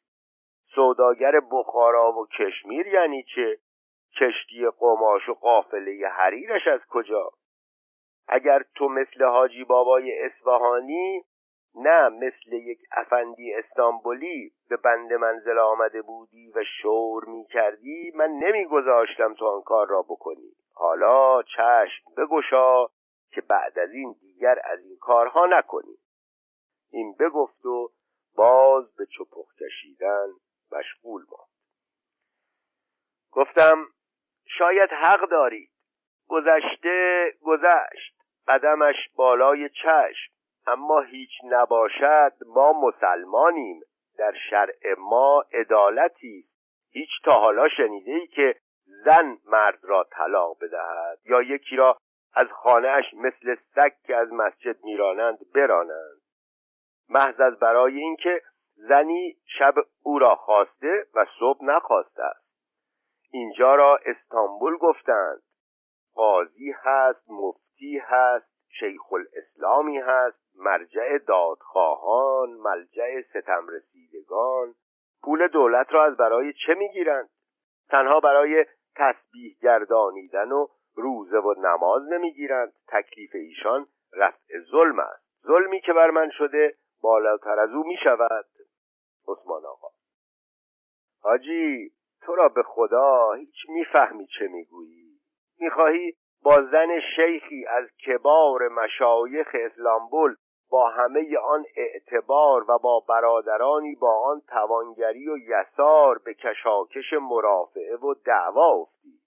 سوداگر 0.76 1.40
بخارا 1.52 2.12
و 2.12 2.28
کشمیر 2.28 2.88
یعنی 2.88 3.24
چه؟ 3.36 3.58
کشتی 4.20 4.70
قماش 4.80 5.30
و 5.30 5.34
قافله 5.34 6.08
حریرش 6.08 6.68
از 6.68 6.80
کجا؟ 6.90 7.30
اگر 8.28 8.64
تو 8.76 8.88
مثل 8.88 9.24
حاجی 9.24 9.64
بابای 9.64 10.26
اصفهانی 10.26 11.24
نه 11.78 12.10
مثل 12.10 12.54
یک 12.54 12.80
افندی 12.92 13.54
استانبولی 13.54 14.52
به 14.70 14.78
بند 14.78 15.14
منزل 15.14 15.60
آمده 15.60 16.02
بودی 16.02 16.52
و 16.56 16.64
شور 16.82 17.26
می 17.26 17.46
کردی 17.46 18.12
من 18.16 18.30
نمیگذاشتم 18.30 19.34
تو 19.34 19.46
آن 19.46 19.62
کار 19.62 19.88
را 19.88 20.02
بکنی. 20.02 20.52
حالا 20.74 21.44
چشم 21.44 22.14
بگشا 22.18 22.86
که 23.32 23.42
بعد 23.42 23.80
از 23.80 23.92
این 23.92 24.16
دیگر 24.22 24.60
از 24.64 24.80
این 24.80 24.98
کارها 25.02 25.46
نکنی. 25.46 25.98
این 26.92 27.16
بگفت 27.20 27.66
و 27.66 27.92
باز 28.36 28.96
به 28.96 29.06
چپخ 29.06 29.54
کشیدن 29.56 30.28
مشغول 30.72 31.22
ماند. 31.32 31.50
گفتم 33.32 33.86
شاید 34.46 34.90
حق 34.90 35.30
دارید. 35.30 35.70
گذشته 36.28 37.34
گذشت. 37.42 38.18
قدمش 38.48 38.96
بالای 39.16 39.70
چشم. 39.70 40.37
اما 40.68 41.02
هیچ 41.02 41.32
نباشد 41.44 42.34
ما 42.46 42.74
مسلمانیم. 42.74 43.82
در 44.18 44.34
شرع 44.50 44.96
ما 44.98 45.44
عدالتی 45.54 46.46
هیچ 46.92 47.10
تا 47.26 47.32
حالا 47.32 47.70
شنیده 47.70 48.12
ای 48.12 48.28
که 48.28 48.56
زن 48.86 49.38
مرد 49.46 49.80
را 49.84 50.04
طلاق 50.04 50.58
بدهد 50.62 51.20
یا 51.26 51.42
یکی 51.42 51.76
را 51.76 51.98
از 52.34 52.48
خانهاش 52.48 53.14
مثل 53.14 53.56
سگ 53.76 53.92
که 54.04 54.16
از 54.16 54.34
مسجد 54.34 54.84
میرانند 54.84 55.38
برانند. 55.56 56.22
محض 57.10 57.40
از 57.40 57.60
برای 57.60 57.98
اینکه 57.98 58.42
زنی 58.76 59.38
شب 59.60 59.74
او 60.04 60.20
را 60.20 60.36
خواسته 60.36 61.06
و 61.14 61.26
صبح 61.40 61.66
نخواسته 61.66 62.24
است. 62.24 62.48
اینجا 63.32 63.76
را 63.76 64.00
استانبول 64.06 64.78
گفتند. 64.78 65.42
قاضی 66.16 66.72
هست 66.72 67.30
مفتی 67.30 67.98
هست 67.98 68.57
شیخ 68.70 69.14
الاسلامی 69.14 69.98
هست 69.98 70.38
مرجع 70.56 71.18
دادخواهان 71.18 72.50
ملجع 72.50 73.22
ستم 73.22 73.68
رسیدگان 73.68 74.76
پول 75.24 75.48
دولت 75.48 75.94
را 75.94 76.06
از 76.06 76.18
برای 76.18 76.54
چه 76.54 76.74
می‌گیرند؟ 76.74 77.30
تنها 77.90 78.20
برای 78.20 78.66
تسبیح 78.96 79.58
گردانیدن 79.62 80.52
و 80.52 80.68
روزه 80.96 81.38
و 81.38 81.54
نماز 81.58 82.04
نمی‌گیرند. 82.12 82.74
تکلیف 82.88 83.32
ایشان 83.34 83.88
رفع 84.14 84.60
ظلم 84.72 85.00
است. 85.00 85.28
ظلمی 85.48 85.82
که 85.82 85.94
بر 85.94 86.12
من 86.12 86.30
شده 86.30 86.76
بالاتر 87.02 87.60
از 87.60 87.70
او 87.70 87.88
می 87.88 87.98
شود 88.04 88.46
عثمان 89.28 89.66
آقا. 89.66 89.88
حاجی 91.22 91.92
تو 92.22 92.36
را 92.36 92.50
به 92.50 92.64
خدا 92.64 93.34
هیچ 93.34 93.56
می‌فهمی 93.70 94.28
چه 94.40 94.48
می‌گویی. 94.48 95.20
می‌خواهی 95.60 96.14
با 96.48 96.62
زن 96.72 97.00
شیخی 97.16 97.66
از 97.66 97.86
کبار 98.08 98.68
مشایخ 98.68 99.48
اسلامبول 99.54 100.36
با 100.70 100.90
همه 100.90 101.38
آن 101.38 101.66
اعتبار 101.76 102.72
و 102.72 102.78
با 102.78 103.00
برادرانی 103.10 103.96
با 103.96 104.22
آن 104.26 104.42
توانگری 104.48 105.30
و 105.30 105.38
یسار 105.38 106.18
به 106.18 106.34
کشاکش 106.34 107.14
مرافعه 107.14 107.96
و 107.96 108.14
دعوا 108.26 108.68
افتی. 108.68 109.20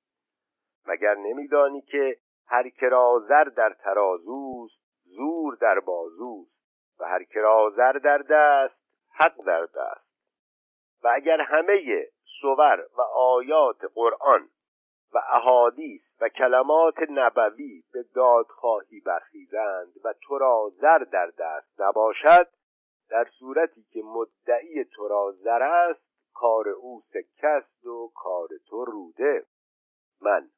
مگر 0.86 1.14
نمیدانی 1.14 1.80
که 1.80 2.16
هر 2.46 2.68
کرا 2.68 3.24
زر 3.28 3.44
در 3.44 3.72
ترازوست 3.72 4.80
زور 5.04 5.56
در 5.60 5.80
بازوست 5.80 6.52
و 7.00 7.04
هر 7.04 7.24
کرا 7.24 7.72
زر 7.76 7.92
در 7.92 8.18
دست 8.18 8.80
حق 9.14 9.44
در 9.46 9.62
دست. 9.64 10.10
و 11.04 11.08
اگر 11.14 11.40
همه 11.40 12.06
سور 12.40 12.86
و 12.98 13.00
آیات 13.14 13.84
قرآن 13.94 14.48
و 15.12 15.18
احادیث 15.32 16.09
و 16.20 16.28
کلمات 16.28 16.94
نبوی 17.10 17.82
به 17.92 18.04
دادخواهی 18.14 19.00
برخیزند 19.00 19.92
و 20.04 20.14
تو 20.22 20.38
را 20.38 20.72
زر 20.80 20.98
در 20.98 21.26
دست 21.26 21.80
نباشد 21.80 22.48
در 23.10 23.24
صورتی 23.38 23.82
که 23.90 24.02
مدعی 24.02 24.84
تو 24.84 25.08
را 25.08 25.32
زر 25.32 25.62
است 25.62 26.10
کار 26.34 26.68
او 26.68 27.02
سکه 27.12 27.88
و 27.88 28.08
کار 28.14 28.48
تو 28.68 28.84
روده. 28.84 29.46
من. 30.20 30.48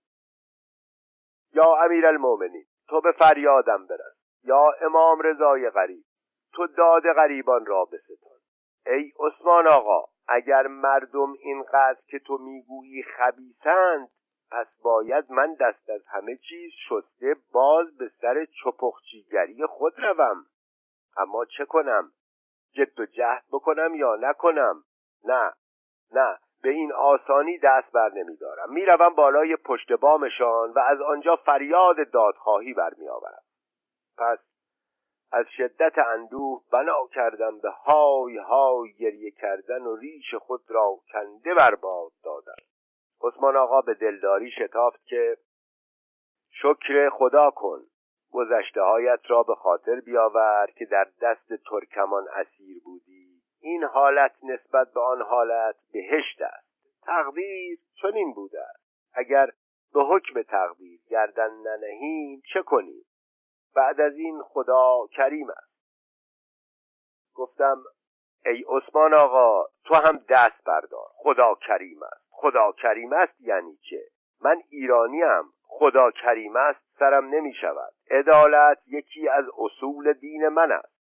یا 1.55 1.77
امیر 1.85 2.07
المومنین 2.07 2.65
تو 2.89 3.01
به 3.01 3.13
فریادم 3.13 3.87
برس. 3.87 4.17
یا 4.45 4.71
امام 4.81 5.21
رضای 5.21 5.71
غریب 5.71 6.05
تو 6.53 6.67
داد 6.67 7.03
غریبان 7.17 7.67
را 7.67 7.85
بستان. 7.85 8.39
ای 8.87 9.13
عثمان 9.19 9.67
آقا 9.67 10.05
اگر 10.29 10.67
مردم 10.67 11.33
اینقدر 11.33 12.01
که 12.07 12.19
تو 12.19 12.39
می‌گویی 12.39 13.03
خبیسند 13.03 14.09
پس 14.53 14.67
باید 14.83 15.31
من 15.31 15.55
دست 15.55 15.91
از 15.91 16.07
همه 16.07 16.37
چیز 16.37 16.73
شسته 16.89 17.37
باز 17.53 17.97
به 17.97 18.11
سر 18.21 18.47
چپخچیگری 18.65 19.67
خود 19.67 19.99
روم. 19.99 20.47
اما 21.17 21.45
چه 21.45 21.65
کنم؟ 21.65 22.13
جد 22.73 23.01
و 23.01 23.07
جهد 23.07 23.45
بکنم 23.53 23.95
یا 23.95 24.17
نکنم؟ 24.17 24.85
نه 25.25 25.53
نه 26.13 26.39
به 26.63 26.71
این 26.71 26.93
آسانی 26.93 27.59
دست 27.59 27.93
بر 27.93 28.13
نمیدارم. 28.13 28.73
می‌روم 28.73 29.15
بالای 29.15 29.57
پشت 29.57 29.93
بامشان 29.93 30.73
و 30.73 30.79
از 30.79 31.01
آنجا 31.01 31.37
فریاد 31.37 32.11
دادخواهی 32.11 32.75
برمیآورم. 32.75 33.43
پس 34.19 34.39
از 35.33 35.47
شدت 35.57 35.99
اندوه 35.99 36.63
بنا 36.73 37.07
کردم 37.15 37.59
به 37.59 37.71
های 37.71 38.37
های 38.37 38.93
گریه 38.93 39.31
کردن 39.31 39.83
و 39.83 39.97
ریش 39.97 40.35
خود 40.35 40.63
را 40.69 40.99
کنده 41.13 41.55
بر 41.55 41.75
باد 41.75 42.13
دادم. 42.25 42.72
عثمان 43.23 43.57
آقا 43.57 43.81
به 43.81 43.95
دلداری 43.95 44.51
شتافت 44.51 45.07
که 45.07 45.37
شکر 46.51 47.11
خدا 47.11 47.51
کن 47.51 47.81
گذشته 48.33 48.83
هایت 48.83 49.21
را 49.27 49.43
به 49.43 49.55
خاطر 49.55 50.01
بیاور 50.01 50.67
که 50.77 50.85
در 50.85 51.07
دست 51.23 51.55
ترکمان 51.71 52.29
اسیر 52.29 52.83
بودی. 52.85 53.43
این 53.61 53.85
حالت 53.85 54.33
نسبت 54.43 54.93
به 54.93 55.01
آن 55.01 55.23
حالت 55.23 55.77
بهشت 55.93 56.43
است. 56.43 57.03
تقدیر 57.03 57.79
چنین 58.03 58.35
بوده 58.35 58.63
است. 58.63 58.83
اگر 59.15 59.51
به 59.95 60.03
حکم 60.03 60.43
تقدیر 60.43 61.01
گردن 61.09 61.51
ننهیم 61.51 62.43
چه 62.53 62.63
کنیم؟ 62.63 63.05
بعد 63.75 64.01
از 64.01 64.15
این 64.17 64.43
خدا 64.43 65.07
کریم 65.17 65.51
است. 65.51 65.73
گفتم 67.35 67.85
ای 68.47 68.65
عثمان 68.69 69.15
آقا 69.15 69.65
تو 69.85 69.95
هم 69.95 70.25
دست 70.29 70.65
بردار 70.65 71.09
خدا 71.15 71.55
کریم 71.55 72.03
است. 72.03 72.22
خدا 72.43 72.73
کریم 72.73 73.13
است 73.13 73.41
یعنی 73.41 73.77
چه؟ 73.91 74.03
من 74.45 74.57
ایرانیم 74.69 75.43
خدا 75.63 76.11
کریم 76.11 76.57
است 76.57 76.81
سرم 76.99 77.29
نمی 77.29 77.55
شود 77.55 77.93
عدالت 78.11 78.79
یکی 78.87 79.29
از 79.29 79.45
اصول 79.59 80.13
دین 80.13 80.49
من 80.49 80.73
است. 80.73 80.93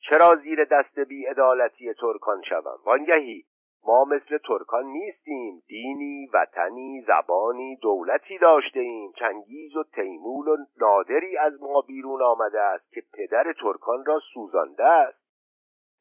چرا 0.00 0.36
زیر 0.36 0.64
دست 0.64 0.98
بی 0.98 1.26
عدالتی 1.26 1.94
ترکان 1.94 2.42
شوم؟ 2.42 2.78
وانگهی 2.84 3.44
ما 3.86 4.04
مثل 4.04 4.38
ترکان 4.38 4.86
نیستیم. 4.86 5.62
دینی 5.66 6.30
وطنی 6.34 7.04
زبانی 7.06 7.76
دولتی 7.76 8.38
داشته 8.38 8.80
ایم. 8.80 9.12
چنگیز 9.18 9.76
و 9.76 9.84
تیمول 9.94 10.48
و 10.48 10.56
نادری 10.80 11.36
از 11.36 11.62
ما 11.62 11.80
بیرون 11.80 12.22
آمده 12.22 12.60
است 12.60 12.92
که 12.92 13.02
پدر 13.14 13.52
ترکان 13.52 14.04
را 14.04 14.20
سوزانده 14.34 14.84
است. 14.84 15.24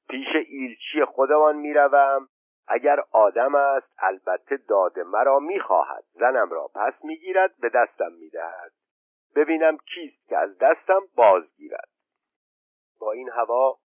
پیش 0.10 0.28
ایلچی 0.48 1.06
خودمان 1.06 1.56
می‌روم. 1.56 2.28
اگر 2.68 3.00
آدم 3.12 3.56
است 3.56 3.94
البته 3.98 4.58
داد 4.58 5.00
مرا 5.00 5.40
می‌خواهد. 5.40 6.04
زنم 6.14 6.50
را 6.50 6.68
پس 6.76 6.94
می‌گیرد 7.04 7.52
به 7.60 7.70
دستم 7.70 8.12
می‌دهد. 8.12 8.72
ببینم 9.36 9.78
کیست 9.78 10.28
که 10.28 10.38
از 10.38 10.58
دستم 10.58 11.02
بازگیرد. 11.16 11.90
با 13.00 13.12
این 13.12 13.30
هوا 13.30 13.78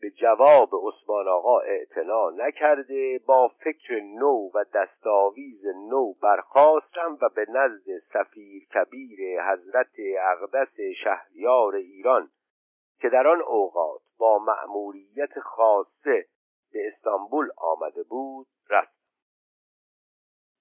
به 0.00 0.10
جواب 0.10 0.70
عثمان 0.88 1.28
آقا 1.28 1.60
اعتنا 1.60 2.30
نکرده 2.30 3.20
با 3.26 3.48
فکر 3.48 4.00
نو 4.00 4.50
و 4.54 4.64
دستاویز 4.74 5.66
نو 5.66 6.12
برخواستم 6.12 7.18
و 7.22 7.28
به 7.28 7.46
نزد 7.48 7.98
سفیر 8.12 8.64
کبیر 8.64 9.42
حضرت 9.42 9.94
اقدس 10.18 10.80
شهریار 11.04 11.74
ایران 11.74 12.30
که 13.00 13.08
در 13.08 13.26
آن 13.26 13.40
اوقات 13.40 14.00
با 14.18 14.38
مأموریت 14.38 15.40
خاصه 15.40 16.26
به 16.76 16.88
استانبول 16.88 17.50
آمده 17.56 18.02
بود 18.02 18.46
رفت. 18.70 18.96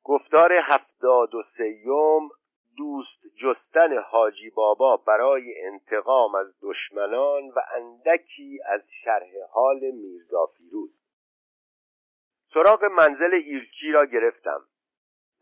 گفتار 0.04 0.54
هفتاد 0.54 1.36
و 1.36 1.44
سیوم 1.58 2.30
دوست 2.78 3.38
جستن 3.42 3.98
حاجی 3.98 4.50
بابا 4.50 4.98
برای 4.98 5.66
انتقام 5.66 6.36
از 6.36 6.48
دشمنان 6.62 7.50
و 7.50 7.60
اندکی 7.76 8.60
از 8.66 8.82
شرح 9.04 9.30
حال 9.52 9.80
میرزا 9.80 10.46
فیروز. 10.46 10.90
سراغ 12.54 12.84
منزل 12.84 13.34
ایرچی 13.34 13.92
را 13.92 14.06
گرفتم. 14.06 14.62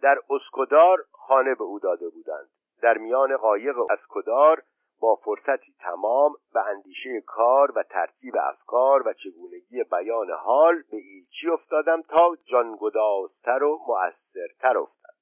در 0.02 0.20
اسکدار 0.30 1.06
خانه 1.12 1.56
به 1.56 1.64
او 1.64 1.80
داده 1.80 2.10
بودند. 2.10 2.50
در 2.82 2.98
میان 2.98 3.38
قایق 3.38 3.76
اسکدار 3.80 4.64
با 5.04 5.16
فرصتی 5.16 5.74
تمام 5.80 6.34
به 6.54 6.68
اندیشه 6.68 7.22
کار 7.26 7.72
و 7.76 7.84
ترتیب 7.84 8.34
افکار 8.40 9.08
و 9.08 9.14
چگونگی 9.14 9.84
بیان 9.92 10.32
حال 10.32 10.76
به 10.92 10.98
ایلچی 10.98 11.50
افتادم 11.50 12.02
تا 12.02 12.38
جانگدازتر 12.46 13.64
و 13.64 13.80
مؤثرتر 13.88 14.78
افتد. 14.78 15.16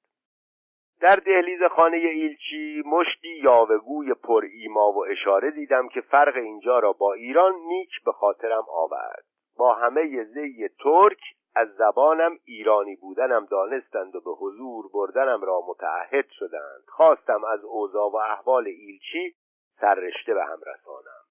در 1.00 1.16
دهلیز 1.16 1.62
خانه 1.76 1.96
ایلچی 1.96 2.82
مشتی 2.86 3.28
یاوگوی 3.44 4.14
پر 4.14 4.44
ایما 4.44 4.92
و 4.92 5.04
اشاره 5.04 5.50
دیدم 5.50 5.88
که 5.88 6.00
فرق 6.00 6.36
اینجا 6.36 6.78
را 6.78 6.92
با 6.92 7.12
ایران 7.12 7.54
نیک 7.66 7.90
به 8.04 8.12
خاطرم 8.12 8.64
آورد. 8.68 9.24
با 9.58 9.74
همه 9.74 10.24
زی 10.24 10.68
ترک 10.68 11.20
از 11.54 11.68
زبانم 11.68 12.38
ایرانی 12.44 12.96
بودنم 12.96 13.46
دانستند 13.50 14.16
و 14.16 14.20
به 14.20 14.30
حضور 14.30 14.84
بردنم 14.94 15.40
را 15.44 15.60
متعهد 15.68 16.26
شدند. 16.30 16.84
خواستم 16.88 17.44
از 17.44 17.64
اوضاع 17.64 18.10
و 18.10 18.16
احوال 18.16 18.66
ایلچی 18.66 19.41
سررشته 19.82 20.34
به 20.34 20.44
هم 20.44 20.60
رسانم. 20.66 21.22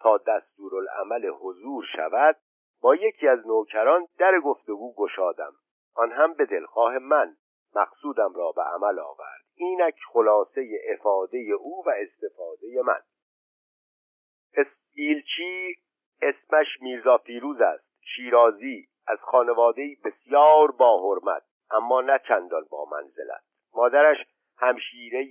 تا 0.00 0.16
دستورالعمل 0.16 1.26
حضور 1.26 1.84
شود 1.96 2.36
با 2.80 2.94
یکی 2.94 3.28
از 3.28 3.46
نوکران 3.46 4.06
در 4.18 4.40
گفتگو 4.40 4.94
گشادم. 4.94 5.52
آن 5.94 6.12
هم 6.12 6.34
به 6.34 6.46
دلخواه 6.46 6.98
من. 6.98 7.36
مقصودم 7.74 8.34
را 8.34 8.52
به 8.52 8.62
عمل 8.62 8.98
آورد. 8.98 9.44
اینک 9.54 9.94
خلاصه 10.12 10.68
افاده 10.88 11.38
او 11.38 11.84
و 11.86 11.90
استفاده 11.90 12.82
من. 12.84 13.00
ایلچی 14.98 15.74
اسمش 16.22 16.66
میرزا 16.80 17.18
فیروز 17.18 17.60
است. 17.60 17.84
شیرازی. 18.16 18.88
از 19.06 19.18
خانواده 19.20 19.96
بسیار 20.04 20.70
با 20.70 21.00
حرمت 21.02 21.42
اما 21.70 22.00
نه 22.00 22.20
چندان 22.28 22.66
با 22.70 22.84
منزلت. 22.84 23.42
مادرش 23.74 24.16
همشیره 24.58 25.26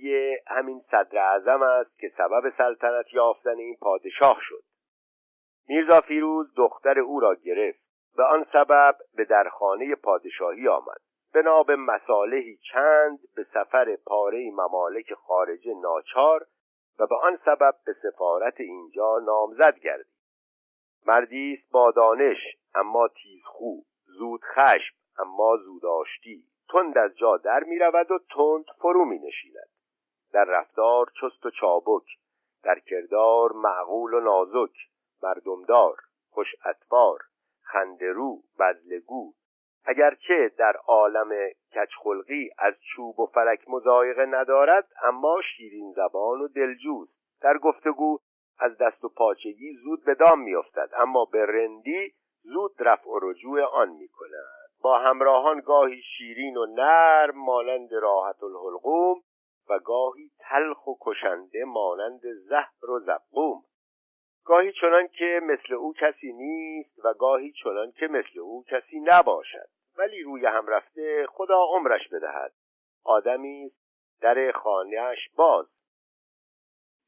همین 0.46 0.80
صدر 0.90 1.18
اعظم 1.18 1.62
است 1.62 1.98
که 1.98 2.12
سبب 2.18 2.52
سلطنت 2.58 3.14
یافتن 3.14 3.58
این 3.58 3.76
پادشاه 3.80 4.38
شد. 4.40 4.62
میرزا 5.68 6.00
فیروز 6.00 6.54
دختر 6.56 6.98
او 6.98 7.20
را 7.20 7.34
گرفت. 7.34 7.86
به 8.16 8.24
آن 8.24 8.46
سبب 8.52 8.96
به 9.16 9.24
درخانه 9.24 9.94
پادشاهی 9.94 10.68
آمد. 10.68 11.00
بنا 11.34 11.62
به 11.62 11.76
مصالحی 11.76 12.58
چند 12.72 13.18
به 13.36 13.46
سفر 13.54 13.96
پاره 14.06 14.50
ممالک 14.50 15.14
خارجه 15.14 15.74
ناچار 15.82 16.46
و 16.98 17.06
به 17.06 17.16
آن 17.16 17.38
سبب 17.44 17.74
به 17.86 17.92
سفارت 18.02 18.60
اینجا 18.60 19.18
نامزد 19.18 19.78
گردید. 19.78 20.16
مردی 21.06 21.58
است 21.58 21.72
با 21.72 21.90
دانش 21.90 22.38
اما 22.74 23.08
تیزخو 23.08 23.80
زود 24.04 24.40
خشم 24.44 24.94
اما 25.18 25.56
زود 25.56 25.84
تند 26.68 26.98
از 26.98 27.16
جا 27.16 27.36
در 27.36 27.64
می 27.64 27.78
رود 27.78 28.10
و 28.10 28.18
تند 28.18 28.64
فرو 28.78 29.04
می 29.04 29.18
نشیند 29.18 29.68
در 30.32 30.44
رفتار 30.44 31.06
چست 31.20 31.46
و 31.46 31.50
چابک 31.50 32.06
در 32.62 32.78
کردار 32.78 33.52
معقول 33.52 34.14
و 34.14 34.20
نازک 34.20 34.76
مردمدار 35.22 35.96
خوش 36.30 36.54
اتبار 36.66 37.20
خندرو 37.62 38.42
بدلگو 38.58 39.32
اگرچه 39.84 40.52
در 40.58 40.76
عالم 40.76 41.50
کچخلقی 41.74 42.50
از 42.58 42.74
چوب 42.94 43.20
و 43.20 43.26
فلک 43.26 43.64
مزایقه 43.68 44.26
ندارد 44.26 44.88
اما 45.02 45.40
شیرین 45.42 45.92
زبان 45.92 46.40
و 46.40 46.48
دلجوست. 46.48 47.12
در 47.40 47.58
گفتگو 47.58 48.18
از 48.58 48.78
دست 48.78 49.04
و 49.04 49.08
پاچگی 49.08 49.76
زود 49.84 50.04
به 50.04 50.14
دام 50.14 50.40
میافتد 50.40 50.90
اما 50.96 51.24
به 51.24 51.46
رندی 51.46 52.14
زود 52.42 52.74
رفع 52.78 53.10
و 53.10 53.18
رجوع 53.22 53.62
آن 53.62 53.88
می 53.88 54.08
کند 54.08 54.55
با 54.86 54.98
همراهان 54.98 55.60
گاهی 55.60 56.02
شیرین 56.02 56.56
و 56.56 56.66
نرم 56.66 57.38
مانند 57.44 57.92
راحت 57.92 58.42
الحلقوم 58.42 59.22
و 59.68 59.78
گاهی 59.78 60.30
تلخ 60.38 60.86
و 60.86 60.94
کشنده 61.00 61.64
مانند 61.64 62.20
زهر 62.48 62.90
و 62.90 63.00
زقوم 63.00 63.62
گاهی 64.44 64.72
چنان 64.72 65.08
که 65.08 65.40
مثل 65.42 65.74
او 65.74 65.94
کسی 66.00 66.32
نیست 66.32 67.04
و 67.04 67.14
گاهی 67.14 67.52
چنان 67.52 67.92
که 67.92 68.06
مثل 68.06 68.38
او 68.38 68.64
کسی 68.68 69.00
نباشد. 69.00 69.68
ولی 69.98 70.22
روی 70.22 70.46
هم 70.46 70.66
رفته 70.66 71.26
خدا 71.26 71.58
عمرش 71.58 72.08
بدهد. 72.08 72.52
آدمی 73.04 73.70
در 74.20 74.52
خانهاش 74.52 75.18
باز 75.36 75.66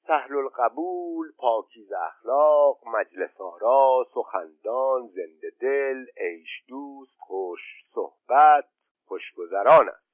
سهل 0.09 0.37
القبول 0.37 1.33
پاکیز 1.39 1.93
اخلاق 1.93 2.79
مجلس 2.87 3.41
آرا 3.41 4.07
سخندان 4.15 5.07
زنده 5.07 5.51
دل 5.61 6.07
عیش 6.17 6.65
دوست 6.69 7.17
خوش 7.19 7.61
صحبت 7.95 8.65
خوشگذران 9.07 9.89
است. 9.89 10.09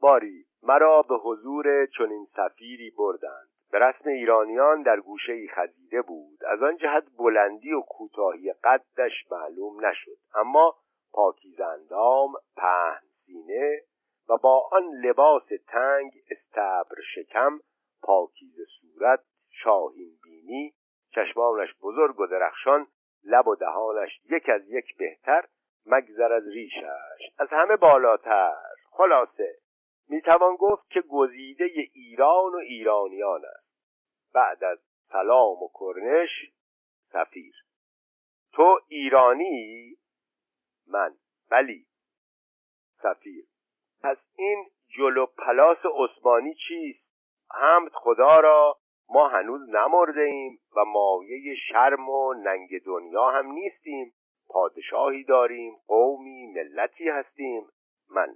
باری 0.00 0.44
مرا 0.62 1.02
به 1.02 1.14
حضور 1.14 1.86
چنین 1.86 2.26
سفیری 2.36 2.90
بردند. 2.90 3.48
به 3.70 3.78
رسم 3.78 4.08
ایرانیان 4.08 4.82
در 4.82 5.00
گوشه 5.00 5.32
ای 5.32 5.48
خزیده 5.48 6.02
بود. 6.02 6.44
از 6.44 6.62
آن 6.62 6.76
جهت 6.76 7.04
بلندی 7.18 7.72
و 7.72 7.80
کوتاهی 7.80 8.52
قدش 8.52 9.12
معلوم 9.30 9.86
نشد. 9.86 10.18
اما 10.34 10.76
پاکیز 11.12 11.60
اندام 11.60 12.32
پهن 12.56 13.02
سینه 13.26 13.82
و 14.28 14.36
با 14.36 14.68
آن 14.72 14.84
لباس 15.04 15.48
تنگ 15.68 16.12
استبر 16.30 16.96
شکم 17.14 17.60
پاکیز 18.02 18.56
صورت 18.80 19.20
شاهین 19.50 20.18
بینی 20.22 20.74
چشمانش 21.14 21.68
بزرگ 21.82 22.20
و 22.20 22.26
درخشان 22.26 22.86
لب 23.24 23.48
و 23.48 23.54
دهانش 23.54 24.20
یک 24.30 24.48
از 24.48 24.68
یک 24.68 24.96
بهتر 24.96 25.44
مگذر 25.86 26.32
از 26.32 26.48
ریشش. 26.48 27.30
از 27.38 27.48
همه 27.50 27.76
بالاتر. 27.76 28.74
خلاصه. 28.90 29.58
می‌توان 30.08 30.56
گفت 30.56 30.90
که 30.90 31.00
گزیده 31.00 31.64
ایران 31.92 32.52
و 32.52 32.56
ایرانیان 32.56 33.44
است. 33.44 33.68
بعد 34.34 34.64
از 34.64 34.78
سلام 35.12 35.62
و 35.62 35.68
کرنش 35.74 36.30
سفیر. 37.12 37.54
تو 38.52 38.80
ایرانی؟ 38.88 39.96
من. 40.86 41.14
بلی. 41.50 41.86
سفیر. 43.02 43.44
پس 44.02 44.16
این 44.36 44.66
جلو 44.88 45.26
پلاس 45.26 45.78
عثمانی 45.94 46.54
چیست؟ 46.54 47.07
حمد 47.54 47.92
خدا 47.94 48.40
را 48.40 48.76
ما 49.10 49.28
هنوز 49.28 49.68
نمرده 49.68 50.20
ایم 50.20 50.58
و 50.76 50.84
مایه 50.84 51.54
شرم 51.54 52.08
و 52.08 52.34
ننگ 52.34 52.82
دنیا 52.86 53.30
هم 53.30 53.46
نیستیم. 53.46 54.12
پادشاهی 54.48 55.24
داریم 55.24 55.76
قومی 55.86 56.46
ملتی 56.46 57.08
هستیم. 57.08 57.66
من. 58.10 58.34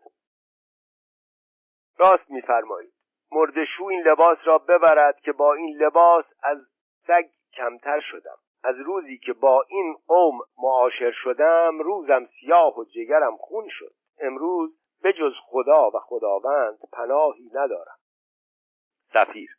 راست 1.98 2.30
میفرمایید. 2.30 2.92
مردشو 3.32 3.84
این 3.84 4.00
لباس 4.00 4.38
را 4.44 4.58
ببرد 4.58 5.20
که 5.20 5.32
با 5.32 5.54
این 5.54 5.76
لباس 5.76 6.24
از 6.42 6.58
سگ 7.06 7.28
کمتر 7.52 8.00
شدم. 8.00 8.36
از 8.64 8.76
روزی 8.78 9.18
که 9.18 9.32
با 9.32 9.64
این 9.68 9.96
قوم 10.06 10.38
معاشر 10.62 11.12
شدم 11.14 11.78
روزم 11.78 12.28
سیاه 12.40 12.78
و 12.78 12.84
جگرم 12.84 13.36
خون 13.36 13.68
شد. 13.68 13.94
امروز 14.20 14.78
به 15.02 15.12
جز 15.12 15.32
خدا 15.46 15.90
و 15.90 15.98
خداوند 15.98 16.78
پناهی 16.92 17.50
ندارم. 17.54 17.96
سفیر. 19.12 19.56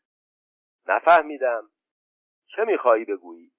نفهمیدم. 0.87 1.69
چه 2.55 2.63
می‌خواهی 2.63 3.05
بگویی؟ 3.05 3.51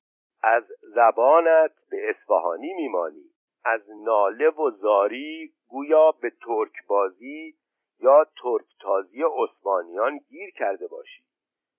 از 0.43 0.65
زبانت 0.83 1.73
به 1.91 2.11
اصفهانی 2.11 2.75
میمانی 2.75 3.31
از 3.65 3.81
ناله 4.05 4.49
و 4.49 4.71
زاری 4.71 5.53
گویا 5.69 6.13
به 6.13 6.31
ترک 6.31 6.87
بازی 6.87 7.55
یا 8.01 8.27
ترک 8.43 8.67
تازی 8.81 9.23
عثمانیان 9.23 10.19
گیر 10.19 10.51
کرده 10.51 10.87
باشی. 10.87 11.23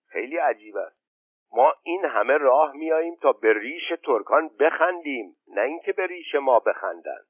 خیلی 0.07 0.37
عجیب 0.37 0.77
است. 0.77 1.05
ما 1.51 1.73
این 1.83 2.05
همه 2.05 2.37
راه 2.37 2.71
میاییم 2.71 3.15
تا 3.15 3.31
به 3.31 3.53
ریش 3.53 3.93
ترکان 4.03 4.49
بخندیم 4.59 5.35
نه 5.47 5.61
اینکه 5.61 5.93
به 5.93 6.07
ریش 6.07 6.35
ما 6.35 6.59
بخندند. 6.59 7.27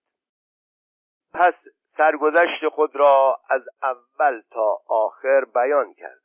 پس 1.33 1.53
سرگذشت 1.97 2.67
خود 2.67 2.95
را 2.95 3.39
از 3.49 3.61
اول 3.83 4.41
تا 4.51 4.81
آخر 4.87 5.45
بیان 5.45 5.93
کردم 5.93 6.24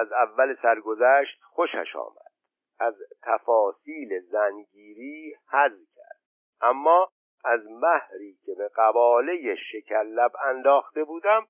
از 0.00 0.12
اول 0.12 0.56
سرگذشت 0.62 1.40
خوشش 1.42 1.96
آمد. 1.96 2.30
از 2.78 2.94
تفاصیل 3.22 4.20
زنگیری 4.20 5.36
حز 5.52 5.86
کرد. 5.96 6.20
اما 6.60 7.10
از 7.44 7.60
مهری 7.70 8.38
که 8.46 8.54
به 8.54 8.70
قباله 8.76 9.56
شکلب 9.72 10.32
انداخته 10.44 11.04
بودم 11.04 11.46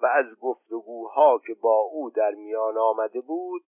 و 0.00 0.06
از 0.06 0.26
گفتگوها 0.40 1.38
که 1.46 1.54
با 1.54 1.78
او 1.78 2.10
در 2.10 2.30
میان 2.30 2.78
آمده 2.78 3.20
بود 3.20 3.62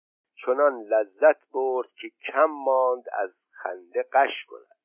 چنان 0.46 0.82
لذت 0.82 1.52
برد 1.54 1.88
که 2.02 2.12
کم 2.28 2.46
ماند 2.46 3.04
از 3.14 3.30
خنده 3.52 4.06
قش 4.14 4.46
کند. 4.48 4.76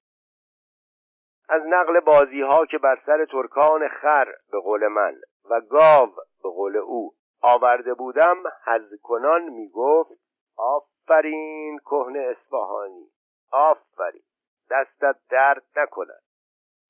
از 1.48 1.62
نقل 1.66 2.00
بازی 2.00 2.40
ها 2.40 2.66
که 2.66 2.78
بر 2.78 3.02
سر 3.06 3.24
ترکان 3.24 3.88
خر 3.88 4.34
به 4.52 4.60
قول 4.60 4.86
من 4.86 5.16
و 5.50 5.60
گاو 5.60 6.10
به 6.42 6.48
قول 6.50 6.76
او 6.76 7.12
آورده 7.40 7.94
بودم 7.94 8.36
حز 8.66 9.00
کنان 9.02 9.42
می‌گفت 9.42 10.20
آفرین 10.56 11.78
کهن 11.78 12.16
اصفهانی 12.16 13.10
آفرین 13.50 14.22
دستت 14.70 15.16
درد 15.30 15.64
نکند 15.76 16.22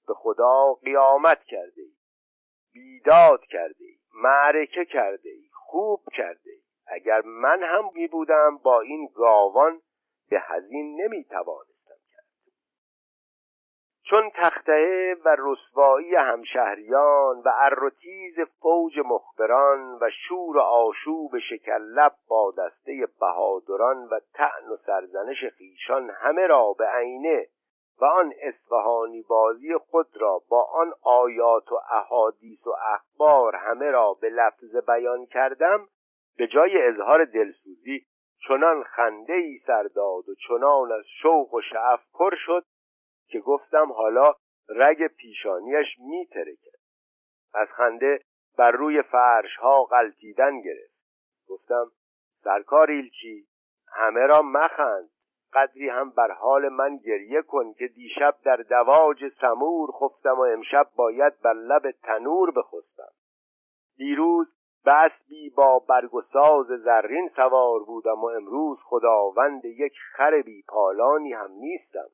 به 0.07 0.14
خدا 0.14 0.74
قیامت 0.74 1.42
کرده 1.44 1.82
ای 1.82 1.94
بیداد 2.72 3.40
کرده 3.44 3.84
ای 3.84 3.98
معرکه 4.14 4.84
کرده 4.84 5.28
ای 5.28 5.48
خوب 5.53 6.01
کرده 6.16 6.51
ای 6.51 6.62
اگر 6.86 7.22
من 7.24 7.62
هم 7.62 7.90
می 7.94 8.07
بودم 8.07 8.57
با 8.57 8.80
این 8.80 9.09
گاوان 9.14 9.80
به 10.30 10.40
هزین 10.40 11.01
نمی 11.03 11.24
توانستم 11.24 11.64
کرد 11.64 11.70
چون 14.11 14.31
تخته 14.35 15.17
و 15.25 15.37
رسوایی 15.39 16.15
همشهریان 16.15 17.43
و 17.45 17.53
اروتیز 17.61 18.41
فوج 18.41 18.99
مخبران 19.05 19.99
و 20.01 20.11
شور 20.29 20.57
و 20.57 20.61
آشوب 20.61 21.39
شکلب 21.39 22.13
با 22.29 22.55
دسته 22.59 23.09
بهادران 23.21 24.09
و 24.11 24.21
تعن 24.35 24.69
و 24.73 24.77
سرزنش 24.77 25.45
خیشان 25.45 26.11
همه 26.11 26.47
را 26.47 26.73
به 26.79 26.87
عینه 26.87 27.47
و 28.01 28.05
آن 28.05 28.33
اصفهانی 28.43 29.23
بازی 29.23 29.77
خود 29.77 30.09
را 30.21 30.41
با 30.49 30.63
آن 30.63 30.93
آیات 31.03 31.73
و 31.73 31.81
احادیث 31.91 32.67
و 32.67 32.73
اخبار 32.95 33.57
همه 33.57 33.91
را 33.91 34.17
به 34.21 34.29
لفظ 34.29 34.77
بیان 34.77 35.27
کردم 35.27 35.87
به 36.37 36.47
جای 36.47 36.83
اظهار 36.83 37.25
دلسوزی 37.25 38.05
چنان 38.49 38.83
خنده 38.83 39.33
ای 39.33 39.59
سرداد 39.67 40.29
و 40.29 40.35
چنان 40.49 40.93
از 40.93 41.05
شوق 41.23 41.55
و 41.55 41.61
شعف 41.61 42.01
پر 42.15 42.35
شد 42.47 42.65
که 43.31 43.41
گفتم 43.41 43.93
حالا 43.93 44.35
رگ 44.68 45.07
پیشانیش 45.07 45.87
کرد 46.35 46.81
از 47.55 47.68
خنده 47.68 48.20
بر 48.59 48.70
روی 48.70 49.03
فرش 49.03 49.57
ها 49.57 49.85
غلطیدن 49.85 50.61
گرفت. 50.61 50.95
گفتم 51.49 51.91
سرکار 52.45 52.91
ایلچی 52.91 53.47
همه 53.93 54.26
را 54.26 54.43
مخند. 54.43 55.11
قدری 55.53 55.89
هم 55.89 56.11
بر 56.11 56.31
حال 56.31 56.68
من 56.68 56.97
گریه 56.97 57.43
کن 57.43 57.72
که 57.72 57.89
دیشب 57.89 58.37
در 58.45 58.57
دواج 58.57 59.33
سمور 59.41 59.91
خفتم 59.91 60.39
و 60.39 60.41
امشب 60.41 60.89
باید 60.97 61.41
بر 61.41 61.53
لب 61.53 61.91
تنور 61.91 62.51
بخستم. 62.51 63.12
دیروز 63.97 64.49
بی 65.28 65.51
با 65.51 65.78
برگ 65.78 66.11
زرین 66.85 67.31
سوار 67.37 67.85
بودم 67.85 68.20
و 68.20 68.26
امروز 68.26 68.78
خداوند 68.85 69.64
یک 69.64 69.93
خر 70.12 70.43
بی 70.43 70.64
پالانی 70.68 71.33
هم 71.33 71.51
نیستم. 71.53 72.09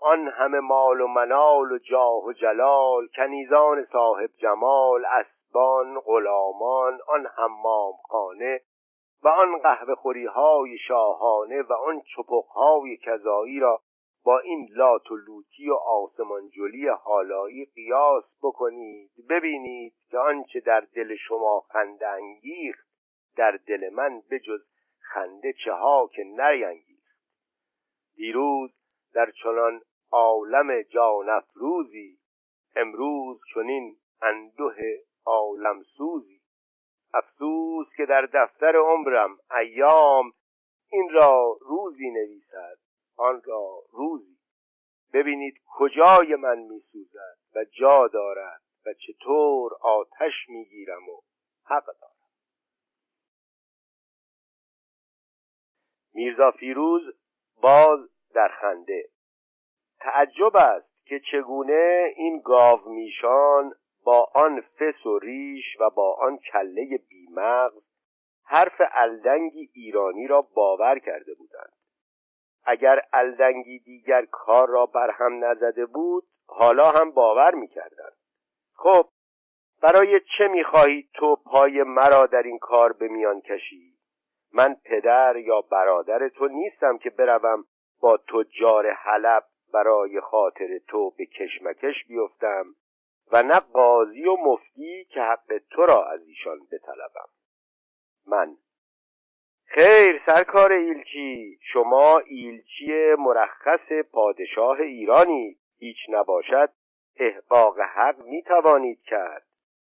آن 0.00 0.28
همه 0.28 0.60
مال 0.60 1.00
و 1.00 1.06
منال 1.06 1.72
و 1.72 1.78
جاه 1.78 2.24
و 2.24 2.32
جلال 2.32 3.08
کنیزان 3.16 3.84
صاحب 3.92 4.30
جمال 4.36 5.04
اسبان 5.04 6.00
غلامان 6.00 6.98
آن 7.08 7.26
حمام 7.36 7.94
خانه 8.08 8.60
و 9.22 9.28
آن 9.28 9.58
قهوه 9.58 9.94
خوری 9.94 10.26
های 10.26 10.78
شاهانه 10.78 11.62
و 11.62 11.72
آن 11.72 12.00
چپق 12.00 12.44
های 12.44 12.96
کذایی 12.96 13.60
را 13.60 13.80
با 14.24 14.38
این 14.38 14.68
لات 14.70 15.10
و 15.10 15.16
لوتی 15.16 15.70
و 15.70 15.74
آسمان 15.74 16.48
جلی 16.48 16.88
حالایی 16.88 17.64
قیاس 17.64 18.24
بکنید. 18.42 19.10
ببینید 19.30 19.94
که 20.10 20.18
آنچه 20.18 20.60
در 20.60 20.80
دل 20.80 21.16
شما 21.16 21.60
خنده 21.60 22.08
انگیخت 22.08 22.88
در 23.36 23.58
دل 23.66 23.90
من 23.92 24.22
بجز 24.30 24.60
خنده 25.00 25.52
چه 25.64 25.72
ها 25.72 26.10
که 26.12 26.24
نینگیخت 26.24 27.18
دیروز 28.16 28.70
در 29.14 29.30
چنان 29.30 29.80
عالم 30.10 30.82
جان 30.82 31.28
افروزی 31.28 32.18
امروز 32.76 33.40
چنین 33.54 33.96
انده 34.22 35.04
عالم 35.24 35.82
سوزی 35.82 36.40
افسوس 37.14 37.86
که 37.96 38.06
در 38.06 38.28
دفتر 38.34 38.76
عمرم 38.76 39.38
ایام 39.60 40.32
این 40.90 41.10
را 41.10 41.58
روزی 41.60 42.10
نویسد 42.10 42.78
آن 43.16 43.42
را 43.44 43.82
روزی. 43.92 44.38
ببینید 45.12 45.54
کجای 45.66 46.36
من 46.36 46.58
میسوزد 46.58 47.38
و 47.54 47.64
جا 47.64 48.08
دارد 48.08 48.62
و 48.86 48.94
چطور 48.94 49.74
آتش 49.80 50.48
می‌گیرم 50.48 51.08
و 51.08 51.20
حق 51.64 51.86
دارم. 51.86 52.14
میرزا 56.14 56.50
فیروز 56.50 57.02
باز 57.62 58.13
در 58.34 58.48
خنده. 58.48 59.08
تعجب 60.00 60.56
است 60.56 61.06
که 61.06 61.20
چگونه 61.32 62.12
این 62.16 62.40
گاو 62.40 62.80
میشان 62.86 63.74
با 64.04 64.30
آن 64.34 64.60
فس 64.60 65.06
و 65.06 65.18
ریش 65.18 65.80
و 65.80 65.90
با 65.90 66.14
آن 66.14 66.38
کله 66.38 67.00
مغز 67.30 67.82
حرف 68.44 68.82
الدنگی 68.92 69.70
ایرانی 69.74 70.26
را 70.26 70.42
باور 70.42 70.98
کرده 70.98 71.34
بودند. 71.34 71.72
اگر 72.64 73.00
الدنگی 73.12 73.78
دیگر 73.78 74.24
کار 74.24 74.68
را 74.68 74.86
برهم 74.86 75.44
نزده 75.44 75.86
بود 75.86 76.24
حالا 76.46 76.90
هم 76.90 77.10
باور 77.10 77.54
می‌کردند. 77.54 78.16
خب 78.74 79.08
برای 79.82 80.20
چه 80.38 80.48
می‌خواهی 80.48 81.08
تو 81.14 81.36
پای 81.36 81.82
مرا 81.82 82.26
در 82.26 82.42
این 82.42 82.58
کار 82.58 82.92
به 82.92 83.08
میان 83.08 83.40
کشی؟ 83.40 83.94
من 84.52 84.76
پدر 84.84 85.36
یا 85.36 85.60
برادر 85.60 86.28
تو 86.28 86.48
نیستم 86.48 86.98
که 86.98 87.10
بروم 87.10 87.64
با 88.00 88.16
تجار 88.16 88.90
حلب 88.90 89.44
برای 89.72 90.20
خاطر 90.20 90.78
تو 90.88 91.10
به 91.10 91.26
کشمکش 91.26 92.04
بیفتم 92.08 92.64
و 93.32 93.42
نه 93.42 93.60
قاضی 93.60 94.24
و 94.24 94.36
مفتی 94.36 95.04
که 95.04 95.20
حق 95.20 95.58
تو 95.70 95.86
را 95.86 96.04
از 96.04 96.26
ایشان 96.26 96.58
بطلبم. 96.72 97.28
من. 98.26 98.56
خیر 99.64 100.22
سرکار 100.26 100.72
ایلچی 100.72 101.58
شما 101.72 102.18
ایلچی 102.18 103.14
مرخص 103.18 103.92
پادشاه 104.12 104.80
ایرانی. 104.80 105.56
هیچ 105.78 105.96
نباشد 106.08 106.70
احقاق 107.16 107.80
حق 107.80 108.18
می 108.18 108.42
توانید 108.42 109.02
کرد. 109.02 109.46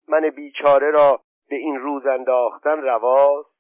من 0.09 0.31
بیچاره 0.31 0.91
را 0.91 1.21
به 1.49 1.57
این 1.57 1.79
روز 1.79 2.07
انداختن 2.07 2.83
رواست. 2.83 3.58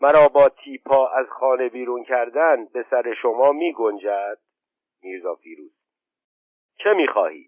مرا 0.00 0.28
با 0.28 0.48
تیپا 0.48 1.08
از 1.08 1.26
خانه 1.26 1.68
بیرون 1.68 2.04
کردن 2.04 2.64
به 2.64 2.84
سر 2.90 3.14
شما 3.22 3.52
می 3.52 3.72
گنجد 3.72 4.38
میرزا 5.02 5.34
فیروز. 5.34 5.72
چه 6.78 6.92
می 6.94 7.08
خواهی؟ 7.08 7.46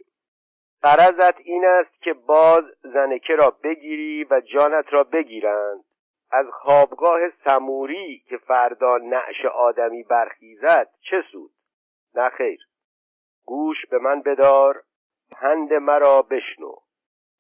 قرضت 0.83 1.41
این 1.41 1.65
است 1.65 2.03
که 2.03 2.13
باز 2.13 2.65
زنکه 2.83 3.35
را 3.35 3.51
بگیری 3.51 4.25
و 4.31 4.41
جانت 4.41 4.93
را 4.93 5.05
بگیرند. 5.05 5.85
از 6.31 6.47
خوابگاه 6.53 7.21
سموری 7.45 8.23
که 8.29 8.37
فردا 8.37 8.99
نعش 8.99 9.45
آدمی 9.45 10.03
برخیزد 10.03 10.89
چه 11.01 11.25
سود؟ 11.33 11.51
نه 12.15 12.29
خیر. 12.29 12.61
گوش 13.45 13.87
به 13.87 13.99
من 13.99 14.21
بدار. 14.21 14.83
پند 15.31 15.73
مرا 15.73 16.23
بشنو. 16.23 16.75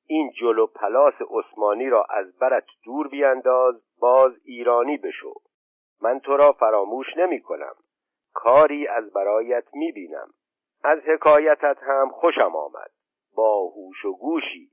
این 0.06 0.30
جلو 0.30 0.66
پلاس 0.66 1.14
عثمانی 1.30 1.88
را 1.88 2.04
از 2.10 2.38
برت 2.38 2.66
دور 2.84 3.08
بیانداز 3.08 3.82
باز 3.98 4.32
ایرانی 4.44 4.96
بشو. 4.96 5.34
من 6.02 6.20
تو 6.20 6.36
را 6.36 6.52
فراموش 6.52 7.06
نمی 7.16 7.40
کنم. 7.40 7.74
کاری 8.34 8.86
از 8.86 9.12
برایت 9.12 9.64
می 9.74 9.92
بینم. 9.92 10.28
از 10.84 10.98
حکایتت 10.98 11.78
هم 11.82 12.08
خوشم 12.08 12.56
آمد. 12.56 12.90
با 13.36 13.66
هوش 13.66 14.04
و 14.04 14.12
گوشی. 14.12 14.70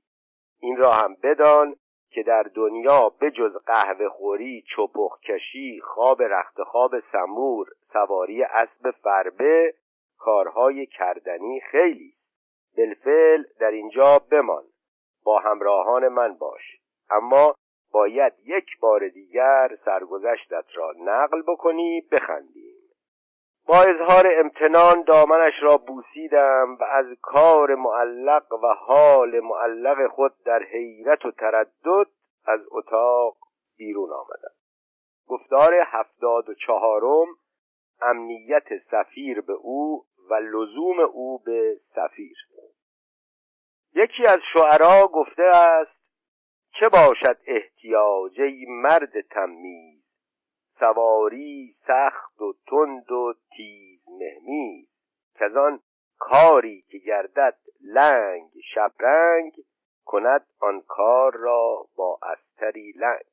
این 0.60 0.76
را 0.76 0.92
هم 0.92 1.16
بدان 1.22 1.76
که 2.10 2.22
در 2.22 2.42
دنیا 2.42 3.08
بجز 3.20 3.56
قهوه 3.66 4.08
خوری 4.08 4.64
چپخ 4.76 5.20
کشی 5.20 5.80
خواب 5.80 6.22
رخت 6.22 6.62
خواب 6.62 7.00
سمور 7.12 7.66
سواری 7.92 8.42
اسب 8.42 8.90
فربه 8.90 9.74
کارهای 10.18 10.86
کردنی 10.86 11.60
خیلی 11.60 12.14
بالفعل 12.76 13.44
در 13.60 13.70
اینجا 13.70 14.18
بمان. 14.30 14.64
با 15.24 15.38
همراهان 15.38 16.08
من 16.08 16.34
باش. 16.34 16.62
اما 17.10 17.54
باید 17.92 18.32
یک 18.44 18.66
بار 18.80 19.08
دیگر 19.08 19.78
سرگذشتت 19.84 20.64
را 20.74 20.92
نقل 20.98 21.42
بکنی 21.42 22.00
بخندیم. 22.12 22.76
با 23.66 23.76
اظهار 23.76 24.26
امتنان 24.38 25.02
دامنش 25.02 25.54
را 25.62 25.76
بوسیدم 25.76 26.76
و 26.80 26.84
از 26.84 27.06
کار 27.22 27.74
معلق 27.74 28.52
و 28.52 28.66
حال 28.66 29.40
معلق 29.40 30.06
خود 30.06 30.32
در 30.44 30.62
حیرت 30.62 31.24
و 31.24 31.30
تردد 31.30 32.06
از 32.44 32.60
اتاق 32.70 33.36
بیرون 33.78 34.10
آمدم. 34.12 34.54
گفتار 35.28 35.74
هفتاد 35.74 36.48
و 36.48 36.54
چهارم 36.54 37.26
امنیت 38.02 38.66
سفیر 38.90 39.40
به 39.40 39.52
او 39.52 40.04
و 40.30 40.34
لزوم 40.34 41.00
او 41.00 41.38
به 41.38 41.76
سفیر. 41.94 42.36
یکی 43.94 44.26
از 44.26 44.40
شعرا 44.52 45.06
گفته 45.06 45.42
است 45.42 46.00
چه 46.80 46.88
باشد 46.88 47.38
احتیاج 47.46 48.40
مرد 48.68 49.20
تمیز؟ 49.20 50.00
سواری 50.78 51.76
سخت 51.86 52.40
و 52.40 52.54
تند 52.66 53.12
و 53.12 53.34
تیز 53.56 54.00
مهمی 54.08 54.86
کزان 55.40 55.80
کاری 56.18 56.84
که 56.90 56.98
گردد 56.98 57.58
لنگ 57.80 58.50
شبرنگ 58.74 59.52
کند 60.04 60.46
آن 60.60 60.80
کار 60.80 61.32
را 61.34 61.86
با 61.96 62.18
استری 62.22 62.92
لنگ. 62.96 63.24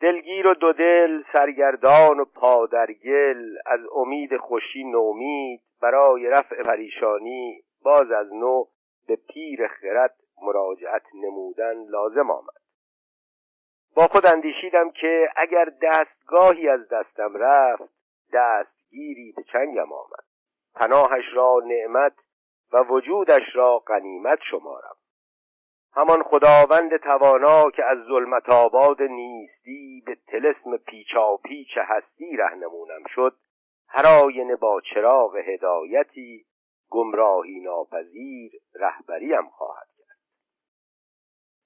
دلگیر 0.00 0.46
و 0.46 0.54
دو 0.54 0.72
دل 0.72 1.22
سرگردان 1.32 2.20
و 2.20 2.24
پادرگل 2.24 3.56
از 3.66 3.80
امید 3.92 4.36
خوشی 4.36 4.84
نومید. 4.84 5.60
برای 5.82 6.26
رفع 6.26 6.62
پریشانی 6.62 7.62
باز 7.82 8.10
از 8.10 8.32
نو 8.32 8.64
به 9.08 9.16
پیر 9.16 9.68
خرد 9.68 10.14
مراجعت 10.42 11.02
نمودن 11.14 11.84
لازم 11.84 12.30
آمد. 12.30 12.62
با 13.96 14.08
خود 14.08 14.26
اندیشیدم 14.26 14.90
که 14.90 15.28
اگر 15.36 15.72
دستگاهی 15.82 16.68
از 16.68 16.88
دستم 16.88 17.36
رفت 17.36 17.92
دستگیری 18.32 19.32
به 19.36 19.42
چنگم 19.42 19.92
آمد. 19.92 20.24
پناهش 20.74 21.24
را 21.32 21.60
نعمت 21.64 22.12
و 22.72 22.82
وجودش 22.82 23.42
را 23.54 23.78
غنیمت 23.78 24.38
شمارم. 24.50 24.96
همان 25.92 26.22
خداوند 26.22 26.96
توانا 26.96 27.70
که 27.70 27.84
از 27.84 27.98
ظلمت 27.98 28.48
آباد 28.48 29.02
نیستی 29.02 30.02
به 30.06 30.16
تلسم 30.26 30.76
پیچا 30.76 31.36
پیچ 31.36 31.78
هستی 31.78 32.36
رهنمونم 32.36 33.02
شد 33.14 33.36
هر 33.88 34.06
آینه 34.24 34.56
با 34.56 34.80
چراغ 34.94 35.36
هدایتی 35.36 36.44
گمراهی 36.90 37.60
ناپذیر 37.60 38.52
رهبریم 38.74 39.48
خواهد 39.48 39.88
کرد. 39.98 40.18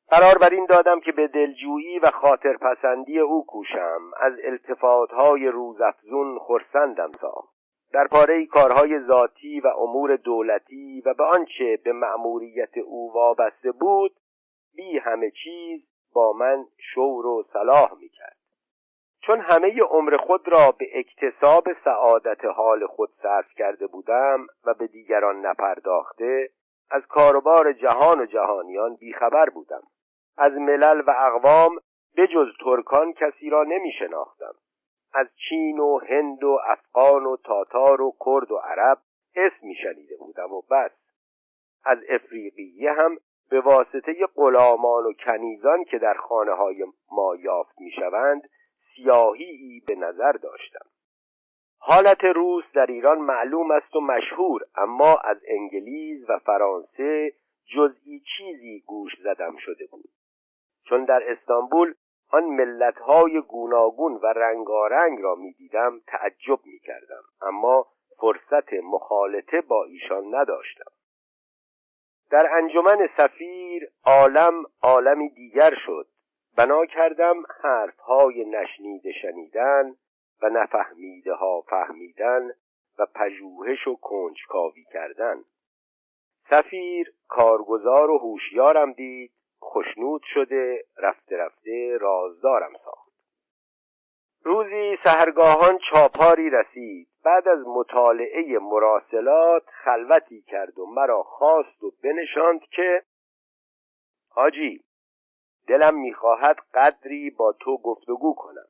قرار 0.09 0.39
بر 0.39 0.51
این 0.51 0.67
دادم 0.67 1.01
که 1.01 1.13
به 1.13 1.29
دلجویی 1.29 1.99
و 1.99 2.11
خاطرپسندی 2.11 3.19
او 3.19 3.47
کوشم 3.47 4.01
از 4.21 4.33
التفاتهای 4.45 5.49
روزافزون 5.49 6.39
خرسندم 6.39 7.11
ساخت 7.21 7.53
در 7.93 8.07
پاره 8.07 8.47
کارهای 8.47 9.01
ذاتی 9.01 9.61
و 9.61 9.67
امور 9.67 10.17
دولتی 10.17 11.03
و 11.07 11.15
به 11.15 11.25
آنچه 11.25 11.79
به 11.85 11.93
مأموریت 11.93 12.79
او 12.79 13.13
وابسته 13.15 13.73
بود 13.73 14.13
بی 14.77 14.99
همه 14.99 15.31
چیز 15.45 15.81
با 16.15 16.33
من 16.33 16.67
شور 16.95 17.27
و 17.27 17.45
صلاح 17.53 17.95
می‌کرد. 18.01 18.42
چون 19.27 19.41
همه 19.41 19.83
عمر 19.83 20.17
خود 20.17 20.49
را 20.49 20.71
به 20.79 20.87
اکتساب 20.95 21.65
سعادت 21.85 22.45
حال 22.45 22.87
خود 22.87 23.11
صرف 23.23 23.55
کرده 23.57 23.87
بودم 23.87 24.47
و 24.65 24.75
به 24.75 24.87
دیگران 24.87 25.47
نپرداخته 25.47 26.51
از 26.91 27.07
کاروبار 27.07 27.73
جهان 27.73 28.21
و 28.21 28.27
جهانیان 28.27 28.95
بیخبر 28.95 29.51
بودم. 29.51 29.83
از 30.39 30.53
ملل 30.53 31.03
و 31.07 31.11
اقوام 31.11 31.79
بجز 32.17 32.49
ترکان 32.65 33.13
کسی 33.13 33.51
را 33.51 33.63
نمی 33.63 33.93
شناختم. 33.99 34.55
از 35.15 35.27
چین 35.49 35.79
و 35.79 35.99
هند 35.99 36.45
و 36.45 36.59
افغان 36.67 37.27
و 37.27 37.37
تاتار 37.37 38.01
و 38.03 38.13
کرد 38.27 38.53
و 38.53 38.57
عرب 38.57 38.99
اسمی 39.37 39.75
شنیده 39.75 40.17
بودم 40.17 40.53
و 40.53 40.63
بس. 40.71 40.91
از 41.85 41.99
افریقیه 42.09 42.93
هم 42.93 43.17
به 43.51 43.61
واسطه 43.61 44.15
غلامان 44.35 45.05
و 45.07 45.13
کنیزان 45.13 45.85
که 45.85 45.99
در 45.99 46.15
خانه 46.15 46.53
های 46.53 46.85
ما 47.13 47.37
یافت 47.37 47.81
می 47.81 47.91
شوند 47.91 48.43
سیاهی 48.95 49.83
به 49.89 49.95
نظر 49.95 50.33
داشتم. 50.33 50.87
حالت 51.79 52.25
روس 52.25 52.65
در 52.75 52.87
ایران 52.87 53.19
معلوم 53.19 53.71
است 53.71 53.97
و 53.97 54.01
مشهور 54.01 54.63
اما 54.75 55.17
از 55.25 55.37
انگلیس 55.49 56.29
و 56.29 56.39
فرانسه 56.39 57.33
جزئی 57.77 58.23
چیزی 58.37 58.81
گوش 58.87 59.13
زدم 59.25 59.57
شده 59.57 59.87
بود. 59.91 60.11
چون 60.89 61.05
در 61.05 61.23
استانبول 61.31 61.95
آن 62.31 62.45
ملتهای 62.45 63.41
گوناگون 63.41 64.13
و 64.15 64.27
رنگارنگ 64.27 65.19
را 65.21 65.35
می‌دیدم 65.35 66.01
تعجب 66.07 66.59
می‌کردم 66.65 67.23
اما 67.43 67.87
فرصت 68.21 68.73
مخالطه 68.73 69.61
با 69.61 69.85
ایشان 69.85 70.35
نداشتم. 70.35 70.93
در 72.31 72.49
انجمن 72.57 73.09
سفیر 73.17 73.89
عالم 74.05 74.65
عالمی 74.83 75.29
دیگر 75.29 75.75
شد. 75.87 76.07
بنا 76.57 76.87
کردم 76.87 77.43
حرفهای 77.63 78.45
نشنیده 78.45 79.13
شنیدن 79.13 79.97
و 80.43 80.49
نفهمیده 80.49 81.35
ها 81.35 81.61
فهمیدن 81.61 82.51
و 82.99 83.07
پژوهش 83.15 83.87
و 83.87 83.97
کنجکاوی 83.97 84.85
کردن. 84.93 85.45
سفیر 86.51 87.13
کارگزار 87.29 88.11
و 88.11 88.19
هوشیارم 88.19 88.93
دید 88.93 89.33
خشنود 89.65 90.23
شده 90.35 90.85
رفته 90.99 91.37
رفته 91.37 91.99
رازدارم 92.01 92.73
ساخت. 92.85 93.13
روزی 94.45 94.99
سهرگاهان 95.05 95.79
چاپاری 95.91 96.51
رسید. 96.51 97.09
بعد 97.25 97.49
از 97.49 97.59
مطالعه 97.67 98.59
مراسلات 98.59 99.63
خلوتی 99.85 100.43
کرد 100.43 100.79
و 100.79 100.87
مرا 100.87 101.23
خواست 101.23 101.85
و 101.85 101.93
بنشاند 102.03 102.61
که 102.61 103.03
حاجی 104.31 104.85
دلم 105.69 105.95
می‌خواهد 105.95 106.57
قدری 106.75 107.31
با 107.31 107.53
تو 107.53 107.77
گفتگو 107.77 108.35
کنم. 108.35 108.67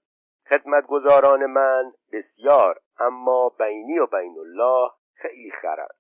خدمتگزاران 0.49 1.47
من 1.47 1.93
بسیار 2.13 2.81
اما 2.99 3.49
بینی 3.59 3.99
و 3.99 4.07
بین 4.07 4.39
الله 4.39 4.91
خیلی 5.15 5.51
خرند. 5.51 5.97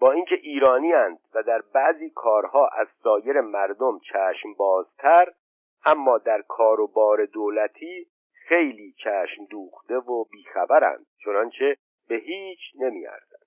با 0.00 0.12
اینکه 0.12 0.34
ایرانی 0.34 0.92
اند 0.92 1.18
و 1.34 1.42
در 1.42 1.62
بعضی 1.74 2.10
کارها 2.10 2.68
از 2.68 2.86
سایر 3.02 3.40
مردم 3.40 3.98
چشم 3.98 4.54
بازتر 4.58 5.32
اما 5.84 6.18
در 6.18 6.42
کار 6.48 6.80
و 6.80 6.86
بار 6.86 7.24
دولتی 7.24 8.06
خیلی 8.48 8.94
چشم 9.04 9.44
دوخته 9.50 9.96
و 9.96 10.24
بیخبرند 10.24 11.06
چنانچه 11.24 11.76
به 12.08 12.14
هیچ 12.14 12.58
نمیارزند 12.80 13.46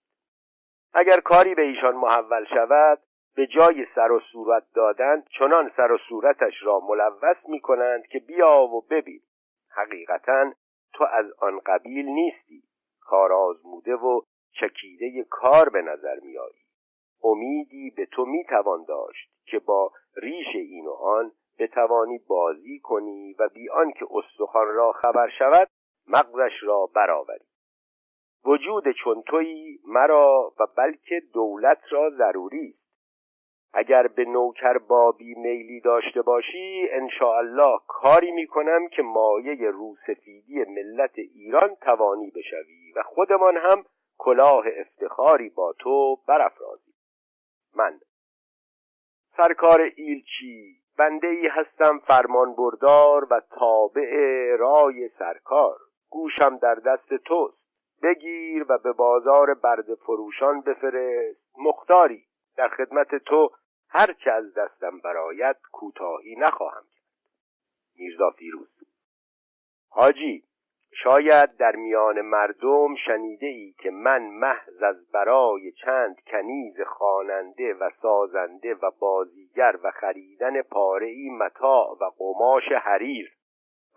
اگر 0.93 1.19
کاری 1.19 1.55
به 1.55 1.61
ایشان 1.61 1.95
محول 1.95 2.45
شود 2.45 2.99
به 3.35 3.47
جای 3.47 3.85
سر 3.95 4.11
و 4.11 4.19
صورت 4.19 4.63
دادن 4.73 5.23
چنان 5.39 5.71
سر 5.77 5.91
و 5.91 5.97
صورتش 6.09 6.53
را 6.63 6.79
ملوث 6.79 7.37
می 7.47 7.59
کنند 7.59 8.07
که 8.07 8.19
بیا 8.19 8.61
و 8.61 8.81
ببین. 8.81 9.21
حقیقتا 9.69 10.51
تو 10.93 11.03
از 11.03 11.25
آن 11.39 11.59
قبیل 11.65 12.05
نیستی. 12.05 12.63
کار 13.01 13.33
آزموده 13.33 13.95
و 13.95 14.21
چکیده 14.51 15.23
کار 15.29 15.69
به 15.69 15.81
نظر 15.81 16.19
میایی 16.19 16.65
امیدی 17.23 17.89
به 17.97 18.05
تو 18.05 18.25
می‌توان 18.25 18.85
داشت 18.87 19.29
که 19.45 19.59
با 19.59 19.91
ریش 20.15 20.47
این 20.55 20.85
و 20.85 20.91
آن 20.91 21.31
بتوانی 21.59 22.17
بازی 22.17 22.79
کنی 22.79 23.35
و 23.39 23.49
بی 23.49 23.67
که 23.99 24.05
استخوان 24.11 24.67
را 24.67 24.91
خبر 24.91 25.29
شود 25.39 25.69
مغزش 26.07 26.63
را 26.63 26.89
برآوری. 26.95 27.45
وجود 28.45 28.91
چون 28.91 29.21
تویی 29.21 29.79
مرا 29.87 30.53
و 30.59 30.67
بلکه 30.77 31.21
دولت 31.33 31.81
را 31.89 32.09
ضروری 32.09 32.69
است. 32.69 32.84
اگر 33.73 34.07
به 34.07 34.25
نوکر 34.25 34.77
بابی 34.77 35.35
میلی 35.35 35.79
داشته 35.79 36.21
باشی 36.21 36.89
الله 37.21 37.79
کاری 37.87 38.31
می‌کنم 38.31 38.87
که 38.87 39.01
مایه 39.01 39.71
روسفیدی 39.71 40.63
ملت 40.63 41.17
ایران 41.17 41.75
توانی 41.75 42.31
بشوی 42.35 42.91
و 42.95 43.03
خودمان 43.03 43.57
هم 43.57 43.85
کلاه 44.17 44.65
افتخاری 44.77 45.49
با 45.49 45.73
تو 45.79 46.15
برافرازیم 46.27 46.93
من 47.75 47.99
سرکار 49.37 49.81
ایلچی 49.95 50.75
بنده 50.97 51.27
ای 51.27 51.47
هستم 51.47 51.99
فرمان 51.99 52.55
بردار 52.55 53.27
و 53.33 53.41
تابع 53.59 54.11
رای 54.59 55.09
سرکار. 55.19 55.77
گوشم 56.09 56.57
در 56.57 56.75
دست 56.75 57.13
توست. 57.13 57.65
بگیر 58.03 58.65
و 58.69 58.77
به 58.77 58.91
بازار 58.91 59.53
برد 59.53 59.95
فروشان 59.95 60.61
بفرست. 60.61 61.57
مختاری. 61.57 62.23
در 62.57 62.67
خدمت 62.67 63.15
تو 63.15 63.49
هرچه 63.89 64.31
از 64.31 64.53
دستم 64.53 64.99
برایت 64.99 65.57
کوتاهی 65.71 66.35
نخواهم 66.35 66.83
کرد. 66.95 67.31
میرزا 67.95 68.29
فیروز. 68.29 68.69
حاجی 69.89 70.43
شاید 71.03 71.57
در 71.57 71.75
میان 71.75 72.21
مردم 72.21 72.95
شنیده 72.95 73.47
ای 73.47 73.73
که 73.77 73.91
من 73.91 74.21
محض 74.21 74.83
از 74.83 75.11
برای 75.11 75.71
چند 75.71 76.21
کنیز 76.27 76.81
خواننده 76.81 77.73
و 77.73 77.89
سازنده 78.01 78.73
و 78.73 78.91
بازیگر 78.99 79.79
و 79.83 79.91
خریدن 79.91 80.61
پاره 80.61 81.07
ای 81.07 81.29
متاع 81.29 81.97
و 82.01 82.11
قماش 82.17 82.71
حریر 82.71 83.31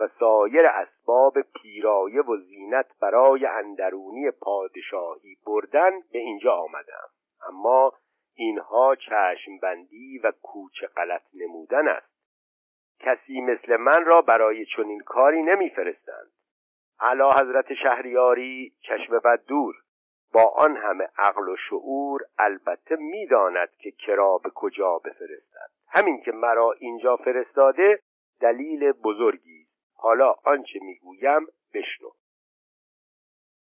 و 0.00 0.08
سایر 0.20 0.66
اسباب 0.66 1.40
پیرایه 1.40 2.22
و 2.22 2.36
زینت 2.36 2.86
برای 3.00 3.46
اندرونی 3.46 4.30
پادشاهی 4.30 5.36
بردن 5.46 5.90
به 6.12 6.18
اینجا 6.18 6.52
آمدم 6.52 7.08
اما 7.48 7.92
اینها 8.38 8.96
چشم 8.96 9.58
بندی 9.62 10.18
و 10.18 10.32
کوچه 10.42 10.86
غلط 10.86 11.22
نمودن 11.34 11.88
است. 11.88 12.12
کسی 13.00 13.40
مثل 13.40 13.76
من 13.76 14.04
را 14.04 14.22
برای 14.22 14.66
چنین 14.66 15.00
کاری 15.00 15.42
نمیفرستند. 15.42 16.30
علا 17.00 17.32
حضرت 17.32 17.74
شهریاری 17.74 18.72
چشم 18.80 19.18
بد 19.18 19.44
دور. 19.44 19.74
با 20.32 20.44
آن 20.44 20.76
همه 20.76 21.08
عقل 21.18 21.48
و 21.48 21.56
شعور 21.56 22.20
البته 22.38 22.96
می‌داند 22.96 23.76
که 23.78 23.90
کرا 23.90 24.38
به 24.38 24.50
کجا 24.54 24.98
بفرستد. 24.98 25.70
همین 25.88 26.20
که 26.20 26.32
مرا 26.32 26.72
اینجا 26.78 27.16
فرستاده 27.16 28.02
دلیل 28.40 28.92
بزرگی 28.92 29.66
حالا 29.94 30.34
آنچه 30.44 30.78
می‌گویم 30.82 31.46
بشنو. 31.74 32.10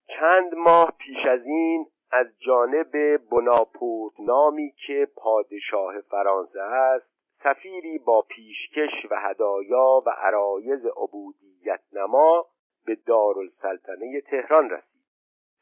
چند 0.07 0.53
ماه 0.53 0.93
پیش 0.97 1.26
از 1.26 1.45
این 1.45 1.86
از 2.16 2.28
جانب 2.39 3.18
بناپورت 3.18 4.13
نامی 4.20 4.74
که 4.88 5.07
پادشاه 5.16 6.01
فرانسه 6.01 6.61
است 6.61 7.05
سفیری 7.43 7.97
با 7.97 8.22
پیشکش 8.22 9.11
و 9.11 9.16
هدایا 9.20 10.03
و 10.05 10.09
عرایز 10.09 10.86
عبودیت 10.86 11.82
نما 11.93 12.45
به 12.86 12.97
دارالسلطنه 13.05 14.22
تهران 14.22 14.70
رسید. 14.70 15.01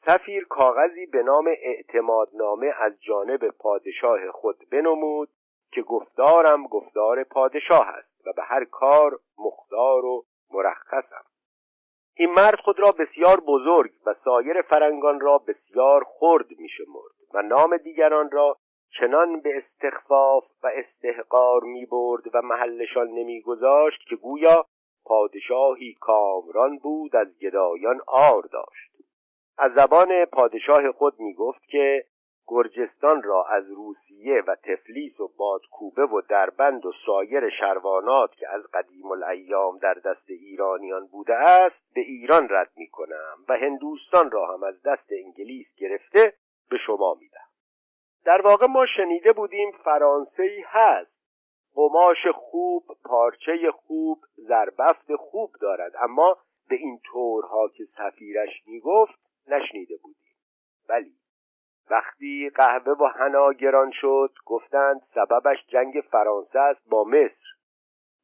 سفیر 0.05 0.45
کاغذی 0.45 1.05
به 1.05 1.23
نام 1.23 1.47
اعتمادنامه 1.47 2.73
از 2.79 3.01
جانب 3.01 3.47
پادشاه 3.47 4.31
خود 4.31 4.57
بنمود 4.71 5.29
که 5.71 5.81
گفتارم 5.81 6.67
گفتار 6.67 7.23
پادشاه 7.23 7.87
است 7.87 8.27
و 8.27 8.33
به 8.33 8.43
هر 8.43 8.65
کار 8.65 9.19
مختار 9.37 10.05
و 10.05 10.25
مرخصم. 10.51 11.25
این 12.15 12.31
مرد 12.31 12.59
خود 12.59 12.79
را 12.79 12.91
بسیار 12.91 13.39
بزرگ 13.39 13.91
و 14.05 14.15
سایر 14.23 14.61
فرنگان 14.61 15.19
را 15.19 15.37
بسیار 15.37 16.03
خرد 16.19 16.45
میشمرد 16.57 17.13
و 17.33 17.41
نام 17.41 17.77
دیگران 17.77 18.31
را 18.31 18.57
چنان 18.99 19.41
به 19.41 19.57
استخفاف 19.57 20.43
و 20.63 20.71
استحقار 20.73 21.63
می 21.63 21.85
برد 21.85 22.35
و 22.35 22.41
محلشان 22.41 23.07
نمیگذاشت 23.07 24.07
که 24.09 24.15
گویا 24.15 24.65
پادشاهی 25.05 25.93
کامران 25.99 26.77
بود 26.77 27.15
از 27.15 27.27
گدایان 27.39 28.01
آر 28.07 28.41
داشت. 28.41 28.93
از 29.57 29.71
زبان 29.73 30.25
پادشاه 30.25 30.91
خود 30.91 31.19
می 31.19 31.33
گفت 31.33 31.61
که 31.67 32.05
گرجستان 32.47 33.23
را 33.23 33.43
از 33.43 33.71
روسیه 33.71 34.43
و 34.47 34.55
تفلیس 34.55 35.19
و 35.19 35.31
بادکوبه 35.37 36.05
و 36.05 36.21
دربند 36.21 36.85
و 36.85 36.91
سایر 37.05 37.49
شروانات 37.49 38.35
که 38.35 38.49
از 38.49 38.63
قدیم 38.73 39.11
الایام 39.11 39.77
در 39.77 39.93
دست 39.93 40.29
ایرانیان 40.29 41.07
بوده 41.07 41.35
است 41.35 41.93
به 41.93 42.01
ایران 42.01 42.47
رد 42.49 42.71
می 42.75 42.87
کنم 42.87 43.37
و 43.49 43.53
هندوستان 43.53 44.31
را 44.31 44.53
هم 44.53 44.63
از 44.63 44.81
دست 44.81 45.11
انگلیس 45.11 45.67
گرفته 45.77 46.33
به 46.69 46.77
شما 46.77 47.17
میدم 47.19 47.53
در 48.25 48.41
واقع 48.41 48.65
ما 48.65 48.85
شنیده 48.85 49.33
بودیم 49.33 49.71
فرانسه 49.71 50.49
هست. 50.65 51.13
قماش 51.75 52.27
خوب 52.33 52.83
پارچه 53.05 53.71
خوب 53.71 54.19
زربفت 54.35 55.15
خوب 55.15 55.51
دارد. 55.61 55.91
اما 55.99 56.37
به 56.69 56.75
این 56.75 56.99
طورها 57.03 57.67
که 57.67 57.83
سفیرش 57.97 58.63
می‌گفت 58.67 59.19
نشنیده 59.47 59.97
بودیم. 60.03 60.35
ولی 60.89 61.11
وقتی 61.89 62.49
قهوه 62.55 62.93
و 62.93 63.05
حنا 63.05 63.53
گران 63.53 63.91
شد 63.91 64.33
گفتند 64.45 65.01
سببش 65.15 65.57
جنگ 65.67 66.03
فرانسه 66.11 66.59
است 66.59 66.89
با 66.89 67.03
مصر. 67.03 67.53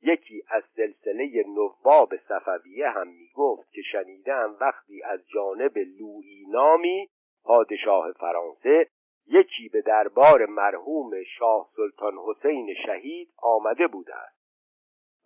یکی 0.01 0.43
از 0.49 0.63
سلسله 0.75 1.43
نواب 1.47 2.17
صفویه 2.17 2.89
هم 2.89 3.07
می‌گفت 3.07 3.71
که 3.71 3.81
شنیدم 3.81 4.55
وقتی 4.61 5.03
از 5.03 5.27
جانب 5.27 5.77
لویی 5.77 6.45
نامی 6.49 7.09
پادشاه 7.43 8.11
فرانسه 8.11 8.87
یکی 9.27 9.69
به 9.69 9.81
دربار 9.81 10.45
مرحوم 10.45 11.23
شاه 11.23 11.69
سلطان 11.75 12.13
حسین 12.25 12.73
شهید 12.85 13.29
آمده 13.37 13.87
بوده 13.87 14.15
است. 14.15 14.39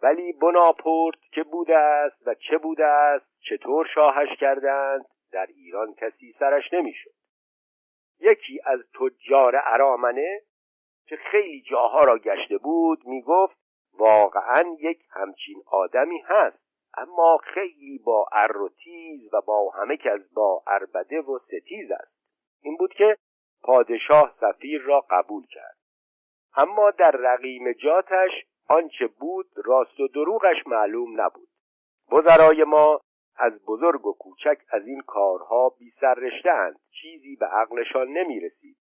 ولی 0.03 0.33
بناپورت 0.33 1.19
که 1.31 1.43
بوده 1.43 1.77
است 1.77 2.27
و 2.27 2.33
چه 2.33 2.57
بوده 2.57 2.85
است 2.85 3.25
چطور 3.49 3.87
شاهش 3.95 4.29
کردند 4.39 5.05
در 5.31 5.45
ایران 5.45 5.93
کسی 5.93 6.35
سرش 6.39 6.73
نمی‌شد. 6.73 7.22
یکی 8.23 8.59
از 8.65 8.79
تجار 8.99 9.61
ارامنه 9.65 10.41
که 11.07 11.15
خیلی 11.15 11.61
جاها 11.61 12.03
را 12.03 12.17
گشته 12.17 12.57
بود 12.57 12.99
می‌گفت 13.05 13.55
واقعا 13.93 14.75
یک 14.79 14.99
همچین 15.09 15.63
آدمی 15.67 16.19
هست. 16.25 16.63
اما 16.97 17.37
خیلی 17.37 17.97
با 18.05 18.27
ار 18.31 18.57
و 18.57 18.69
تیز 18.69 19.33
و 19.33 19.41
با 19.41 19.69
همه 19.69 19.97
از 20.11 20.33
با 20.33 20.63
اربده 20.67 21.21
و 21.21 21.39
ستیز 21.39 21.91
است. 21.91 22.13
این 22.61 22.77
بود 22.77 22.93
که 22.93 23.17
پادشاه 23.63 24.35
سفیر 24.39 24.81
را 24.81 25.05
قبول 25.09 25.45
کرد. 25.45 25.77
اما 26.57 26.91
در 26.91 27.11
رقیم 27.11 27.71
جاتش 27.71 28.31
آنچه 28.69 29.07
بود 29.07 29.47
راست 29.55 29.99
و 29.99 30.07
دروغش 30.07 30.67
معلوم 30.67 31.21
نبود. 31.21 31.47
وزرای 32.11 32.63
ما 32.63 33.01
از 33.35 33.65
بزرگ 33.65 34.05
و 34.05 34.13
کوچک 34.13 34.57
از 34.69 34.87
این 34.87 35.01
کارها 35.01 35.69
بی 35.69 35.91
سر 36.01 36.31
چیزی 37.01 37.35
به 37.35 37.45
عقلشان 37.45 38.07
نمی 38.07 38.39
رسید 38.39 38.77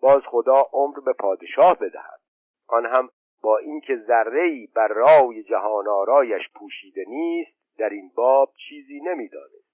باز 0.00 0.22
خدا 0.26 0.66
عمر 0.72 1.00
به 1.00 1.12
پادشاه 1.12 1.78
بدهد. 1.78 2.20
آن 2.68 2.86
هم 2.86 3.08
با 3.42 3.58
اینکه 3.58 3.96
ذره‌ای 3.96 4.66
بر 4.74 4.88
رای 4.88 5.42
جهان 5.42 5.88
آرایش 5.88 6.42
پوشیده 6.54 7.04
نیست 7.08 7.78
در 7.78 7.88
این 7.88 8.10
باب 8.14 8.52
چیزی 8.68 9.00
نمی‌دانست. 9.00 9.68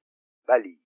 ولی 0.49 0.79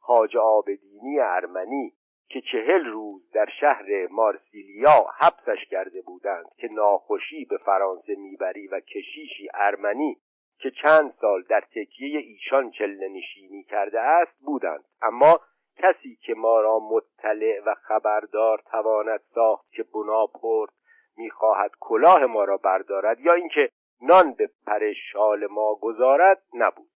حاج 0.00 0.36
آبدینی 0.36 1.20
ارمنی 1.20 1.92
که 2.28 2.40
چهل 2.40 2.84
روز 2.84 3.30
در 3.30 3.46
شهر 3.60 4.06
مارسیلیا 4.10 5.06
حبسش 5.18 5.64
کرده 5.70 6.02
بودند 6.02 6.46
که 6.56 6.68
ناخوشی 6.72 7.44
به 7.44 7.56
فرانسه 7.56 8.14
می‌بری 8.14 8.68
و 8.68 8.80
کشیشی 8.80 9.48
ارمنی 9.54 10.16
که 10.58 10.70
چند 10.70 11.14
سال 11.20 11.42
در 11.42 11.60
تکیه 11.60 12.20
ایشان 12.20 12.70
چله 12.70 13.08
نشینی 13.08 13.62
کرده 13.62 14.00
است 14.00 14.38
بودند. 14.44 14.84
اما 15.02 15.40
کسی 15.76 16.16
که 16.16 16.34
ما 16.34 16.60
را 16.60 16.78
مطلع 16.78 17.60
و 17.66 17.74
خبردار 17.74 18.62
تواند 18.70 19.20
ساخت 19.34 19.72
که 19.72 19.82
بناپورت 19.82 20.72
می‌خواهد 21.16 21.70
کلاه 21.80 22.26
ما 22.26 22.44
را 22.44 22.56
بردارد 22.56 23.20
یا 23.20 23.34
اینکه 23.34 23.70
نان 24.00 24.32
به 24.32 24.50
پر 24.66 24.92
شال 24.92 25.46
ما 25.46 25.74
گذارد 25.74 26.42
نبود. 26.54 26.90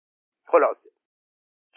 خلاصه 0.46 0.90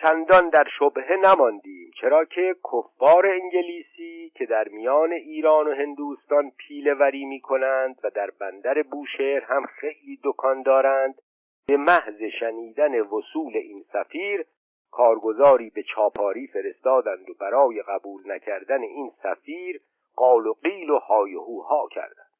چندان 0.03 0.49
در 0.49 0.67
شبهه 0.79 1.17
نماندیم 1.17 1.91
چرا 2.01 2.25
که 2.25 2.57
کفار 2.73 3.27
انگلیسی 3.27 4.33
که 4.35 4.47
در 4.47 4.69
میان 4.69 5.13
ایران 5.13 5.67
و 5.67 5.75
هندوستان 5.75 6.51
پیله 6.59 6.95
وری 6.95 7.25
می 7.25 7.41
کنند 7.41 8.01
و 8.05 8.11
در 8.11 8.31
بندر 8.31 8.83
بوشهر 8.83 9.45
هم 9.45 9.67
خیلی 9.67 10.21
دکان 10.25 10.63
دارند 10.63 11.15
به 11.67 11.77
محض 11.77 12.23
شنیدن 12.41 13.01
وصول 13.01 13.57
این 13.57 13.85
سفیر 13.93 14.47
کارگزاری 14.91 15.71
به 15.71 15.83
چاپاری 15.83 16.47
فرستادند 16.47 17.31
و 17.31 17.35
برای 17.41 17.83
قبول 17.83 18.33
نکردن 18.33 18.83
این 18.83 19.13
سفیر 19.23 19.81
قال 20.17 20.47
و 20.47 20.53
قیل 20.53 20.91
و 20.91 20.99
های 20.99 21.35
ها 21.69 21.89
کردند. 21.91 22.33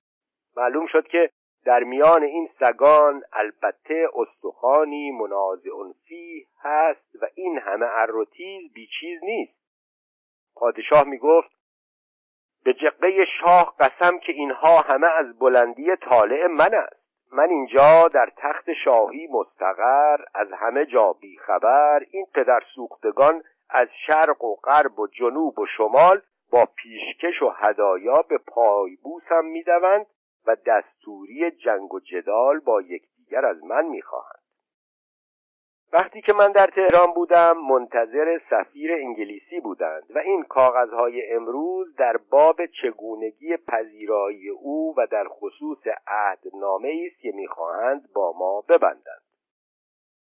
معلوم 0.57 0.87
شد 0.87 1.07
که 1.07 1.31
در 1.65 1.83
میان 1.85 2.23
این 2.23 2.49
سگان 2.59 3.23
البته 3.33 4.09
استخوانی 4.15 5.11
منازع 5.11 5.71
فی 6.09 6.47
هست 6.61 7.23
و 7.23 7.27
این 7.35 7.59
همه 7.59 7.87
اروتیز 7.91 8.73
بیچیز 8.73 9.25
نیست. 9.25 9.63
پادشاه 10.55 11.05
می 11.05 11.19
گفت 11.19 11.51
به 12.65 12.75
جقه 12.75 13.25
شاه 13.41 13.77
قسم 13.81 14.19
که 14.19 14.33
اینها 14.33 14.81
همه 14.81 15.07
از 15.07 15.39
بلندی 15.39 15.97
طالع 15.97 16.47
من 16.47 16.75
است. 16.75 17.02
من 17.33 17.49
اینجا 17.51 18.09
در 18.09 18.33
تخت 18.37 18.73
شاهی 18.85 19.27
مستقر 19.27 20.17
از 20.35 20.49
همه 20.53 20.87
جا 20.87 21.13
بیخبر 21.13 22.03
این 22.11 22.27
پدر 22.35 22.61
سوختگان 22.75 23.43
از 23.71 23.89
شرق 24.07 24.45
و 24.45 24.55
غرب 24.55 24.99
و 24.99 25.07
جنوب 25.07 25.59
و 25.59 25.67
شمال 25.67 26.23
با 26.51 26.69
پیشکش 26.77 27.43
و 27.43 27.49
هدایا 27.49 28.23
به 28.29 28.39
پایبوسم 28.39 29.45
می‌دوند 29.45 30.07
و 30.47 30.57
دستوری 30.67 31.51
جنگ 31.51 31.95
و 31.95 32.01
جدال 32.01 32.59
با 32.59 32.81
یکدیگر 32.81 33.47
از 33.47 33.65
من 33.65 33.85
می‌خواهند. 33.85 34.42
وقتی 35.95 36.21
که 36.21 36.33
من 36.33 36.53
در 36.53 36.67
تهران 36.67 37.13
بودم 37.13 37.57
منتظر 37.59 38.41
سفیر 38.51 38.93
انگلیسی 38.93 39.61
بودند 39.61 40.03
و 40.15 40.19
این 40.19 40.43
کاغذهای 40.43 41.33
امروز 41.33 41.97
در 41.97 42.17
باب 42.31 42.67
چگونگی 42.67 43.57
پذیرایی 43.57 44.49
او 44.49 44.95
و 44.97 45.07
در 45.07 45.25
خصوص 45.29 45.87
عهدنامه 46.07 47.09
است 47.11 47.21
که 47.21 47.33
می‌خواهند 47.35 48.13
با 48.15 48.33
ما 48.39 48.61
ببندند. 48.69 49.23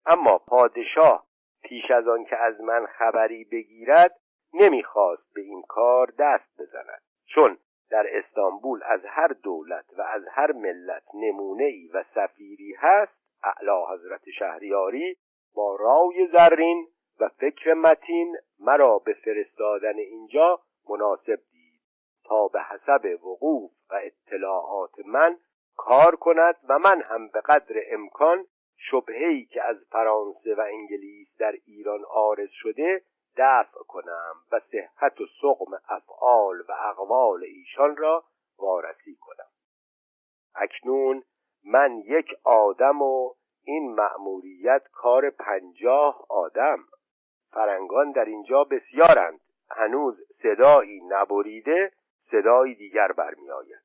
اما 0.05 0.37
پادشاه 0.37 1.25
پیش 1.63 1.91
از 1.91 2.07
آن 2.07 2.25
که 2.25 2.37
از 2.37 2.61
من 2.61 2.85
خبری 2.85 3.43
بگیرد 3.43 4.15
نمی‌خواست 4.53 5.33
به 5.35 5.41
این 5.41 5.61
کار 5.67 6.13
دست 6.19 6.61
بزند. 6.61 7.01
چون 7.25 7.57
در 7.89 8.05
استانبول 8.11 8.79
از 8.85 9.01
هر 9.05 9.27
دولت 9.27 9.85
و 9.97 10.01
از 10.01 10.23
هر 10.31 10.51
ملت 10.51 11.03
نمونه 11.13 11.63
ای 11.63 11.89
و 11.93 12.03
سفیری 12.15 12.75
هست 12.77 13.19
اعلی 13.43 13.85
حضرت 13.93 14.29
شهریاری 14.29 15.15
با 15.55 15.75
رای 15.75 16.27
زرین 16.27 16.87
و 17.19 17.29
فکر 17.29 17.73
متین 17.73 18.37
مرا 18.59 18.99
به 18.99 19.13
فرستادن 19.13 19.97
اینجا 19.97 20.59
مناسب 20.89 21.39
دید 21.51 21.81
تا 22.23 22.47
به 22.47 22.61
حسب 22.61 23.25
وقوف 23.25 23.71
و 23.89 24.01
اطلاعات 24.03 24.99
من 25.05 25.37
کار 25.77 26.15
کند 26.15 26.55
و 26.69 26.79
من 26.79 27.01
هم 27.01 27.27
به 27.27 27.41
قدر 27.41 27.75
امکان 27.91 28.45
شبهی 28.77 29.45
که 29.45 29.63
از 29.63 29.77
فرانسه 29.91 30.55
و 30.55 30.61
انگلیس 30.61 31.27
در 31.39 31.55
ایران 31.65 32.05
آرز 32.09 32.49
شده 32.51 33.03
دفع 33.37 33.79
کنم 33.87 34.35
و 34.51 34.59
صحت 34.59 35.21
و 35.21 35.25
سقم 35.41 35.73
افعال 35.89 36.61
و 36.61 36.71
اقوال 36.71 37.43
ایشان 37.43 37.97
را 37.97 38.23
وارسی 38.59 39.15
کنم. 39.15 39.49
اکنون 40.55 41.23
من 41.65 41.97
یک 41.97 42.27
آدم 42.43 43.01
و 43.01 43.33
این 43.69 43.95
مأموریت 43.95 44.81
کار 44.93 45.29
پنجاه 45.29 46.25
آدم. 46.29 46.79
فرنگان 47.51 48.11
در 48.11 48.25
اینجا 48.25 48.63
بسیارند. 48.63 49.39
هنوز 49.71 50.17
صدایی 50.43 51.01
نبریده 51.07 51.91
صدایی 52.31 52.75
دیگر 52.75 53.11
برمیآید. 53.11 53.81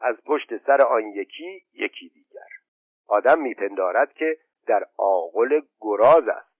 از 0.00 0.16
پشت 0.26 0.56
سر 0.66 0.82
آن 0.82 1.06
یکی 1.06 1.62
یکی 1.74 2.08
دیگر. 2.08 2.48
آدم 3.08 3.38
میپندارد 3.38 4.12
که 4.12 4.38
در 4.66 4.86
آغل 4.98 5.60
گراز 5.80 6.28
است. 6.28 6.52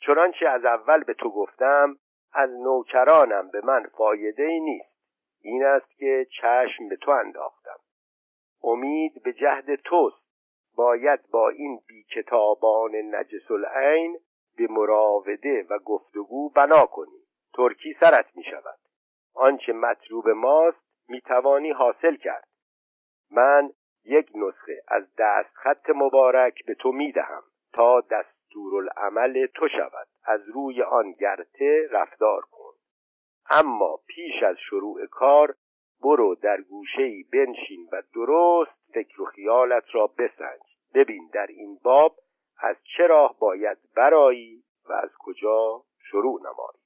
چنانچه 0.00 0.48
از 0.48 0.64
اول 0.64 1.04
به 1.04 1.14
تو 1.14 1.30
گفتم 1.30 1.98
از 2.32 2.50
نوکرانم 2.50 3.50
به 3.50 3.60
من 3.64 3.86
فایده 3.86 4.42
ای 4.42 4.60
نیست. 4.60 4.94
این 5.42 5.64
است 5.64 5.96
که 5.98 6.26
چشم 6.40 6.88
به 6.88 6.96
تو 6.96 7.10
انداختم. 7.10 7.78
امید 8.62 9.22
به 9.22 9.32
جهد 9.32 9.74
توست. 9.74 10.29
باید 10.76 11.20
با 11.30 11.48
این 11.48 11.80
بیکتابان 11.86 12.94
نجس 12.94 13.50
العین 13.50 14.18
به 14.56 14.66
مراوده 14.70 15.66
و 15.70 15.78
گفتگو 15.78 16.50
بنا 16.50 16.86
کنی. 16.86 17.20
ترکی 17.54 17.96
سرت 18.00 18.36
می 18.36 18.44
شود 18.44 18.78
آنچه 19.34 19.72
مطلوب 19.72 20.28
ماست 20.28 20.78
می 21.08 21.20
توانی 21.20 21.70
حاصل 21.70 22.16
کرد. 22.16 22.48
من 23.30 23.70
یک 24.04 24.30
نسخه 24.34 24.82
از 24.88 25.14
دست 25.18 25.54
خط 25.54 25.90
مبارک 25.90 26.64
به 26.66 26.74
تو 26.74 26.92
می 26.92 27.12
دهم 27.12 27.42
تا 27.72 28.00
دستورالعمل 28.00 29.46
تو 29.46 29.68
شود. 29.68 30.06
از 30.24 30.40
روی 30.48 30.82
آن 30.82 31.12
گرته 31.12 31.88
رفتار 31.90 32.42
کن. 32.50 32.72
اما 33.50 34.00
پیش 34.06 34.42
از 34.42 34.56
شروع 34.58 35.06
کار 35.06 35.54
برو 36.02 36.34
در 36.34 36.60
گوشهی 36.60 37.22
بنشین 37.22 37.88
و 37.92 38.02
درست 38.14 38.92
فکر 38.94 39.22
و 39.22 39.24
خیالت 39.24 39.84
را 39.92 40.06
بسنج. 40.06 40.60
ببین 40.94 41.30
در 41.32 41.46
این 41.46 41.78
باب 41.82 42.16
از 42.58 42.76
چه 42.96 43.06
راه 43.06 43.38
باید 43.38 43.78
برایی 43.96 44.64
و 44.88 44.92
از 44.92 45.10
کجا 45.18 45.82
شروع 46.10 46.40
نمایی. 46.40 46.80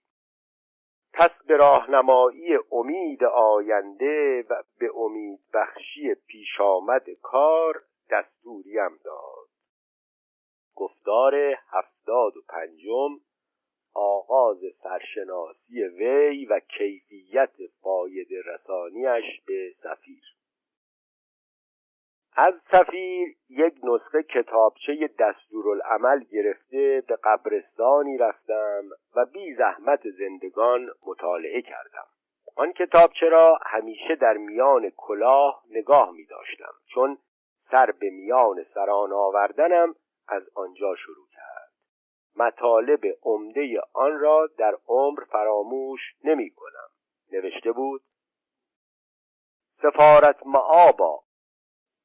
پس 1.13 1.31
به 1.47 1.57
راهنمایی 1.57 2.59
امید 2.73 3.25
آینده 3.25 4.45
و 4.51 4.63
به 4.79 4.91
امید 4.97 5.41
بخشی 5.55 6.15
پیش 6.15 6.61
آمد 6.61 7.11
کار 7.23 7.83
دستوریم 8.11 8.99
داد. 9.05 9.49
گفتار 10.75 11.35
هفتاد 11.71 12.37
و 12.37 12.41
پنجم 12.49 13.11
آغاز 13.95 14.59
سرشناسی 14.83 15.85
وی 15.85 16.47
و 16.47 16.61
کیفیت 16.61 17.53
فاید 17.83 18.29
رسانیش 18.45 19.41
به 19.47 19.75
سفیر. 19.83 20.23
از 22.37 22.55
سفیر 22.71 23.37
یک 23.49 23.75
نسخه 23.85 24.23
کتابچه 24.23 25.11
دستورالعمل 25.19 26.25
گرفته 26.33 27.03
به 27.09 27.19
قبرستانی 27.25 28.19
رفتم 28.19 28.83
و 29.17 29.25
بی 29.25 29.55
زحمت 29.55 30.11
زندگان 30.19 30.91
مطالعه 31.07 31.63
کردم. 31.63 32.07
آن 32.57 32.73
کتابچه 32.73 33.29
را 33.29 33.59
همیشه 33.67 34.15
در 34.15 34.37
میان 34.37 34.91
کلاه 34.97 35.63
نگاه 35.71 36.11
می 36.11 36.27
داشتم 36.27 36.73
چون 36.95 37.19
سر 37.71 37.91
به 37.91 38.11
میان 38.11 38.65
سران 38.75 39.13
آوردنم 39.13 39.95
از 40.29 40.43
آنجا 40.55 40.95
شروع 40.95 41.27
کرد. 41.33 41.54
مطالب 42.37 43.01
عمده 43.23 43.81
آن 43.93 44.19
را 44.19 44.49
در 44.59 44.77
عمر 44.89 45.25
فراموش 45.25 46.01
نمی 46.25 46.51
کنم. 46.51 46.89
نوشته 47.33 47.73
بود 47.73 48.03
سفارت 49.83 50.47
معابا 50.47 51.23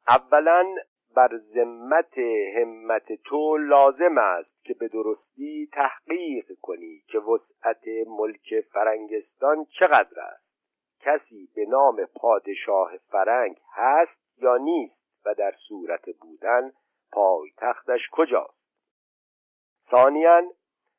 اولا 0.08 0.76
بر 1.16 1.38
ذمت 1.38 2.18
همت 2.56 3.14
تو 3.14 3.58
لازم 3.58 4.18
است 4.18 4.64
که 4.64 4.74
به 4.74 4.88
درستی 4.88 5.70
تحقیق 5.74 6.46
کنی 6.62 7.04
که 7.08 7.20
وسعت 7.20 7.84
ملک 8.08 8.62
فرنگستان 8.72 9.66
چقدر 9.80 10.22
است. 10.22 10.50
کسی 11.00 11.50
به 11.56 11.66
نام 11.66 12.06
پادشاه 12.16 12.98
فرنگ 12.98 13.58
هست 13.74 14.42
یا 14.42 14.58
نیست 14.58 15.26
و 15.26 15.34
در 15.34 15.56
صورت 15.68 16.10
بودن 16.10 16.72
پایتختش 17.12 18.10
کجاست؟ 18.12 18.59
ثانیا 19.92 20.42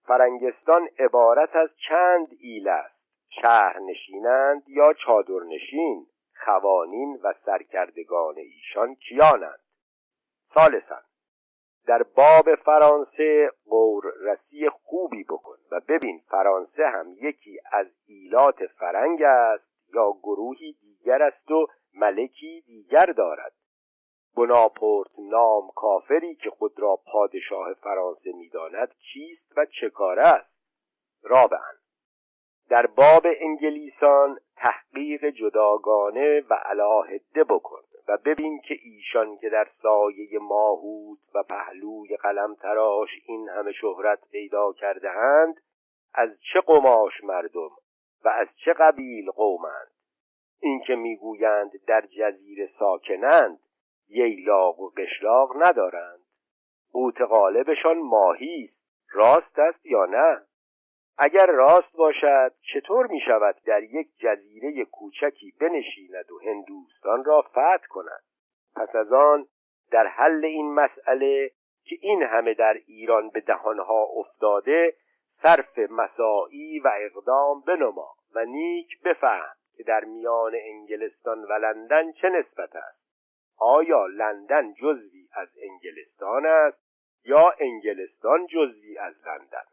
فرنگستان 0.06 0.88
عبارت 0.98 1.56
از 1.56 1.68
چند 1.88 2.28
ایل 2.40 2.68
است؟ 2.68 3.00
شهر 3.42 3.78
نشینند 3.78 4.62
یا 4.68 4.92
چادرنشین؟ 4.92 6.06
خوانین 6.44 7.20
و 7.22 7.32
سرکردگان 7.46 8.34
ایشان 8.38 8.94
کیانند؟ 8.94 9.60
ثالثا 10.54 11.00
در 11.86 12.02
باب 12.02 12.54
فرانسه 12.54 13.50
قوررسی 13.66 14.68
خوبی 14.68 15.24
بکن 15.24 15.56
و 15.72 15.80
ببین 15.88 16.20
فرانسه 16.28 16.86
هم 16.86 17.06
یکی 17.20 17.60
از 17.72 17.86
ایلات 18.06 18.66
فرنگ 18.66 19.22
است 19.22 19.94
یا 19.94 20.12
گروهی 20.22 20.72
دیگر 20.72 21.22
است 21.22 21.50
و 21.50 21.66
ملکی 21.94 22.62
دیگر 22.66 23.06
دارد. 23.06 23.52
بناپورت 24.36 25.11
نام 25.19 25.70
کافری 25.77 26.35
که 26.35 26.51
خود 26.51 26.81
را 26.81 26.98
پادشاه 27.12 27.74
فرانسه 27.74 28.32
می‌داند 28.32 28.94
چیست 29.12 29.52
و 29.57 29.66
چه 29.81 29.90
کاره 29.90 30.23
است؟ 30.23 30.51
رابعا 31.23 31.73
در 32.69 32.86
باب 32.86 33.27
انگلیسان 33.40 34.39
تحقیق 34.57 35.24
جداگانه 35.24 36.40
و 36.40 36.55
علاهده 36.55 37.44
بکن 37.44 37.81
و 38.09 38.19
ببین 38.24 38.61
که 38.61 38.74
ایشان 38.82 39.39
که 39.39 39.48
در 39.48 39.69
سایه 39.82 40.39
ماهود 40.39 41.19
و 41.35 41.43
پهلوی 41.43 42.16
قلم 42.16 42.55
تراش 42.55 43.09
این 43.27 43.48
همه 43.48 43.73
شهرت 43.73 44.19
پیدا 44.31 44.73
کرده 44.73 45.11
هند 45.11 45.61
از 46.15 46.28
چه 46.52 46.61
قماش 46.61 47.24
مردم 47.24 47.70
و 48.24 48.28
از 48.28 48.48
چه 48.65 48.73
قبیل 48.73 49.31
قومند؟ 49.31 49.90
اینکه 50.61 50.94
می‌گویند 50.94 51.73
در 51.86 52.01
جزیره 52.01 52.70
ساکنند 52.78 53.61
ییلاق 54.11 54.81
و 54.81 54.91
قشلاق 54.91 55.62
ندارند. 55.62 56.20
قوت 56.93 57.20
غالبشان 57.20 57.99
ماهی 57.99 58.65
است. 58.65 58.81
راست 59.12 59.59
است 59.59 59.87
یا 59.87 60.05
نه؟ 60.05 60.41
اگر 61.19 61.47
راست 61.47 61.97
باشد 61.97 62.53
چطور 62.73 63.07
می 63.07 63.20
شود 63.20 63.57
در 63.66 63.82
یک 63.82 64.09
جزیره 64.19 64.85
کوچکی 64.85 65.55
بنشیند 65.61 66.31
و 66.31 66.39
هندوستان 66.39 67.24
را 67.24 67.43
فتح 67.43 67.87
کند؟ 67.89 68.23
پس 68.77 68.97
از 68.97 69.12
آن 69.12 69.47
در 69.91 70.07
حل 70.07 70.45
این 70.45 70.74
مسئله 70.74 71.51
که 71.85 71.97
این 72.01 72.23
همه 72.23 72.55
در 72.55 72.81
ایران 72.87 73.31
به 73.31 73.41
دهانها 73.41 74.03
افتاده 74.03 74.95
صرف 75.43 75.78
مساعی 75.78 76.78
و 76.78 76.91
اقدام 77.01 77.61
بنما 77.61 78.15
و 78.35 78.45
نیک 78.45 79.03
بفهم 79.03 79.55
که 79.77 79.82
در 79.82 80.05
میان 80.05 80.55
انگلستان 80.55 81.45
و 81.45 81.53
لندن 81.53 82.12
چه 82.12 82.28
نسبت 82.28 82.77
است. 82.77 83.10
آیا 83.61 84.07
لندن 84.07 84.74
جزوی 84.74 85.28
از 85.32 85.49
انگلستان 85.62 86.47
است 86.47 86.78
یا 87.24 87.55
انگلستان 87.59 88.47
جزوی 88.47 88.99
از 88.99 89.15
لندن؟ 89.27 89.65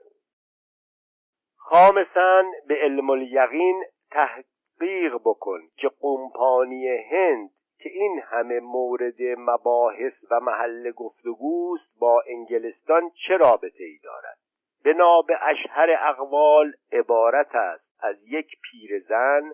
خامسا 1.57 2.43
به 2.67 2.75
علم 2.75 3.09
الیقین 3.09 3.83
تحقیق 4.11 5.15
بکن 5.25 5.61
که 5.77 5.89
قمپانی 6.01 6.87
هند 6.87 7.49
که 7.79 7.89
این 7.89 8.21
همه 8.23 8.59
مورد 8.59 9.21
مباحث 9.21 10.13
و 10.31 10.39
محل 10.39 10.91
گفتگوست 10.91 11.99
با 11.99 12.23
انگلستان 12.27 13.11
چه 13.27 13.37
رابطه 13.37 13.83
ای 13.83 13.99
دارد؟ 14.03 14.37
بنا 14.85 15.21
به 15.21 15.37
اشهر 15.41 15.89
اقوال 15.99 16.73
عبارت 16.91 17.55
است 17.55 17.87
از 17.99 18.15
یک 18.23 18.47
پیرزن 18.61 19.51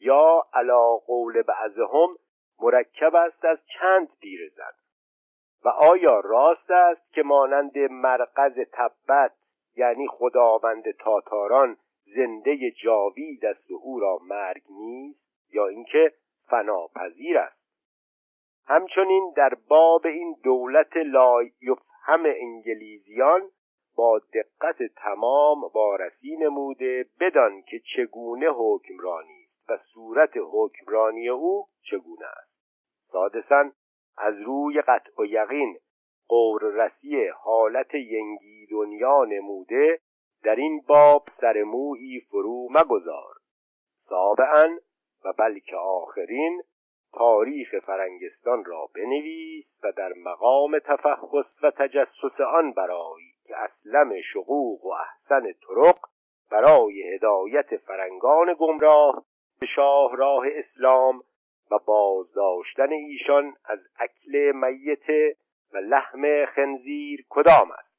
یا 0.00 0.46
علا 0.52 0.96
قول 0.96 1.42
بعضهم 1.42 2.16
مرکب 2.60 3.14
است 3.14 3.44
از 3.44 3.58
چند 3.80 4.08
پیرزن 4.20 4.72
و 5.64 5.68
آیا 5.68 6.20
راست 6.20 6.70
است 6.70 7.12
که 7.12 7.22
مانند 7.22 7.78
مرقز 7.78 8.58
تبت 8.72 9.32
یعنی 9.76 10.06
خداوند 10.08 10.90
تاتاران 10.90 11.76
زنده 12.16 12.70
جاوید 12.70 13.46
است 13.46 13.70
و 13.70 13.74
او 13.82 14.00
را 14.00 14.18
مرگ 14.22 14.62
نیست 14.70 15.24
یا 15.52 15.66
اینکه 15.66 16.12
فناپذیر 16.48 17.38
است؟ 17.38 17.64
همچنین 18.66 19.32
در 19.36 19.54
باب 19.68 20.06
این 20.06 20.36
دولت 20.44 20.96
لا 20.96 21.42
یفهم 21.42 22.24
انگلیزیان 22.24 23.42
با 23.96 24.18
دقت 24.18 24.82
تمام 24.96 25.64
وارسی 25.74 26.36
نموده 26.36 27.06
بدان 27.20 27.62
که 27.62 27.80
چگونه 27.96 28.46
حکمرانی 28.48 29.43
و 29.68 29.76
صورت 29.76 30.30
حکمرانی 30.52 31.28
او 31.28 31.66
چگونه 31.90 32.26
است؟ 32.26 32.54
سادسا 33.12 33.70
از 34.16 34.40
روی 34.40 34.80
قطع 34.80 35.22
و 35.22 35.24
یقین 35.24 35.78
قوررسی 36.28 37.26
حالت 37.26 37.94
ینگی 37.94 38.66
دنیا 38.66 39.24
نموده 39.24 40.00
در 40.42 40.54
این 40.54 40.80
باب 40.88 41.28
سرمویی 41.40 42.20
فرو 42.20 42.68
مگذار. 42.70 43.34
سابعا 44.08 44.78
و 45.24 45.32
بلکه 45.32 45.76
آخرین 45.76 46.62
تاریخ 47.12 47.74
فرنگستان 47.86 48.64
را 48.64 48.88
بنویس 48.94 49.66
و 49.82 49.92
در 49.92 50.12
مقام 50.12 50.78
تفحص 50.78 51.46
و 51.62 51.70
تجسس 51.70 52.40
آن 52.54 52.72
برایی 52.72 53.34
که 53.44 53.56
اسلم 53.56 54.20
شقوق 54.32 54.84
و 54.84 54.88
احسن 54.88 55.52
طرق 55.52 55.98
برای 56.50 57.14
هدایت 57.14 57.76
فرنگان 57.76 58.56
گمراه 58.58 59.24
به 59.60 59.66
شاهراه 59.66 60.44
اسلام 60.54 61.22
و 61.70 61.78
بازداشتن 61.86 62.92
ایشان 62.92 63.54
از 63.64 63.78
اکل 63.98 64.52
میت 64.54 65.36
و 65.72 65.78
لحم 65.78 66.46
خنزیر 66.46 67.24
کدام 67.28 67.70
است؟ 67.70 67.94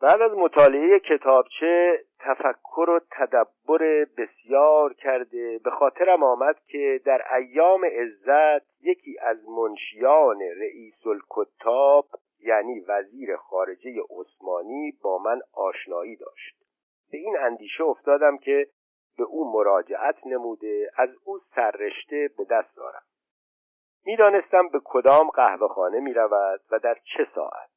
بعد 0.00 0.22
از 0.22 0.32
مطالعه 0.32 0.98
کتابچه 0.98 2.04
تفکر 2.18 2.90
و 2.90 3.00
تدبر 3.10 4.06
بسیار 4.18 4.94
کرده 4.94 5.60
به 5.64 5.70
خاطرم 5.70 6.22
آمد 6.22 6.56
که 6.66 7.00
در 7.04 7.34
ایام 7.34 7.84
عزت 7.84 8.66
یکی 8.82 9.18
از 9.20 9.48
منشیان 9.48 10.40
رئیس 10.40 11.06
الکتاب 11.06 12.06
یعنی 12.40 12.80
وزیر 12.80 13.36
خارجه 13.36 13.94
عثمانی 14.10 14.92
با 15.02 15.18
من 15.18 15.40
آشنایی 15.52 16.16
داشت. 16.16 16.56
به 17.12 17.18
این 17.18 17.36
اندیشه 17.38 17.84
افتادم 17.84 18.38
که 18.38 18.66
به 19.18 19.24
او 19.24 19.52
مراجعت 19.52 20.26
نموده 20.26 20.90
از 20.96 21.08
او 21.24 21.38
سررشته 21.54 22.30
به 22.38 22.44
دست 22.44 22.76
دارم 22.76 23.02
می‌دانستم 24.04 24.68
به 24.68 24.80
کدام 24.84 25.30
قهوه 25.30 25.68
خانه 25.68 26.00
می 26.00 26.14
رود 26.14 26.60
و 26.70 26.78
در 26.78 26.94
چه 26.94 27.26
ساعت. 27.34 27.70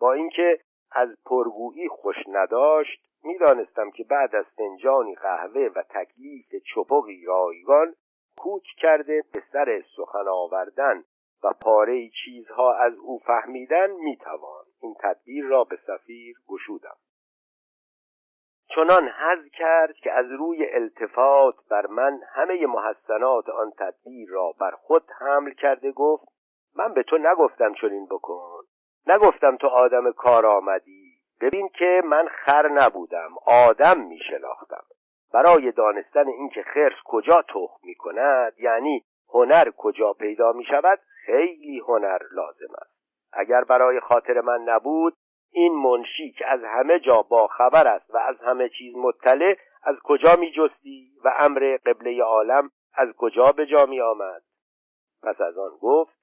با 0.00 0.12
اینکه 0.12 0.60
از 0.92 1.08
پرگویی 1.26 1.88
خوش 1.88 2.16
نداشت 2.28 3.00
می‌دانستم 3.24 3.90
که 3.90 4.04
بعد 4.04 4.36
از 4.36 4.44
فنجانی 4.56 5.14
قهوه 5.14 5.70
و 5.76 5.82
تکلیف 5.82 6.46
چپقی 6.74 7.24
رایگان 7.24 7.94
کوچ 8.36 8.64
کرده 8.78 9.22
به 9.32 9.42
سر 9.52 9.82
سخن 9.96 10.28
آوردن 10.28 11.04
و 11.44 11.52
پاره 11.62 12.08
چیزها 12.24 12.74
از 12.74 12.94
او 12.94 13.18
فهمیدن 13.18 13.90
می‌توان. 13.90 14.64
این 14.82 14.94
تدبیر 15.00 15.44
را 15.44 15.64
به 15.64 15.78
سفیر 15.86 16.36
گشودم. 16.48 16.96
چنان 18.74 19.08
حز 19.08 19.50
کرد 19.58 19.94
که 19.94 20.12
از 20.12 20.26
روی 20.30 20.66
التفات 20.74 21.54
بر 21.70 21.86
من 21.86 22.20
همه 22.34 22.66
محسنات 22.66 23.48
آن 23.48 23.72
تدبیر 23.78 24.28
را 24.30 24.52
بر 24.60 24.70
خود 24.70 25.02
حمل 25.18 25.50
کرده 25.50 25.92
گفت 25.92 26.24
من 26.76 26.94
به 26.94 27.02
تو 27.02 27.18
نگفتم 27.18 27.74
چنین 27.74 28.06
بکن. 28.06 28.62
نگفتم 29.06 29.56
تو 29.56 29.66
آدم 29.66 30.12
کار 30.12 30.46
آمدی. 30.46 31.12
ببین 31.40 31.68
که 31.68 32.02
من 32.04 32.28
خر 32.28 32.68
نبودم 32.68 33.30
آدم 33.46 34.00
می 34.00 34.18
شناختم. 34.18 34.84
برای 35.32 35.72
دانستن 35.72 36.28
اینکه 36.28 36.62
خرس 36.62 36.96
کجا 37.04 37.42
تخم 37.42 37.78
می 37.82 37.94
کند 37.94 38.52
یعنی 38.58 39.04
هنر 39.34 39.70
کجا 39.76 40.12
پیدا 40.12 40.52
می 40.52 40.64
شود 40.64 40.98
خیلی 41.26 41.78
هنر 41.78 42.18
لازم 42.32 42.74
است. 42.82 42.98
اگر 43.32 43.64
برای 43.64 44.00
خاطر 44.00 44.40
من 44.40 44.60
نبود 44.60 45.14
این 45.52 45.72
منشی 45.72 46.32
که 46.32 46.46
از 46.46 46.60
همه 46.64 46.98
جا 46.98 47.22
با 47.22 47.46
خبر 47.46 47.88
است 47.88 48.14
و 48.14 48.16
از 48.16 48.36
همه 48.40 48.68
چیز 48.68 48.96
مطلع 48.96 49.54
از 49.82 49.96
کجا 50.04 50.36
می 50.36 50.52
جستی 50.52 51.12
و 51.24 51.32
امر 51.38 51.76
قبله 51.86 52.22
عالم 52.22 52.70
از 52.94 53.08
کجا 53.16 53.52
به 53.52 53.66
جا 53.66 53.86
می 53.86 54.00
آمد؟ 54.00 54.42
پس 55.22 55.40
از 55.40 55.58
آن 55.58 55.70
گفت 55.80 56.18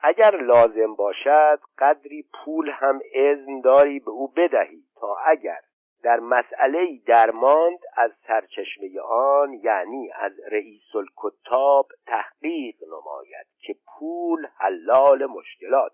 اگر 0.00 0.36
لازم 0.36 0.94
باشد 0.94 1.60
قدری 1.78 2.24
پول 2.34 2.70
هم 2.70 3.00
اذن 3.14 3.60
داری 3.60 4.00
به 4.00 4.10
او 4.10 4.28
بدهی 4.28 4.82
تا 5.00 5.16
اگر 5.26 5.60
در 6.02 6.20
مسئله 6.20 6.98
درماند 7.06 7.78
از 7.96 8.10
سرچشمه 8.26 9.00
آن 9.00 9.52
یعنی 9.52 10.10
از 10.14 10.32
رئیس 10.50 10.94
الکتاب 10.94 11.88
تحقیق 12.06 12.76
نماید 12.86 13.46
که 13.60 13.76
پول 13.86 14.46
حلال 14.56 15.26
مشکلات 15.26 15.92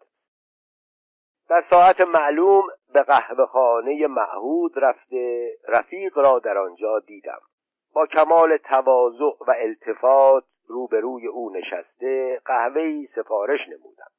در 1.48 1.64
ساعت 1.70 2.00
معلوم 2.00 2.66
به 2.92 3.02
قهوه 3.02 3.46
خانه 3.46 4.06
معهود 4.06 4.78
رفته 4.78 5.52
رفیق 5.68 6.18
را 6.18 6.38
در 6.38 6.58
آنجا 6.58 6.98
دیدم. 6.98 7.40
با 7.92 8.06
کمال 8.06 8.56
تواضع 8.56 9.36
و 9.46 9.54
التفات 9.56 10.44
روبروی 10.68 11.26
او 11.26 11.50
نشسته 11.50 12.40
قهوهی 12.44 13.08
سفارش 13.14 13.60
نمودم. 13.68 14.10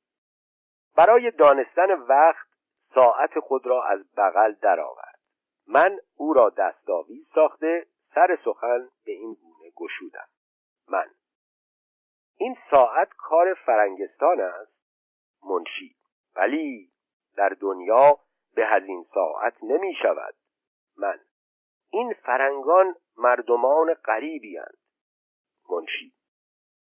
برای 0.96 1.32
دانستن 1.32 1.92
وقت 1.92 2.48
ساعت 2.96 3.40
خود 3.40 3.68
را 3.68 3.84
از 3.84 4.16
بغل 4.18 4.54
درآورد. 4.62 5.20
من 5.68 6.00
او 6.18 6.34
را 6.34 6.50
دستاویز 6.50 7.28
ساخته 7.36 7.86
سر 8.16 8.38
سخن 8.46 8.90
به 9.06 9.12
این 9.12 9.34
گونه 9.34 9.72
گشودم. 9.76 10.28
من 10.90 11.06
این 12.38 12.58
ساعت 12.72 13.10
کار 13.18 13.54
فرنگستان 13.54 14.42
است 14.42 14.76
منشی. 15.50 15.96
ولی 16.36 16.90
در 17.38 17.50
دنیا 17.50 18.20
به 18.56 18.66
از 18.66 18.84
این 18.84 19.06
ساعت 19.14 19.64
نمی 19.64 19.94
شود. 20.02 20.36
من. 20.98 21.20
این 21.90 22.14
فرنگان 22.14 22.96
مردمان 23.18 23.94
غریبی 23.94 24.58
هند. 24.58 24.78
منشی. 25.70 26.14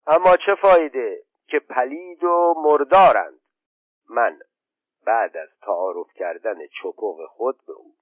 اما 0.06 0.36
چه 0.36 0.54
فایده 0.54 1.22
که 1.46 1.58
پلید 1.58 2.24
و 2.24 2.54
مردارند؟ 2.56 3.40
من. 4.10 4.38
بعد 5.06 5.36
از 5.36 5.48
تعارف 5.62 6.12
کردن 6.14 6.66
چپق 6.66 7.26
خود 7.28 7.56
به 7.66 7.72
او. 7.72 7.94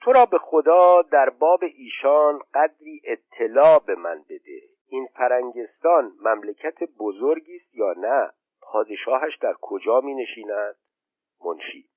تو 0.00 0.12
را 0.12 0.26
به 0.26 0.38
خدا 0.38 1.02
در 1.02 1.30
باب 1.30 1.60
ایشان 1.62 2.42
قدری 2.54 3.02
اطلاع 3.04 3.78
به 3.78 3.94
من 3.94 4.24
بده. 4.28 4.60
این 4.88 5.08
فرنگستان 5.14 6.12
مملکت 6.20 6.82
بزرگی 6.98 7.56
است 7.56 7.74
یا 7.74 7.92
نه؟ 7.96 8.30
پادشاهش 8.60 9.36
در 9.36 9.54
کجا 9.60 10.00
می 10.00 10.14
نشیند؟ 10.14 10.76
منشی. 11.44 11.88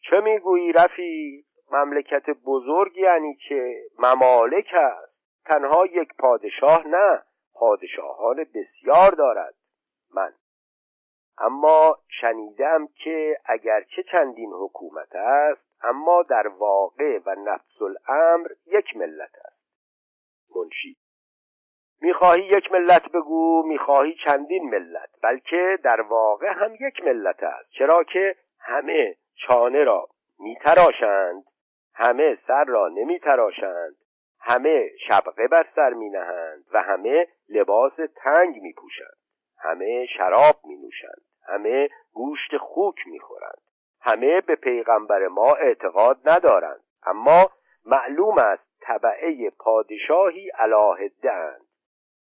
چه 0.00 0.20
می‌گویی 0.20 0.72
رفی؟ 0.72 1.44
مملکت 1.70 2.30
بزرگ 2.30 2.96
یعنی 2.96 3.34
که 3.48 3.82
ممالک 3.98 4.74
است. 4.74 5.14
تنها 5.44 5.86
یک 5.86 6.08
پادشاه 6.18 6.88
نه 6.88 7.22
پادشاهان 7.54 8.46
بسیار 8.54 9.10
دارد. 9.10 9.54
من. 10.14 10.32
اما 11.38 11.98
شنیدم 12.20 12.86
که 12.86 13.36
اگرچه 13.44 14.02
چندین 14.02 14.52
حکومت 14.52 15.14
است 15.14 15.64
اما 15.82 16.22
در 16.22 16.48
واقع 16.48 17.18
و 17.26 17.34
نفس 17.38 17.82
الامر 17.82 18.48
یک 18.66 18.96
ملت 18.96 19.34
است. 19.44 19.64
منشی. 20.56 20.96
می‌خواهی 22.00 22.42
یک 22.42 22.72
ملت 22.72 23.12
بگو؟ 23.12 23.62
می‌خواهی 23.66 24.14
چندین 24.24 24.70
ملت؟ 24.70 25.10
بلکه 25.22 25.78
در 25.84 26.00
واقع 26.00 26.48
هم 26.48 26.74
یک 26.80 27.04
ملت 27.04 27.42
است. 27.42 27.70
چرا 27.70 28.04
که 28.04 28.36
همه 28.64 29.16
چانه 29.34 29.84
را 29.84 30.08
میتراشند 30.38 31.44
همه 31.94 32.38
سر 32.46 32.64
را 32.64 32.88
نمیتراشند 32.88 33.96
همه 34.40 34.90
شبقه 35.08 35.48
بر 35.48 35.66
سر 35.74 35.90
می 35.90 36.10
نهند 36.10 36.64
و 36.72 36.82
همه 36.82 37.28
لباس 37.48 37.92
تنگ 38.16 38.62
می 38.62 38.72
پوشند 38.72 39.16
همه 39.58 40.06
شراب 40.06 40.54
می 40.64 40.76
نوشند 40.76 41.22
همه 41.48 41.88
گوشت 42.12 42.56
خوک 42.56 43.06
می 43.06 43.20
خورند 43.20 43.62
همه 44.00 44.40
به 44.40 44.54
پیغمبر 44.54 45.28
ما 45.28 45.54
اعتقاد 45.54 46.28
ندارند. 46.28 46.80
اما 47.06 47.50
معلوم 47.86 48.38
است 48.38 48.64
طبعه 48.80 49.50
پادشاهی 49.50 50.50
علاهده 50.50 51.32
اند. 51.32 51.66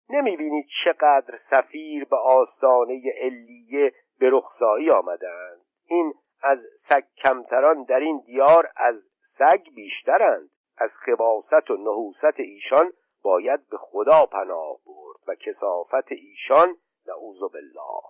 نمی 0.09 0.37
بینید 0.37 0.65
چقدر 0.83 1.39
سفیر 1.49 2.05
به 2.05 2.17
آستانه 2.17 3.01
علیه 3.21 3.93
به 4.19 4.29
رخصایی 4.29 4.91
آمدند 4.91 5.61
این 5.87 6.13
از 6.41 6.59
سگ 6.89 7.03
کمتران 7.17 7.83
در 7.83 7.99
این 7.99 8.23
دیار 8.25 8.71
از 8.75 8.95
سگ 9.37 9.61
بیشترند. 9.75 10.49
از 10.77 10.89
خباست 10.89 11.71
و 11.71 11.77
نحوست 11.77 12.39
ایشان 12.39 12.93
باید 13.23 13.69
به 13.69 13.77
خدا 13.77 14.25
پناه 14.25 14.77
برد 14.85 15.19
و 15.27 15.35
کسافت 15.35 16.11
ایشان 16.11 16.77
نعوذ 17.07 17.39
بالله. 17.39 18.01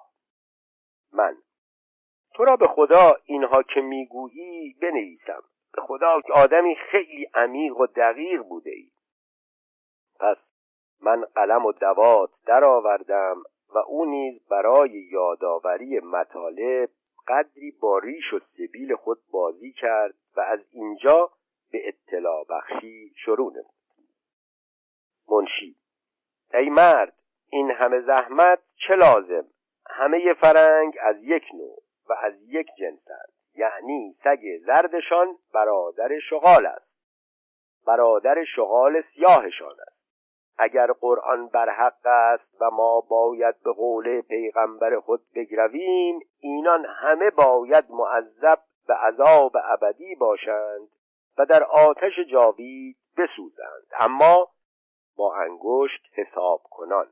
من 1.13 1.37
تو 2.33 2.45
را 2.45 2.55
به 2.55 2.67
خدا 2.67 3.15
اینها 3.25 3.63
که 3.63 3.81
می‌گویی 3.81 4.73
بنویسم. 4.81 5.43
به 5.73 5.81
خدا 5.81 6.21
آدمی 6.33 6.75
خیلی 6.75 7.29
عمیق 7.33 7.77
و 7.77 7.85
دقیق 7.85 8.43
بوده 8.43 8.71
ای. 8.71 8.91
پس 10.19 10.37
من 11.01 11.25
قلم 11.35 11.65
و 11.65 11.71
دوات 11.71 12.29
درآوردم 12.45 13.43
و 13.69 13.77
او 13.77 14.05
نیز 14.05 14.47
برای 14.47 14.91
یادآوری 14.91 15.99
مطالب 15.99 16.89
قدری 17.29 17.71
با 17.71 17.99
ریش 17.99 18.33
و 18.33 18.39
سبیل 18.39 18.95
خود 18.95 19.17
بازی 19.31 19.71
کرد 19.71 20.15
و 20.35 20.41
از 20.41 20.59
اینجا 20.71 21.31
به 21.71 21.87
اطلاع 21.87 22.45
بخشی 22.49 23.13
شروع 23.25 23.53
نمود. 23.53 23.73
منشی 25.29 25.75
ای 26.53 26.69
مرد 26.69 27.13
این 27.49 27.71
همه 27.71 28.01
زحمت 28.01 28.59
چه 28.87 28.95
لازم؟ 28.95 29.47
همه 29.89 30.33
فرنگ 30.33 30.97
از 31.01 31.23
یک 31.23 31.43
نوع 31.53 31.83
و 32.09 32.13
از 32.13 32.33
یک 32.41 32.67
جنسند 32.79 33.33
یعنی 33.55 34.15
سگ 34.23 34.57
زردشان 34.65 35.37
برادر 35.53 36.19
شغال 36.29 36.65
است. 36.65 36.89
برادر 37.87 38.43
شغال 38.55 39.03
سیاهشان 39.15 39.75
است. 39.87 39.98
اگر 40.61 40.91
قرآن 40.91 41.47
برحق 41.47 42.05
است 42.05 42.61
و 42.61 42.69
ما 42.69 43.01
باید 43.01 43.55
به 43.63 43.71
قول 43.71 44.21
پیغمبر 44.21 44.99
خود 44.99 45.21
بگرویم 45.35 46.19
اینان 46.39 46.85
همه 46.85 47.29
باید 47.29 47.85
معذب 47.89 48.59
به 48.87 48.93
عذاب 48.93 49.51
ابدی 49.63 50.15
باشند 50.15 50.89
و 51.37 51.45
در 51.45 51.63
آتش 51.63 52.19
جاوید 52.31 52.97
بسوزند. 53.17 53.87
اما 53.99 54.47
با 55.17 55.35
انگشت 55.35 56.01
حساب 56.15 56.61
کنان. 56.69 57.07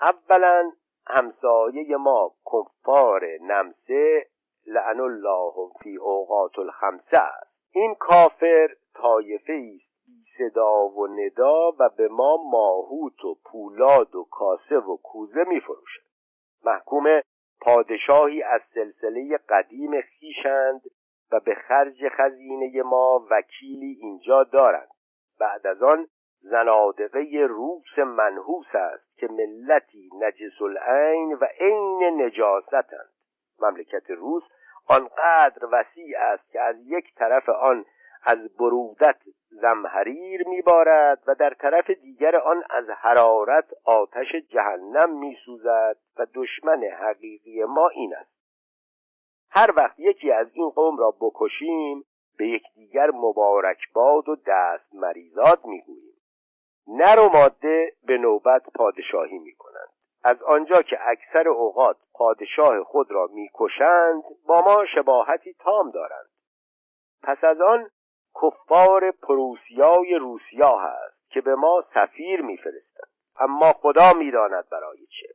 اولا 0.00 0.72
همسایه 1.06 1.96
ما 1.96 2.34
کفار 2.52 3.24
نمسه 3.40 4.26
لعن 4.66 5.00
الله 5.00 5.52
فی 5.82 5.96
اوقات 5.96 6.58
الخمسه 6.58 7.22
این 7.72 7.94
کافر 7.94 8.68
طایفه 8.94 9.52
است 9.52 9.87
صدا 10.38 10.88
و 10.88 11.06
ندا 11.06 11.70
و 11.78 11.88
به 11.96 12.08
ما 12.08 12.36
ماهوت 12.50 13.24
و 13.24 13.34
پولاد 13.44 14.14
و 14.14 14.24
کاسه 14.30 14.78
و 14.78 14.96
کوزه 14.96 15.44
میفروشد. 15.44 16.02
محکوم 16.64 17.20
پادشاهی 17.60 18.42
از 18.42 18.60
سلسله 18.74 19.38
قدیم 19.48 20.00
خیشند 20.00 20.82
و 21.32 21.40
به 21.40 21.54
خرج 21.54 22.08
خزینه 22.08 22.82
ما 22.82 23.26
وکیلی 23.30 23.98
اینجا 24.00 24.44
دارند. 24.44 24.88
بعد 25.40 25.66
از 25.66 25.82
آن 25.82 26.06
زنادقه 26.40 27.46
روس 27.48 27.98
منحوس 27.98 28.74
است 28.74 29.16
که 29.16 29.28
ملتی 29.28 30.10
نجس 30.20 30.62
العین 30.62 31.32
و 31.32 31.44
عین 31.60 32.22
نجاستند. 32.22 33.10
مملکت 33.60 34.10
روس 34.10 34.42
آنقدر 34.88 35.66
وسیع 35.72 36.18
است 36.18 36.50
که 36.52 36.60
از 36.60 36.76
یک 36.86 37.14
طرف 37.14 37.48
آن 37.48 37.84
از 38.22 38.56
برودت 38.56 39.16
زمهریر 39.50 40.48
میبارد 40.48 41.22
و 41.26 41.34
در 41.34 41.54
طرف 41.54 41.90
دیگر 41.90 42.36
آن 42.36 42.64
از 42.70 42.90
حرارت 42.90 43.64
آتش 43.84 44.34
جهنم 44.48 45.18
میسوزد 45.18 45.96
و 46.18 46.26
دشمن 46.34 46.84
حقیقی 46.84 47.64
ما 47.64 47.88
این 47.88 48.14
است. 48.14 48.38
هر 49.50 49.72
وقت 49.76 49.98
یکی 49.98 50.32
از 50.32 50.46
این 50.52 50.70
قوم 50.70 50.96
را 50.98 51.14
بکشیم 51.20 52.04
به 52.38 52.48
یکدیگر 52.48 53.10
مبارکباد 53.10 54.28
و 54.28 54.36
دست 54.46 54.94
مریزاد 54.94 55.64
می‌گوییم. 55.64 56.14
نر 56.88 57.18
و 57.18 57.28
ماده 57.28 57.92
به 58.06 58.18
نوبت 58.18 58.62
پادشاهی 58.74 59.38
می‌کنند. 59.38 59.88
از 60.24 60.42
آنجا 60.42 60.82
که 60.82 60.98
اکثر 61.08 61.48
اوقات 61.48 61.96
پادشاه 62.14 62.84
خود 62.84 63.10
را 63.10 63.28
می‌کشند 63.32 64.22
با 64.46 64.60
ما 64.62 64.84
شباهتی 64.94 65.54
تام 65.54 65.90
دارند. 65.90 66.28
پس 67.22 67.44
از 67.44 67.60
آن 67.60 67.90
کفار 68.34 69.10
پروسیای 69.10 70.14
روسیا 70.14 70.78
هست 70.78 71.30
که 71.30 71.40
به 71.40 71.54
ما 71.54 71.84
سفیر 71.94 72.42
میفرستند. 72.42 73.08
اما 73.40 73.72
خدا 73.72 74.12
می‌داند 74.18 74.68
برای 74.70 75.06
چه. 75.06 75.28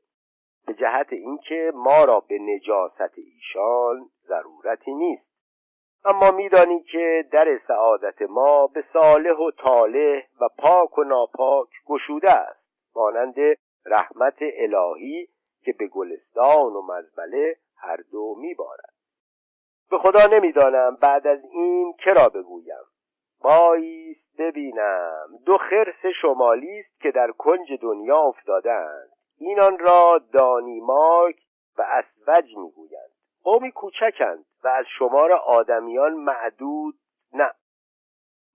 به 0.68 0.74
جهت 0.74 1.14
اینکه 1.14 1.72
ما 1.76 2.04
را 2.04 2.20
به 2.20 2.40
نجاست 2.40 3.18
ایشان 3.18 4.10
ضرورتی 4.28 4.94
نیست. 4.94 5.34
اما 6.06 6.32
میدانی 6.32 6.84
که 6.84 7.26
در 7.32 7.60
سعادت 7.68 8.22
ما 8.22 8.68
به 8.68 8.84
صالح 8.94 9.38
و 9.38 9.52
طالح 9.52 10.22
و 10.42 10.50
پاک 10.60 10.98
و 10.98 11.04
ناپاک 11.04 11.68
گشوده 11.88 12.32
است. 12.32 12.64
مانند 12.96 13.36
رحمت 13.86 14.38
الهی 14.40 15.28
که 15.64 15.74
به 15.80 15.88
گلستان 15.88 16.74
و 16.74 16.82
مزبله 16.82 17.56
هر 17.78 17.98
دو 18.12 18.36
میبارد. 18.38 18.93
به 19.94 20.00
خدا 20.00 20.28
نمی‌دانم 20.28 20.98
بعد 21.02 21.28
از 21.28 21.40
این 21.52 21.94
کرا 21.94 22.30
بگویم. 22.30 22.84
بایست 23.42 24.38
ببینم. 24.40 25.28
دو 25.46 25.58
خرس 25.58 26.06
شمالی 26.22 26.80
است 26.80 27.02
که 27.02 27.12
در 27.12 27.32
کنج 27.32 27.74
دنیا 27.82 28.18
افتادند 28.18 29.10
اینان 29.40 29.80
را 29.80 30.22
دانیمارک 30.34 31.36
و 31.78 31.82
اسوج 31.82 32.58
می‌گویند. 32.58 33.10
قومی 33.44 33.72
کوچکند 33.72 34.46
و 34.64 34.68
از 34.68 34.86
شمار 35.00 35.32
آدمیان 35.32 36.14
معدود 36.14 36.96
نه. 37.34 37.52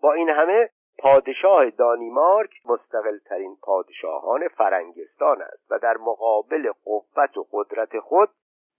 با 0.03 0.13
این 0.13 0.29
همه 0.29 0.71
پادشاه 0.99 1.71
دانیمارک 1.71 2.51
مستقل 2.65 3.19
ترین 3.19 3.57
پادشاهان 3.63 4.49
فرنگستان 4.49 5.43
است 5.43 5.71
و 5.71 5.79
در 5.79 5.97
مقابل 5.97 6.73
قوت 6.85 7.37
و 7.37 7.47
قدرت 7.53 7.99
خود 7.99 8.29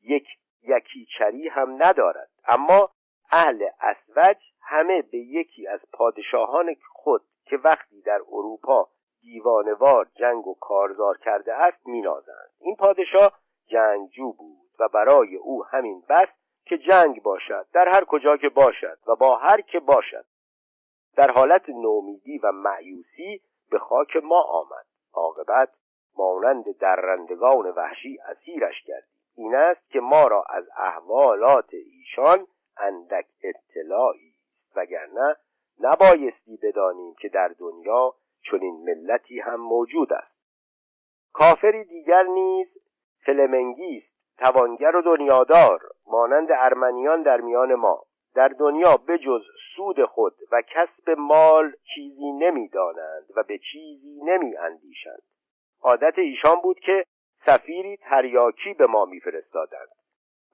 یک 0.03 0.27
یکیچری 0.63 1.47
هم 1.47 1.83
ندارد. 1.83 2.29
اما 2.47 2.89
اهل 3.31 3.69
اسوج 3.81 4.37
همه 4.61 5.01
به 5.01 5.17
یکی 5.17 5.67
از 5.67 5.79
پادشاهان 5.93 6.75
خود 6.91 7.21
که 7.45 7.57
وقتی 7.57 8.01
در 8.01 8.21
اروپا 8.31 8.89
دیوانوار 9.21 10.07
جنگ 10.15 10.47
و 10.47 10.53
کارزار 10.53 11.17
کرده 11.17 11.53
است 11.53 11.87
مینازند. 11.87 12.49
این 12.59 12.75
پادشاه 12.75 13.39
جنگجو 13.67 14.31
بود 14.33 14.69
و 14.79 14.87
برای 14.87 15.35
او 15.35 15.65
همین 15.65 16.03
بس 16.09 16.27
که 16.65 16.77
جنگ 16.77 17.21
باشد 17.21 17.65
در 17.73 17.87
هر 17.87 18.05
کجا 18.05 18.37
که 18.37 18.49
باشد 18.49 18.99
و 19.07 19.15
با 19.15 19.35
هر 19.37 19.61
که 19.61 19.79
باشد. 19.79 20.25
در 21.15 21.31
حالت 21.31 21.69
نومیدی 21.69 22.37
و 22.37 22.51
معیوسی 22.51 23.41
به 23.71 23.79
خاک 23.79 24.15
ما 24.23 24.41
آمد. 24.41 24.85
عاقبت 25.13 25.69
مانند 26.17 26.77
درندگان 26.77 27.65
وحشی 27.65 28.19
اسیرش 28.25 28.83
کردیم 28.85 29.18
این 29.39 29.55
است 29.55 29.89
که 29.89 29.99
ما 29.99 30.27
را 30.27 30.43
از 30.49 30.63
احوالات 30.77 31.73
ایشان 31.73 32.47
اندک 32.77 33.25
اطلاعی 33.43 34.33
وگرنه 34.75 35.35
نبایستی 35.79 36.59
بدانیم 36.63 37.15
که 37.21 37.29
در 37.29 37.47
دنیا 37.47 38.13
چنین 38.51 38.83
ملتی 38.85 39.39
هم 39.39 39.55
موجود 39.55 40.13
است. 40.13 40.35
کافری 41.33 41.83
دیگر 41.83 42.23
نیز 42.23 42.67
فلمنگیست 43.25 44.37
توانگر 44.37 44.95
و 44.95 45.01
دنیادار 45.01 45.81
مانند 46.07 46.47
ارمنیان 46.51 47.23
در 47.23 47.41
میان 47.41 47.75
ما. 47.75 48.03
در 48.35 48.47
دنیا 48.47 48.97
بجز 48.97 49.41
سود 49.75 50.05
خود 50.05 50.33
و 50.51 50.61
کسب 50.61 51.09
مال 51.17 51.73
چیزی 51.95 52.31
نمی‌دانند 52.31 53.25
و 53.35 53.43
به 53.43 53.57
چیزی 53.71 54.21
نمی 54.23 54.57
اندیشند 54.57 55.21
عادت 55.81 56.13
ایشان 56.17 56.61
بود 56.61 56.79
که 56.79 57.05
سفیری 57.45 57.97
تریاکی 57.97 58.73
به 58.73 58.85
ما 58.85 59.05
میفرستادند. 59.05 59.89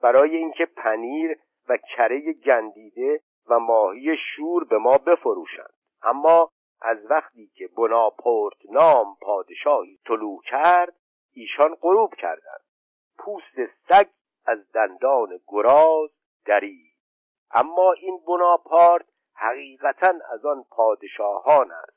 برای 0.02 0.36
اینکه 0.36 0.66
پنیر 0.66 1.38
و 1.68 1.76
کره 1.76 2.32
گندیده 2.32 3.20
و 3.48 3.58
ماهی 3.58 4.16
شور 4.16 4.64
به 4.64 4.78
ما 4.78 4.98
بفروشند. 4.98 5.74
اما 6.02 6.50
از 6.80 7.10
وقتی 7.10 7.50
که 7.54 7.68
بناپورت 7.76 8.56
نام 8.70 9.16
پادشاهی 9.20 9.98
طلوع 10.06 10.42
کرد 10.42 10.94
ایشان 11.34 11.74
غروب 11.74 12.14
کردند. 12.14 12.64
پوست 13.18 13.66
سگ 13.88 14.06
از 14.46 14.72
دندان 14.72 15.40
گراز 15.48 16.10
درید. 16.46 16.96
اما 17.50 17.92
این 17.92 18.20
بناپارت 18.26 19.06
حقیقتا 19.34 20.14
از 20.32 20.46
آن 20.46 20.64
پادشاهان 20.70 21.72
است 21.72 21.96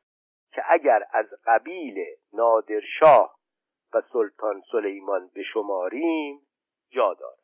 که 0.51 0.63
اگر 0.67 1.03
از 1.11 1.25
قبیل 1.45 2.05
نادرشاه 2.33 3.38
و 3.93 4.01
سلطان 4.13 4.63
سلیمان 4.71 5.31
بشماریم 5.35 6.41
جا 6.89 7.13
دارد 7.13 7.38